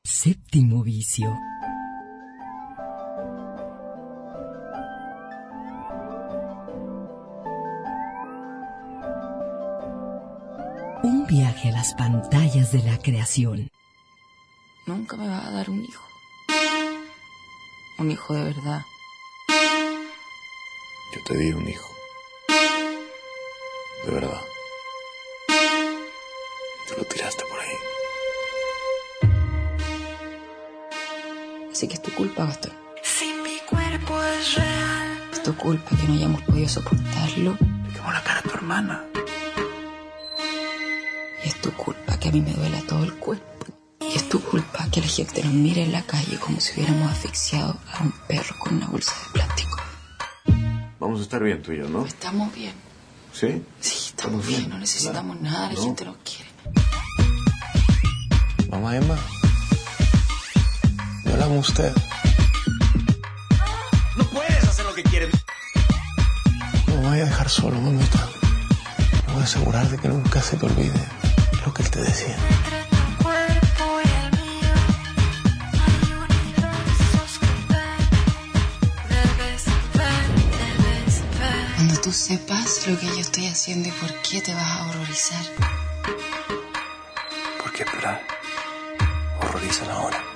Séptimo 0.03 0.83
vicio. 0.83 1.27
Un 11.03 11.27
viaje 11.27 11.69
a 11.69 11.73
las 11.73 11.93
pantallas 11.93 12.73
de 12.73 12.83
la 12.83 12.97
creación. 12.97 13.69
Nunca 14.87 15.19
me 15.19 15.29
va 15.29 15.47
a 15.47 15.51
dar 15.51 15.69
un 15.69 15.85
hijo. 15.85 16.05
Un 17.99 18.11
hijo 18.11 18.33
de 18.33 18.43
verdad. 18.43 18.81
Yo 21.15 21.23
te 21.27 21.37
di 21.37 21.53
un 21.53 21.69
hijo. 21.69 21.91
De 24.07 24.13
verdad. 24.13 24.41
Tú 26.89 26.95
lo 26.97 27.05
tiraste 27.05 27.45
por 27.51 27.61
ahí. 27.61 27.86
Así 31.77 31.89
que 31.89 31.95
es 31.97 32.03
tu 32.03 32.11
culpa, 32.13 32.47
Gastón. 32.47 32.73
Si 33.03 33.27
mi 33.45 33.59
cuerpo 33.69 34.23
es 34.23 34.55
real, 34.55 35.21
Es 35.31 35.43
tu 35.43 35.55
culpa 35.55 35.95
que 35.95 36.05
no 36.09 36.15
hayamos 36.15 36.41
podido 36.43 36.69
soportarlo. 36.71 37.59
Como 37.59 38.13
la 38.13 38.23
cara 38.23 38.41
de 38.41 38.49
tu 38.49 38.55
hermana. 38.55 39.05
Y 41.45 41.49
es 41.49 41.61
tu 41.61 41.71
culpa 41.73 42.19
que 42.19 42.31
a 42.31 42.33
mí 42.33 42.41
me 42.41 42.55
duela 42.55 42.81
todo 42.89 43.05
el 43.05 43.13
cuerpo. 43.17 43.67
Y 44.01 44.17
es 44.17 44.27
tu 44.31 44.41
culpa 44.41 44.89
que 44.91 45.03
la 45.03 45.07
gente 45.07 45.45
nos 45.45 45.53
mire 45.53 45.83
en 45.83 45.93
la 45.93 46.01
calle 46.01 46.39
como 46.39 46.59
si 46.61 46.73
hubiéramos 46.81 47.13
asfixiado 47.13 47.77
a 47.93 48.03
un 48.05 48.13
perro 48.27 48.57
con 48.59 48.77
una 48.77 48.87
bolsa 48.87 49.13
de 49.27 49.33
plástico. 49.35 49.77
Vamos 50.99 51.21
a 51.21 51.23
estar 51.25 51.43
bien 51.43 51.61
tú 51.63 51.73
y 51.73 51.79
yo, 51.79 51.89
¿no? 51.91 52.07
Estamos 52.07 52.55
bien. 52.55 52.73
¿Sí? 53.35 53.63
Sí, 53.81 54.07
estamos 54.09 54.47
bien. 54.47 54.71
No 54.71 54.79
necesitamos 54.79 55.39
nada. 55.43 55.69
La 55.69 55.75
No. 55.75 55.83
gente 55.83 56.07
nos 56.07 56.17
quiere. 56.25 56.51
Mamá 58.71 58.97
Emma. 58.97 59.19
A 61.47 61.49
usted. 61.49 61.93
No 64.17 64.25
puedes 64.31 64.65
hacer 64.65 64.85
lo 64.85 64.93
que 64.95 65.05
quieres. 65.05 65.33
No 66.89 66.97
me 66.97 67.09
vaya 67.11 67.23
a 67.23 67.27
dejar 67.27 67.49
solo, 67.49 67.81
mamita. 67.81 68.19
Me 69.29 69.33
voy 69.33 69.43
a 69.43 69.45
asegurar 69.45 69.89
de 69.89 69.97
que 69.97 70.09
nunca 70.09 70.43
se 70.43 70.57
te 70.57 70.67
olvide 70.67 71.01
lo 71.65 71.73
que 71.73 71.83
él 71.85 71.91
te 71.91 72.01
decía. 72.01 72.37
entre 72.37 72.83
tu 72.91 73.23
cuerpo 73.23 74.01
y 74.05 74.09
el 74.09 74.31
mío, 74.43 74.75
hay 75.87 76.13
universos 76.27 77.39
que 77.39 77.73
ver. 77.73 77.99
Debes 79.09 79.65
ver, 79.95 80.25
debes 80.51 81.15
ver. 81.39 81.77
Cuando 81.77 82.01
tú 82.01 82.13
sepas 82.13 82.89
lo 82.89 82.99
que 82.99 83.07
yo 83.07 83.21
estoy 83.21 83.47
haciendo 83.47 83.89
y 83.89 83.93
por 83.93 84.13
qué 84.23 84.41
te 84.43 84.53
vas 84.53 84.67
a 84.67 84.89
horrorizar. 84.89 85.45
¿Por 87.63 87.73
qué 87.73 87.85
esperar? 87.85 88.21
Horrorizan 89.41 89.91
ahora. 89.91 90.36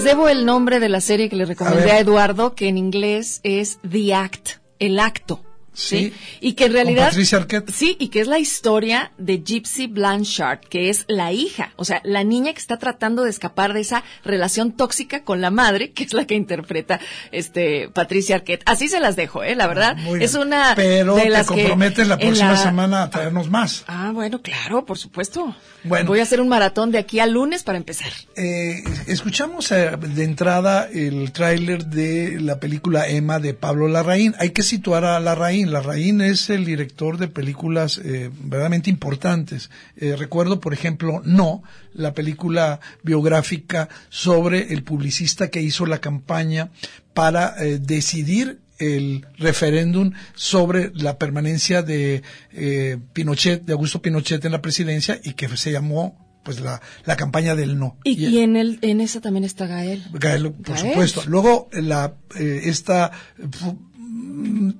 Les 0.00 0.06
debo 0.06 0.30
el 0.30 0.46
nombre 0.46 0.80
de 0.80 0.88
la 0.88 1.02
serie 1.02 1.28
que 1.28 1.36
le 1.36 1.44
recomendé 1.44 1.84
ver. 1.84 1.90
a, 1.90 1.98
Eduardo, 1.98 2.54
que 2.54 2.68
en 2.68 2.78
inglés 2.78 3.40
es 3.42 3.80
The 3.86 4.14
Act, 4.14 4.52
el 4.78 4.98
acto. 4.98 5.44
Sí. 5.72 6.12
Y 6.40 6.54
que 6.54 6.64
en 6.64 6.70
Con 6.72 6.74
realidad. 6.82 7.06
Patricia 7.08 7.38
Arquette. 7.38 7.70
Sí, 7.70 7.96
y 7.98 8.08
que 8.08 8.20
es 8.20 8.26
la 8.26 8.38
historia 8.38 9.12
de 9.18 9.38
Gypsy 9.44 9.86
Blanchard, 9.86 10.60
que 10.60 10.90
es 10.90 11.04
la 11.08 11.32
hija, 11.32 11.72
o 11.76 11.84
sea, 11.84 12.00
la 12.04 12.24
niña 12.24 12.52
que 12.52 12.58
está 12.58 12.76
tratando 12.78 13.22
de 13.24 13.30
escapar 13.30 13.72
de 13.72 13.80
esa 13.80 14.02
relación 14.24 14.72
tóxica 14.72 15.22
con 15.24 15.40
la 15.40 15.50
madre, 15.50 15.92
que 15.92 16.04
es 16.04 16.12
la 16.12 16.26
que 16.26 16.34
interpreta 16.34 17.00
este 17.32 17.88
Patricia 17.88 18.36
Arquette. 18.36 18.62
Así 18.66 18.88
se 18.88 19.00
las 19.00 19.16
dejo, 19.16 19.42
eh, 19.42 19.54
la 19.54 19.66
verdad. 19.66 19.96
Muy 19.96 20.18
bien. 20.18 20.22
es 20.28 20.34
una 20.34 20.74
Pero 20.76 21.14
de 21.16 21.22
te 21.22 21.30
las 21.30 21.46
que 21.46 21.54
comprometes 21.54 22.08
la 22.08 22.14
en 22.14 22.20
próxima 22.20 22.52
la- 22.52 22.56
semana 22.62 23.02
a 23.04 23.10
traernos 23.10 23.48
más. 23.48 23.84
Ah, 23.86 24.10
bueno, 24.12 24.42
claro, 24.42 24.84
por 24.84 24.98
supuesto. 24.98 25.54
Bueno. 25.84 26.08
Voy 26.08 26.20
a 26.20 26.24
hacer 26.24 26.40
un 26.40 26.48
maratón 26.48 26.90
de 26.90 26.98
aquí 26.98 27.20
al 27.20 27.30
lunes 27.32 27.62
para 27.62 27.78
empezar. 27.78 28.10
Eh, 28.36 28.82
escuchamos 29.06 29.70
eh, 29.72 29.92
de 29.98 30.24
entrada 30.24 30.88
el 30.92 31.32
tráiler 31.32 31.86
de 31.86 32.38
la 32.40 32.58
película 32.60 33.08
Emma 33.08 33.38
de 33.38 33.54
Pablo 33.54 33.88
Larraín. 33.88 34.34
Hay 34.38 34.50
que 34.50 34.62
situar 34.62 35.04
a 35.04 35.18
Larraín. 35.20 35.59
Larraín 35.66 36.20
es 36.20 36.50
el 36.50 36.64
director 36.64 37.18
de 37.18 37.28
películas 37.28 37.98
eh, 38.02 38.30
verdaderamente 38.42 38.90
importantes. 38.90 39.70
Eh, 39.96 40.16
recuerdo, 40.16 40.60
por 40.60 40.72
ejemplo, 40.72 41.22
No, 41.24 41.62
la 41.92 42.14
película 42.14 42.80
biográfica 43.02 43.88
sobre 44.08 44.72
el 44.72 44.82
publicista 44.82 45.48
que 45.48 45.60
hizo 45.62 45.86
la 45.86 46.00
campaña 46.00 46.70
para 47.14 47.54
eh, 47.62 47.78
decidir 47.78 48.60
el 48.78 49.26
referéndum 49.38 50.12
sobre 50.34 50.90
la 50.94 51.18
permanencia 51.18 51.82
de 51.82 52.22
eh, 52.52 52.96
Pinochet, 53.12 53.62
de 53.64 53.74
Augusto 53.74 54.00
Pinochet 54.00 54.42
en 54.44 54.52
la 54.52 54.62
presidencia 54.62 55.20
y 55.22 55.34
que 55.34 55.54
se 55.56 55.70
llamó 55.70 56.16
pues 56.42 56.60
la, 56.60 56.80
la 57.04 57.16
campaña 57.16 57.54
del 57.54 57.78
no. 57.78 57.98
Y, 58.02 58.12
y 58.24 58.38
en 58.38 58.56
el, 58.56 58.78
en 58.80 59.02
esa 59.02 59.20
también 59.20 59.44
está 59.44 59.66
Gael. 59.66 60.02
Gael, 60.14 60.52
por 60.52 60.74
Gael. 60.76 60.88
supuesto. 60.92 61.22
Luego 61.26 61.68
la 61.72 62.14
eh, 62.38 62.62
esta 62.64 63.10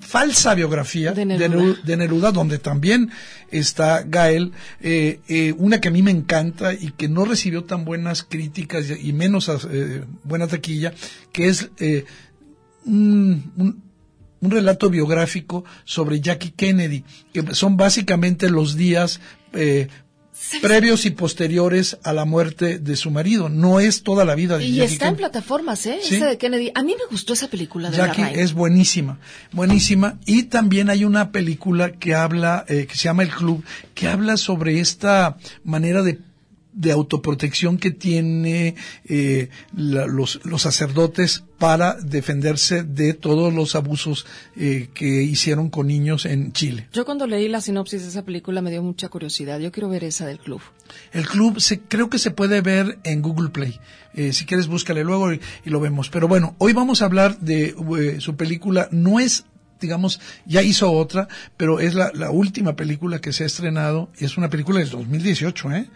falsa 0.01 0.55
biografía 0.55 1.13
De 1.13 1.25
Neruda. 1.27 1.79
De 1.85 1.97
Neruda, 1.97 2.33
donde 2.33 2.59
también 2.59 3.11
está 3.51 4.03
Gael, 4.07 4.53
eh, 4.81 5.21
eh, 5.29 5.55
una 5.59 5.81
que 5.81 5.89
a 5.89 5.91
mí 5.91 6.03
me 6.03 6.11
encanta 6.11 6.73
y 6.73 6.93
que 6.93 7.09
no 7.09 7.25
recibió 7.25 7.65
tan 7.65 7.85
buenas 7.85 8.23
críticas 8.23 8.87
y 8.91 9.09
y 9.11 9.13
menos 9.13 9.49
eh, 9.71 10.05
buena 10.25 10.47
taquilla, 10.47 10.93
que 11.33 11.49
es 11.49 11.71
eh, 11.79 12.05
un, 12.85 13.53
un- 13.57 13.83
un 14.43 14.51
relato 14.51 14.89
biográfico 14.89 15.65
sobre 15.85 16.19
Jackie 16.21 16.53
Kennedy, 16.53 17.05
que 17.33 17.55
son 17.55 17.77
básicamente 17.77 18.49
los 18.49 18.75
días 18.75 19.21
eh, 19.53 19.89
previos 20.63 21.07
y 21.07 21.11
posteriores 21.11 21.99
a 22.03 22.13
la 22.13 22.25
muerte 22.25 22.79
de 22.79 22.97
su 22.97 23.11
marido. 23.11 23.49
No 23.49 23.81
es 23.81 24.03
toda 24.03 24.25
la 24.25 24.35
vida 24.35 24.59
de 24.59 24.65
Y 24.65 24.75
Jackie 24.75 24.93
está 24.95 25.07
en 25.07 25.15
Kennedy. 25.15 25.19
plataformas, 25.19 25.87
¿eh? 25.87 25.99
Sí. 26.03 26.17
Esa 26.17 26.27
de 26.27 26.39
Kennedy. 26.39 26.73
A 26.75 26.83
mí 26.83 26.95
me 26.99 27.05
gustó 27.11 27.33
esa 27.33 27.49
película 27.49 27.91
de 27.91 27.97
Jackie 27.97 28.23
es 28.35 28.53
buenísima, 28.53 29.19
buenísima. 29.53 30.19
Y 30.27 30.45
también 30.45 30.91
hay 30.91 31.05
una 31.05 31.31
película 31.33 31.93
que 31.93 32.15
habla, 32.15 32.65
eh, 32.69 32.87
que 32.87 32.97
se 32.97 33.05
llama 33.05 33.23
El 33.23 33.31
Club, 33.31 33.65
que 33.95 34.09
habla 34.09 34.37
sobre 34.37 34.81
esta 34.81 35.37
manera 35.65 36.03
de 36.03 36.19
de 36.73 36.93
autoprotección 36.93 37.79
que 37.79 37.91
tiene 37.91 38.75
eh, 39.07 39.49
la- 39.77 40.07
los, 40.07 40.41
los 40.45 40.63
sacerdotes 40.63 41.45
para 41.59 41.95
defenderse 41.95 42.83
de 42.85 43.13
todos 43.13 43.53
los 43.53 43.75
abusos 43.75 44.25
eh, 44.57 44.89
que 44.95 45.23
hicieron 45.23 45.69
con 45.69 45.89
niños 45.89 46.25
en 46.25 46.53
Chile. 46.53 46.89
Yo 46.93 47.05
cuando 47.05 47.27
leí 47.27 47.49
la 47.49 47.61
sinopsis 47.61 48.03
de 48.03 48.09
esa 48.09 48.25
película 48.25 48.63
me 48.63 48.71
dio 48.71 48.83
mucha 48.83 49.09
curiosidad. 49.09 49.59
Yo 49.61 49.71
quiero 49.71 49.89
ver 49.91 50.05
esa 50.05 50.27
del 50.27 50.39
club. 50.39 50.61
El 51.13 51.27
club 51.27 51.61
se, 51.61 51.81
creo 51.81 52.09
que 52.09 52.19
se 52.19 52.31
puede 52.31 52.61
ver 52.63 52.99
en 53.05 53.21
Google 53.21 53.51
Play. 53.51 53.79
Eh, 54.15 54.33
si 54.33 54.45
quieres 54.47 54.67
búscale 54.69 55.05
luego 55.05 55.33
y, 55.33 55.41
y 55.65 55.71
lo 55.71 55.81
vemos. 55.81 56.09
Pero 56.09 56.29
bueno, 56.29 56.55
hoy 56.59 56.73
vamos 56.73 57.03
a 57.03 57.05
hablar 57.05 57.39
de 57.41 57.75
eh, 57.99 58.17
su 58.21 58.37
película. 58.37 58.89
No 58.91 59.21
es 59.21 59.45
digamos, 59.81 60.21
ya 60.47 60.63
hizo 60.63 60.91
otra, 60.93 61.29
pero 61.57 61.81
es 61.81 61.95
la, 61.95 62.11
la 62.15 62.31
última 62.31 62.77
película 62.77 63.21
que 63.21 63.33
se 63.33 63.45
ha 63.45 63.47
estrenado, 63.47 64.11
es 64.19 64.37
una 64.37 64.49
película 64.51 64.79
del 64.81 64.91
2018, 64.91 65.73
¿eh? 65.73 65.91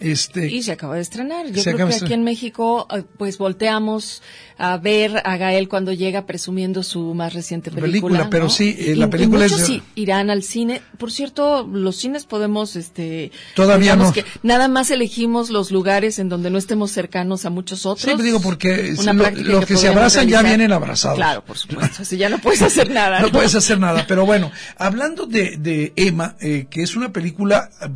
Este, 0.00 0.50
Y 0.50 0.64
se 0.64 0.72
acaba 0.72 0.96
de 0.96 1.02
estrenar. 1.02 1.46
Yo 1.52 1.62
creo 1.62 1.86
que 1.88 1.94
aquí 1.94 2.12
en 2.12 2.24
México, 2.24 2.88
eh, 2.90 3.04
pues 3.16 3.38
volteamos 3.38 4.22
a 4.58 4.76
ver 4.76 5.22
a 5.24 5.36
Gael 5.36 5.68
cuando 5.68 5.92
llega 5.92 6.26
presumiendo 6.26 6.82
su 6.82 7.14
más 7.14 7.32
reciente 7.32 7.70
película. 7.70 7.86
Película, 7.92 8.28
pero 8.30 8.50
sí, 8.50 8.74
eh, 8.76 8.92
Y- 8.92 8.94
la 8.96 9.06
y 9.06 9.08
película 9.08 9.44
es 9.46 9.52
muchos 9.52 9.68
de- 9.68 9.74
sí 9.74 9.82
irán 9.94 10.30
al 10.30 10.42
cine. 10.42 10.82
Por 10.98 11.12
cierto, 11.12 11.64
los 11.72 11.94
cines 11.96 12.24
podemos, 12.26 12.74
este. 12.74 13.30
Todavía 13.54 13.94
no. 13.94 14.12
que 14.12 14.24
nada 14.42 14.66
más 14.66 14.90
elegimos 14.90 15.50
los 15.50 15.70
lugares 15.70 16.18
en 16.18 16.28
donde 16.28 16.50
no 16.50 16.58
estemos 16.58 16.90
cercanos 16.90 17.44
a 17.44 17.50
muchos 17.50 17.86
otros. 17.86 18.16
Sí, 18.16 18.20
digo, 18.22 18.40
porque 18.40 18.94
lo- 19.04 19.12
los 19.14 19.64
que 19.66 19.76
se 19.76 19.86
abrazan 19.88 20.28
ya 20.28 20.42
vienen 20.42 20.72
abrazados. 20.72 21.18
Claro, 21.18 21.44
por 21.44 21.56
supuesto. 21.56 22.02
Así 22.02 22.16
ya 22.16 22.28
no 22.28 22.38
puedes 22.38 22.62
hacer 22.62 22.90
nada. 22.90 23.20
no 23.26 23.32
puedes 23.32 23.54
hacer 23.54 23.78
nada. 23.78 24.04
Pero 24.06 24.24
bueno, 24.26 24.50
hablando 24.76 25.26
de, 25.26 25.56
de 25.58 25.92
Emma, 25.96 26.36
eh, 26.40 26.66
que 26.70 26.82
es 26.82 26.96
una 26.96 27.12
película, 27.12 27.70
eh, 27.82 27.88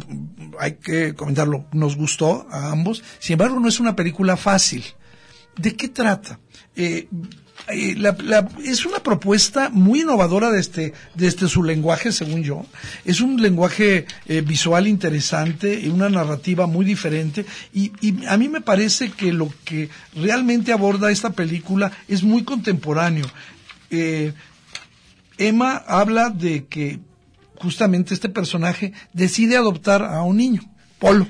hay 0.60 0.72
que 0.74 1.14
comentarlo, 1.14 1.66
nos 1.72 1.96
gustó 1.96 2.46
a 2.50 2.70
ambos. 2.70 3.02
Sin 3.18 3.34
embargo, 3.34 3.60
no 3.60 3.68
es 3.68 3.80
una 3.80 3.94
película 3.96 4.36
fácil. 4.36 4.84
¿De 5.56 5.74
qué 5.74 5.88
trata? 5.88 6.38
Eh, 6.76 7.08
eh, 7.68 7.94
la- 7.98 8.16
la- 8.22 8.48
es 8.64 8.86
una 8.86 9.00
propuesta 9.00 9.68
muy 9.70 10.02
innovadora 10.02 10.50
desde, 10.50 10.94
desde 11.14 11.48
su 11.48 11.64
lenguaje, 11.64 12.12
según 12.12 12.42
yo. 12.44 12.64
Es 13.04 13.20
un 13.20 13.42
lenguaje 13.42 14.06
eh, 14.26 14.40
visual 14.42 14.86
interesante 14.86 15.78
y 15.78 15.88
una 15.88 16.08
narrativa 16.08 16.66
muy 16.68 16.84
diferente. 16.86 17.44
Y, 17.74 17.90
y 18.00 18.24
a 18.26 18.36
mí 18.36 18.48
me 18.48 18.60
parece 18.60 19.10
que 19.10 19.32
lo 19.32 19.52
que 19.64 19.88
realmente 20.14 20.72
aborda 20.72 21.10
esta 21.10 21.30
película 21.30 21.90
es 22.06 22.22
muy 22.22 22.44
contemporáneo. 22.44 23.26
Eh, 23.90 24.32
Emma 25.38 25.76
habla 25.86 26.30
de 26.30 26.66
que 26.66 27.00
justamente 27.60 28.14
este 28.14 28.28
personaje 28.28 28.92
decide 29.12 29.56
adoptar 29.56 30.02
a 30.02 30.22
un 30.22 30.36
niño, 30.36 30.62
Polo, 30.98 31.26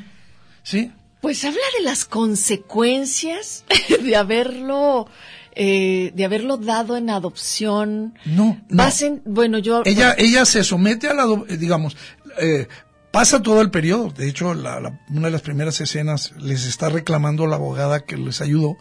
¿sí? 0.62 0.92
Pues 1.20 1.44
habla 1.44 1.61
de 1.78 1.84
las 1.84 2.04
consecuencias 2.04 3.64
de 4.02 4.16
haberlo, 4.16 5.09
eh, 5.54 6.12
de 6.14 6.24
haberlo 6.24 6.56
dado 6.56 6.96
en 6.96 7.11
adopción. 7.11 8.14
No, 8.24 8.61
no. 8.68 8.84
Bueno, 9.24 9.59
yo. 9.59 9.82
Ella, 9.84 10.14
ella 10.16 10.44
se 10.44 10.62
somete 10.62 11.09
a 11.09 11.14
la, 11.14 11.26
digamos, 11.48 11.96
eh, 12.40 12.68
pasa 13.18 13.42
todo 13.42 13.60
el 13.62 13.70
periodo. 13.72 14.10
De 14.16 14.28
hecho, 14.28 14.54
la- 14.54 14.78
la- 14.78 14.96
una 15.10 15.22
de 15.26 15.32
las 15.32 15.42
primeras 15.42 15.80
escenas 15.80 16.32
les 16.38 16.64
está 16.66 16.88
reclamando 16.88 17.48
la 17.48 17.56
abogada 17.56 18.04
que 18.04 18.16
les 18.16 18.40
ayudó, 18.40 18.76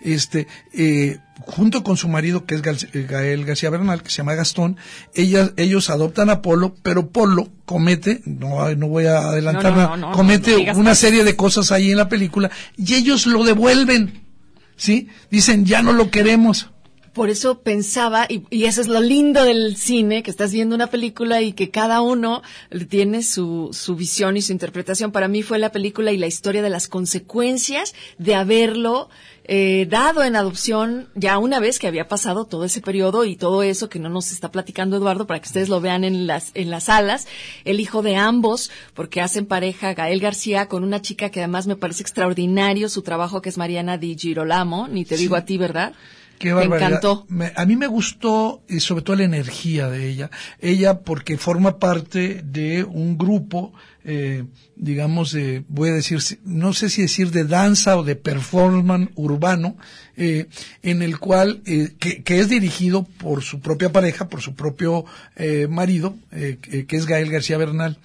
este, 0.00 0.46
eh, 0.72 1.18
junto 1.40 1.82
con 1.82 1.96
su 1.96 2.06
marido, 2.08 2.44
que 2.46 2.54
es 2.54 2.62
eh, 2.94 3.06
Gael 3.10 3.44
García 3.44 3.68
Bernal, 3.68 4.04
que 4.04 4.10
se 4.10 4.18
llama 4.18 4.36
Gastón, 4.36 4.76
ella, 5.12 5.50
ellos 5.56 5.90
adoptan 5.90 6.30
a 6.30 6.40
Polo, 6.40 6.76
pero 6.84 7.08
Polo 7.08 7.48
comete, 7.64 8.20
no, 8.26 8.72
no 8.76 8.86
voy 8.86 9.06
a 9.06 9.18
adelantar 9.18 9.72
No, 9.88 9.96
no, 9.96 10.12
comete 10.12 10.54
una 10.76 10.94
serie 10.94 11.24
de 11.24 11.34
cosas 11.34 11.72
ahí 11.72 11.90
en 11.90 11.96
la 11.96 12.08
película 12.08 12.48
y 12.76 12.94
ellos 12.94 13.26
lo 13.26 13.42
devuelven, 13.42 14.22
¿sí? 14.76 15.08
Dicen, 15.32 15.64
ya 15.64 15.82
no 15.82 15.92
lo 15.92 16.12
queremos. 16.12 16.70
Por 17.12 17.28
eso 17.28 17.58
pensaba, 17.60 18.26
y, 18.28 18.44
y 18.50 18.66
eso 18.66 18.80
es 18.80 18.86
lo 18.86 19.00
lindo 19.00 19.44
del 19.44 19.76
cine, 19.76 20.22
que 20.22 20.30
estás 20.30 20.52
viendo 20.52 20.76
una 20.76 20.86
película 20.86 21.42
y 21.42 21.52
que 21.54 21.70
cada 21.70 22.02
uno 22.02 22.42
tiene 22.88 23.22
su, 23.24 23.70
su 23.72 23.96
visión 23.96 24.36
y 24.36 24.42
su 24.42 24.52
interpretación. 24.52 25.10
Para 25.10 25.26
mí 25.26 25.42
fue 25.42 25.58
la 25.58 25.72
película 25.72 26.12
y 26.12 26.18
la 26.18 26.28
historia 26.28 26.62
de 26.62 26.70
las 26.70 26.86
consecuencias 26.86 27.94
de 28.18 28.34
haberlo 28.36 29.08
eh, 29.44 29.86
dado 29.90 30.22
en 30.22 30.36
adopción 30.36 31.08
ya 31.16 31.38
una 31.38 31.58
vez 31.58 31.80
que 31.80 31.88
había 31.88 32.06
pasado 32.06 32.44
todo 32.44 32.64
ese 32.64 32.80
periodo 32.80 33.24
y 33.24 33.34
todo 33.34 33.64
eso 33.64 33.88
que 33.88 33.98
no 33.98 34.08
nos 34.08 34.30
está 34.30 34.52
platicando 34.52 34.96
Eduardo 34.96 35.26
para 35.26 35.40
que 35.40 35.48
ustedes 35.48 35.68
lo 35.68 35.80
vean 35.80 36.04
en 36.04 36.28
las, 36.28 36.52
en 36.54 36.70
las 36.70 36.84
salas. 36.84 37.26
El 37.64 37.80
hijo 37.80 38.02
de 38.02 38.14
ambos, 38.14 38.70
porque 38.94 39.20
hacen 39.20 39.46
pareja 39.46 39.94
Gael 39.94 40.20
García 40.20 40.66
con 40.68 40.84
una 40.84 41.02
chica 41.02 41.30
que 41.30 41.40
además 41.40 41.66
me 41.66 41.74
parece 41.74 42.02
extraordinario 42.02 42.88
su 42.88 43.02
trabajo 43.02 43.42
que 43.42 43.48
es 43.48 43.58
Mariana 43.58 43.98
Di 43.98 44.16
Girolamo, 44.16 44.86
ni 44.86 45.04
te 45.04 45.16
Sí. 45.16 45.24
digo 45.24 45.34
a 45.34 45.44
ti, 45.44 45.58
¿verdad? 45.58 45.92
Qué 46.40 46.54
Me 46.54 46.64
encantó. 46.64 47.26
Me- 47.28 47.52
a 47.54 47.66
mí 47.66 47.76
me 47.76 47.86
gustó 47.86 48.62
y 48.66 48.80
sobre 48.80 49.02
todo 49.02 49.14
la 49.16 49.24
energía 49.24 49.90
de 49.90 50.08
ella. 50.08 50.30
Ella 50.58 51.00
porque 51.00 51.36
forma 51.36 51.78
parte 51.78 52.40
de 52.42 52.82
un 52.82 53.18
grupo, 53.18 53.74
eh, 54.06 54.44
digamos, 54.74 55.32
de, 55.32 55.64
voy 55.68 55.90
a 55.90 55.92
decir, 55.92 56.18
no 56.46 56.72
sé 56.72 56.88
si 56.88 57.02
decir 57.02 57.30
de 57.30 57.44
danza 57.44 57.98
o 57.98 58.04
de 58.04 58.16
performance 58.16 59.10
urbano, 59.16 59.76
eh, 60.16 60.46
en 60.82 61.02
el 61.02 61.18
cual, 61.18 61.60
eh, 61.66 61.90
que, 61.98 62.22
que 62.22 62.38
es 62.40 62.48
dirigido 62.48 63.02
por 63.18 63.42
su 63.42 63.60
propia 63.60 63.92
pareja, 63.92 64.30
por 64.30 64.40
su 64.40 64.54
propio 64.54 65.04
eh, 65.36 65.66
marido, 65.68 66.16
eh, 66.32 66.56
que, 66.88 66.96
es 66.96 67.04
Gael 67.04 67.30
García 67.30 67.58
Bernal. 67.58 67.98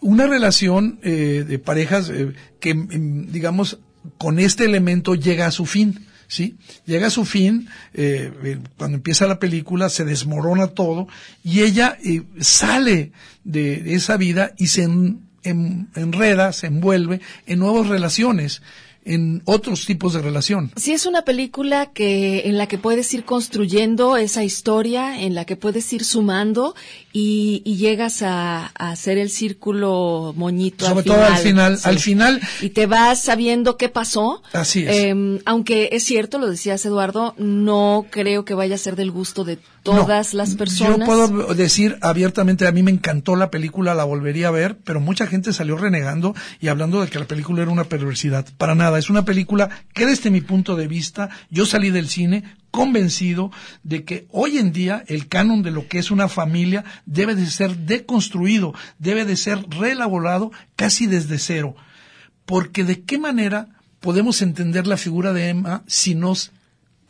Una 0.00 0.26
relación 0.26 1.00
eh, 1.02 1.44
de 1.46 1.58
parejas 1.58 2.08
eh, 2.08 2.32
que, 2.60 2.72
mm, 2.74 3.30
digamos, 3.30 3.78
con 4.16 4.38
este 4.38 4.64
elemento 4.64 5.14
llega 5.14 5.44
a 5.44 5.50
su 5.50 5.66
fin. 5.66 6.06
¿Sí? 6.28 6.56
Llega 6.86 7.06
a 7.08 7.10
su 7.10 7.24
fin, 7.24 7.68
eh, 7.94 8.32
eh, 8.44 8.58
cuando 8.76 8.96
empieza 8.96 9.26
la 9.26 9.38
película 9.38 9.88
se 9.88 10.04
desmorona 10.04 10.68
todo 10.68 11.08
y 11.42 11.60
ella 11.60 11.96
eh, 12.04 12.22
sale 12.40 13.12
de 13.44 13.94
esa 13.94 14.16
vida 14.16 14.52
y 14.56 14.68
se 14.68 14.82
en- 14.84 15.20
en- 15.42 15.88
enreda, 15.94 16.52
se 16.52 16.66
envuelve 16.68 17.20
en 17.46 17.58
nuevas 17.58 17.86
relaciones, 17.88 18.62
en 19.04 19.42
otros 19.44 19.86
tipos 19.86 20.12
de 20.14 20.22
relación. 20.22 20.70
Sí, 20.76 20.92
es 20.92 21.06
una 21.06 21.22
película 21.22 21.86
que 21.92 22.42
en 22.48 22.58
la 22.58 22.66
que 22.66 22.78
puedes 22.78 23.12
ir 23.14 23.24
construyendo 23.24 24.16
esa 24.16 24.44
historia, 24.44 25.20
en 25.20 25.34
la 25.34 25.44
que 25.44 25.56
puedes 25.56 25.92
ir 25.92 26.04
sumando 26.04 26.74
y, 27.12 27.62
y 27.64 27.76
llegas 27.76 28.22
a, 28.22 28.72
a 28.74 28.90
hacer 28.90 29.18
el 29.18 29.30
círculo 29.30 30.32
moñito 30.36 30.86
Sobre 30.86 31.00
al 31.00 31.04
todo 31.04 31.14
final. 31.16 31.32
al 31.32 31.38
final, 31.42 31.78
Sí. 31.78 31.88
al 31.88 31.98
final, 31.98 32.40
Y 32.60 32.70
te 32.70 32.86
vas 32.86 33.22
sabiendo 33.22 33.76
qué 33.76 33.88
pasó. 33.88 34.42
Así 34.52 34.82
es. 34.84 34.90
Eh, 34.90 35.40
aunque 35.44 35.90
es 35.92 36.04
cierto, 36.04 36.38
lo 36.38 36.48
decías 36.50 36.84
Eduardo, 36.84 37.34
no 37.38 38.06
creo 38.10 38.44
que 38.44 38.54
vaya 38.54 38.74
a 38.74 38.78
ser 38.78 38.96
del 38.96 39.10
gusto 39.10 39.44
de 39.44 39.58
todas 39.82 40.32
No, 40.34 40.38
las 40.38 40.54
personas. 40.54 40.98
Yo 40.98 41.04
puedo 41.04 41.54
decir 41.54 41.98
abiertamente, 42.00 42.66
a 42.66 42.72
mí 42.72 42.82
me 42.82 42.90
encantó 42.90 43.36
la 43.36 43.50
película, 43.50 43.94
la 43.94 44.04
volvería 44.04 44.48
a 44.48 44.50
ver, 44.50 44.78
pero 44.82 45.00
mucha 45.00 45.26
gente 45.26 45.52
salió 45.52 45.76
renegando 45.76 46.34
y 46.60 46.68
hablando 46.68 47.00
de 47.02 47.08
que 47.08 47.18
la 47.18 47.26
película 47.26 47.62
era 47.62 47.70
una 47.70 47.84
perversidad. 47.84 48.46
Para 48.56 48.74
nada, 48.74 48.93
es 48.98 49.10
una 49.10 49.24
película 49.24 49.68
que 49.92 50.06
desde 50.06 50.30
mi 50.30 50.40
punto 50.40 50.76
de 50.76 50.88
vista, 50.88 51.30
yo 51.50 51.66
salí 51.66 51.90
del 51.90 52.08
cine 52.08 52.44
convencido 52.70 53.52
de 53.82 54.04
que 54.04 54.26
hoy 54.30 54.58
en 54.58 54.72
día 54.72 55.04
el 55.06 55.28
canon 55.28 55.62
de 55.62 55.70
lo 55.70 55.86
que 55.86 55.98
es 55.98 56.10
una 56.10 56.28
familia 56.28 56.84
debe 57.06 57.34
de 57.34 57.46
ser 57.46 57.76
deconstruido, 57.76 58.74
debe 58.98 59.24
de 59.24 59.36
ser 59.36 59.64
reelaborado 59.68 60.50
casi 60.74 61.06
desde 61.06 61.38
cero. 61.38 61.76
Porque 62.44 62.84
de 62.84 63.02
qué 63.02 63.18
manera 63.18 63.68
podemos 64.00 64.42
entender 64.42 64.86
la 64.86 64.96
figura 64.96 65.32
de 65.32 65.48
Emma 65.48 65.84
si 65.86 66.14
nos 66.14 66.52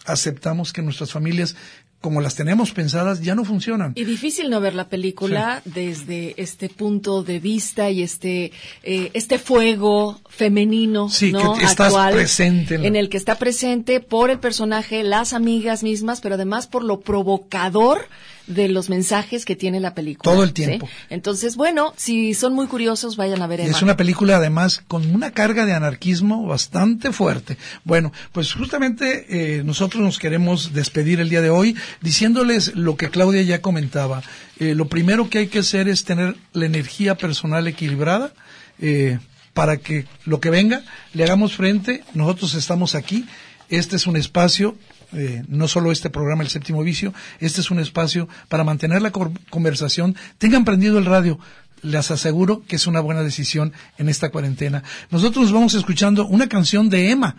aceptamos 0.05 0.73
que 0.73 0.83
nuestras 0.83 1.13
familias 1.13 1.57
como 2.05 2.21
las 2.21 2.35
tenemos 2.35 2.71
pensadas 2.73 3.23
ya 3.23 3.35
no 3.35 3.47
funcionan. 3.47 3.93
Y 3.95 4.05
difícil 4.05 4.51
no 4.51 4.61
ver 4.61 4.75
la 4.75 4.89
película 4.91 5.63
desde 5.65 6.35
este 6.37 6.69
punto 6.69 7.23
de 7.23 7.41
vista 7.41 7.89
y 7.89 8.03
este 8.03 8.53
eh, 8.83 9.11
este 9.15 9.39
fuego 9.39 10.21
femenino 10.29 11.09
Sí, 11.09 11.33
¿no? 11.33 11.55
que 11.55 11.65
estás 11.65 11.87
actual 11.95 12.13
presente 12.13 12.75
en 12.75 12.83
la- 12.83 12.89
en 12.89 12.97
el 12.97 13.09
que 13.09 13.17
está 13.17 13.37
presente 13.39 14.01
por 14.01 14.29
el 14.29 14.39
personaje, 14.39 15.03
las 15.03 15.33
amigas 15.33 15.83
mismas, 15.83 16.21
pero 16.21 16.35
además 16.35 16.67
por 16.67 16.85
lo 16.85 17.01
provocador 17.01 18.07
de 18.47 18.69
los 18.69 18.91
mensajes 18.91 19.45
que 19.45 19.57
tiene 19.57 19.81
la 19.81 19.95
película. 19.95 20.31
Todo 20.31 20.43
el 20.43 20.51
¿sí? 20.51 20.55
tiempo. 20.55 20.89
Entonces, 21.11 21.57
bueno, 21.57 21.95
si 21.97 22.35
son 22.35 22.55
muy 22.55 22.67
curiosos, 22.67 23.17
vayan 23.17 23.43
a 23.43 23.47
ver 23.47 23.61
Emma. 23.61 23.71
es 23.71 23.83
una 23.83 23.97
película 23.97 24.37
además 24.37 24.83
con 24.87 25.15
una 25.15 25.31
carga 25.31 25.65
de 25.65 25.73
anarquismo 25.73 26.47
bastante 26.47 27.13
fuerte. 27.13 27.57
Bueno, 27.85 28.13
pues 28.33 28.53
justamente 28.53 29.27
eh, 29.59 29.65
nosotros 29.65 30.03
nos 30.03 30.19
queremos 30.19 30.73
despedir 30.73 31.21
el 31.21 31.29
día 31.29 31.41
de 31.41 31.51
hoy 31.51 31.77
diciéndoles 32.01 32.75
lo 32.75 32.97
que 32.97 33.11
Claudia 33.11 33.43
ya 33.43 33.63
comentaba. 33.63 34.23
Eh, 34.59 34.75
lo 34.75 34.89
primero 34.89 35.29
que 35.31 35.39
hay 35.39 35.47
que 35.49 35.61
hacer 35.61 35.89
es 35.89 36.05
tener 36.05 36.37
la 36.53 36.67
energía 36.67 37.17
personal 37.17 37.67
equilibrada 37.67 38.33
eh, 38.81 39.19
para 39.53 39.79
que 39.79 40.07
lo 40.25 40.41
que 40.41 40.51
venga 40.51 40.83
le 41.13 41.25
hagamos 41.25 41.55
frente. 41.55 42.05
Nosotros 42.15 42.55
estamos 42.55 42.95
aquí. 42.95 43.25
Este 43.71 43.97
es 43.97 44.07
un 44.07 44.17
espacio 44.17 44.77
eh, 45.15 45.43
no 45.49 45.69
solo 45.69 45.93
este 45.93 46.11
programa 46.11 46.43
El 46.43 46.49
Séptimo 46.49 46.83
Vicio, 46.83 47.15
este 47.41 47.61
es 47.61 47.71
un 47.71 47.79
espacio 47.79 48.29
para 48.49 48.65
mantener 48.65 49.03
la 49.03 49.13
conversación. 49.13 50.17
Tengan 50.39 50.65
prendido 50.65 50.99
el 50.99 51.07
radio. 51.07 51.39
Les 51.83 52.11
aseguro 52.11 52.63
que 52.67 52.77
es 52.77 52.87
una 52.87 53.01
buena 53.01 53.23
decisión 53.23 53.73
en 53.99 54.09
esta 54.09 54.31
cuarentena. 54.31 54.83
Nosotros 55.11 55.45
nos 55.45 55.53
vamos 55.53 55.75
escuchando 55.75 56.27
una 56.27 56.49
canción 56.49 56.89
de 56.89 57.11
Emma. 57.11 57.37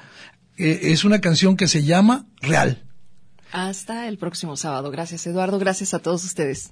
Eh, 0.58 0.80
es 0.84 1.04
una 1.04 1.20
canción 1.20 1.58
que 1.58 1.68
se 1.68 1.84
llama 1.84 2.26
Real. 2.42 2.84
Hasta 3.52 4.08
el 4.08 4.18
próximo 4.18 4.56
sábado. 4.56 4.92
Gracias, 4.92 5.26
Eduardo. 5.28 5.60
Gracias 5.60 5.94
a 5.94 6.00
todos 6.00 6.24
ustedes. 6.24 6.72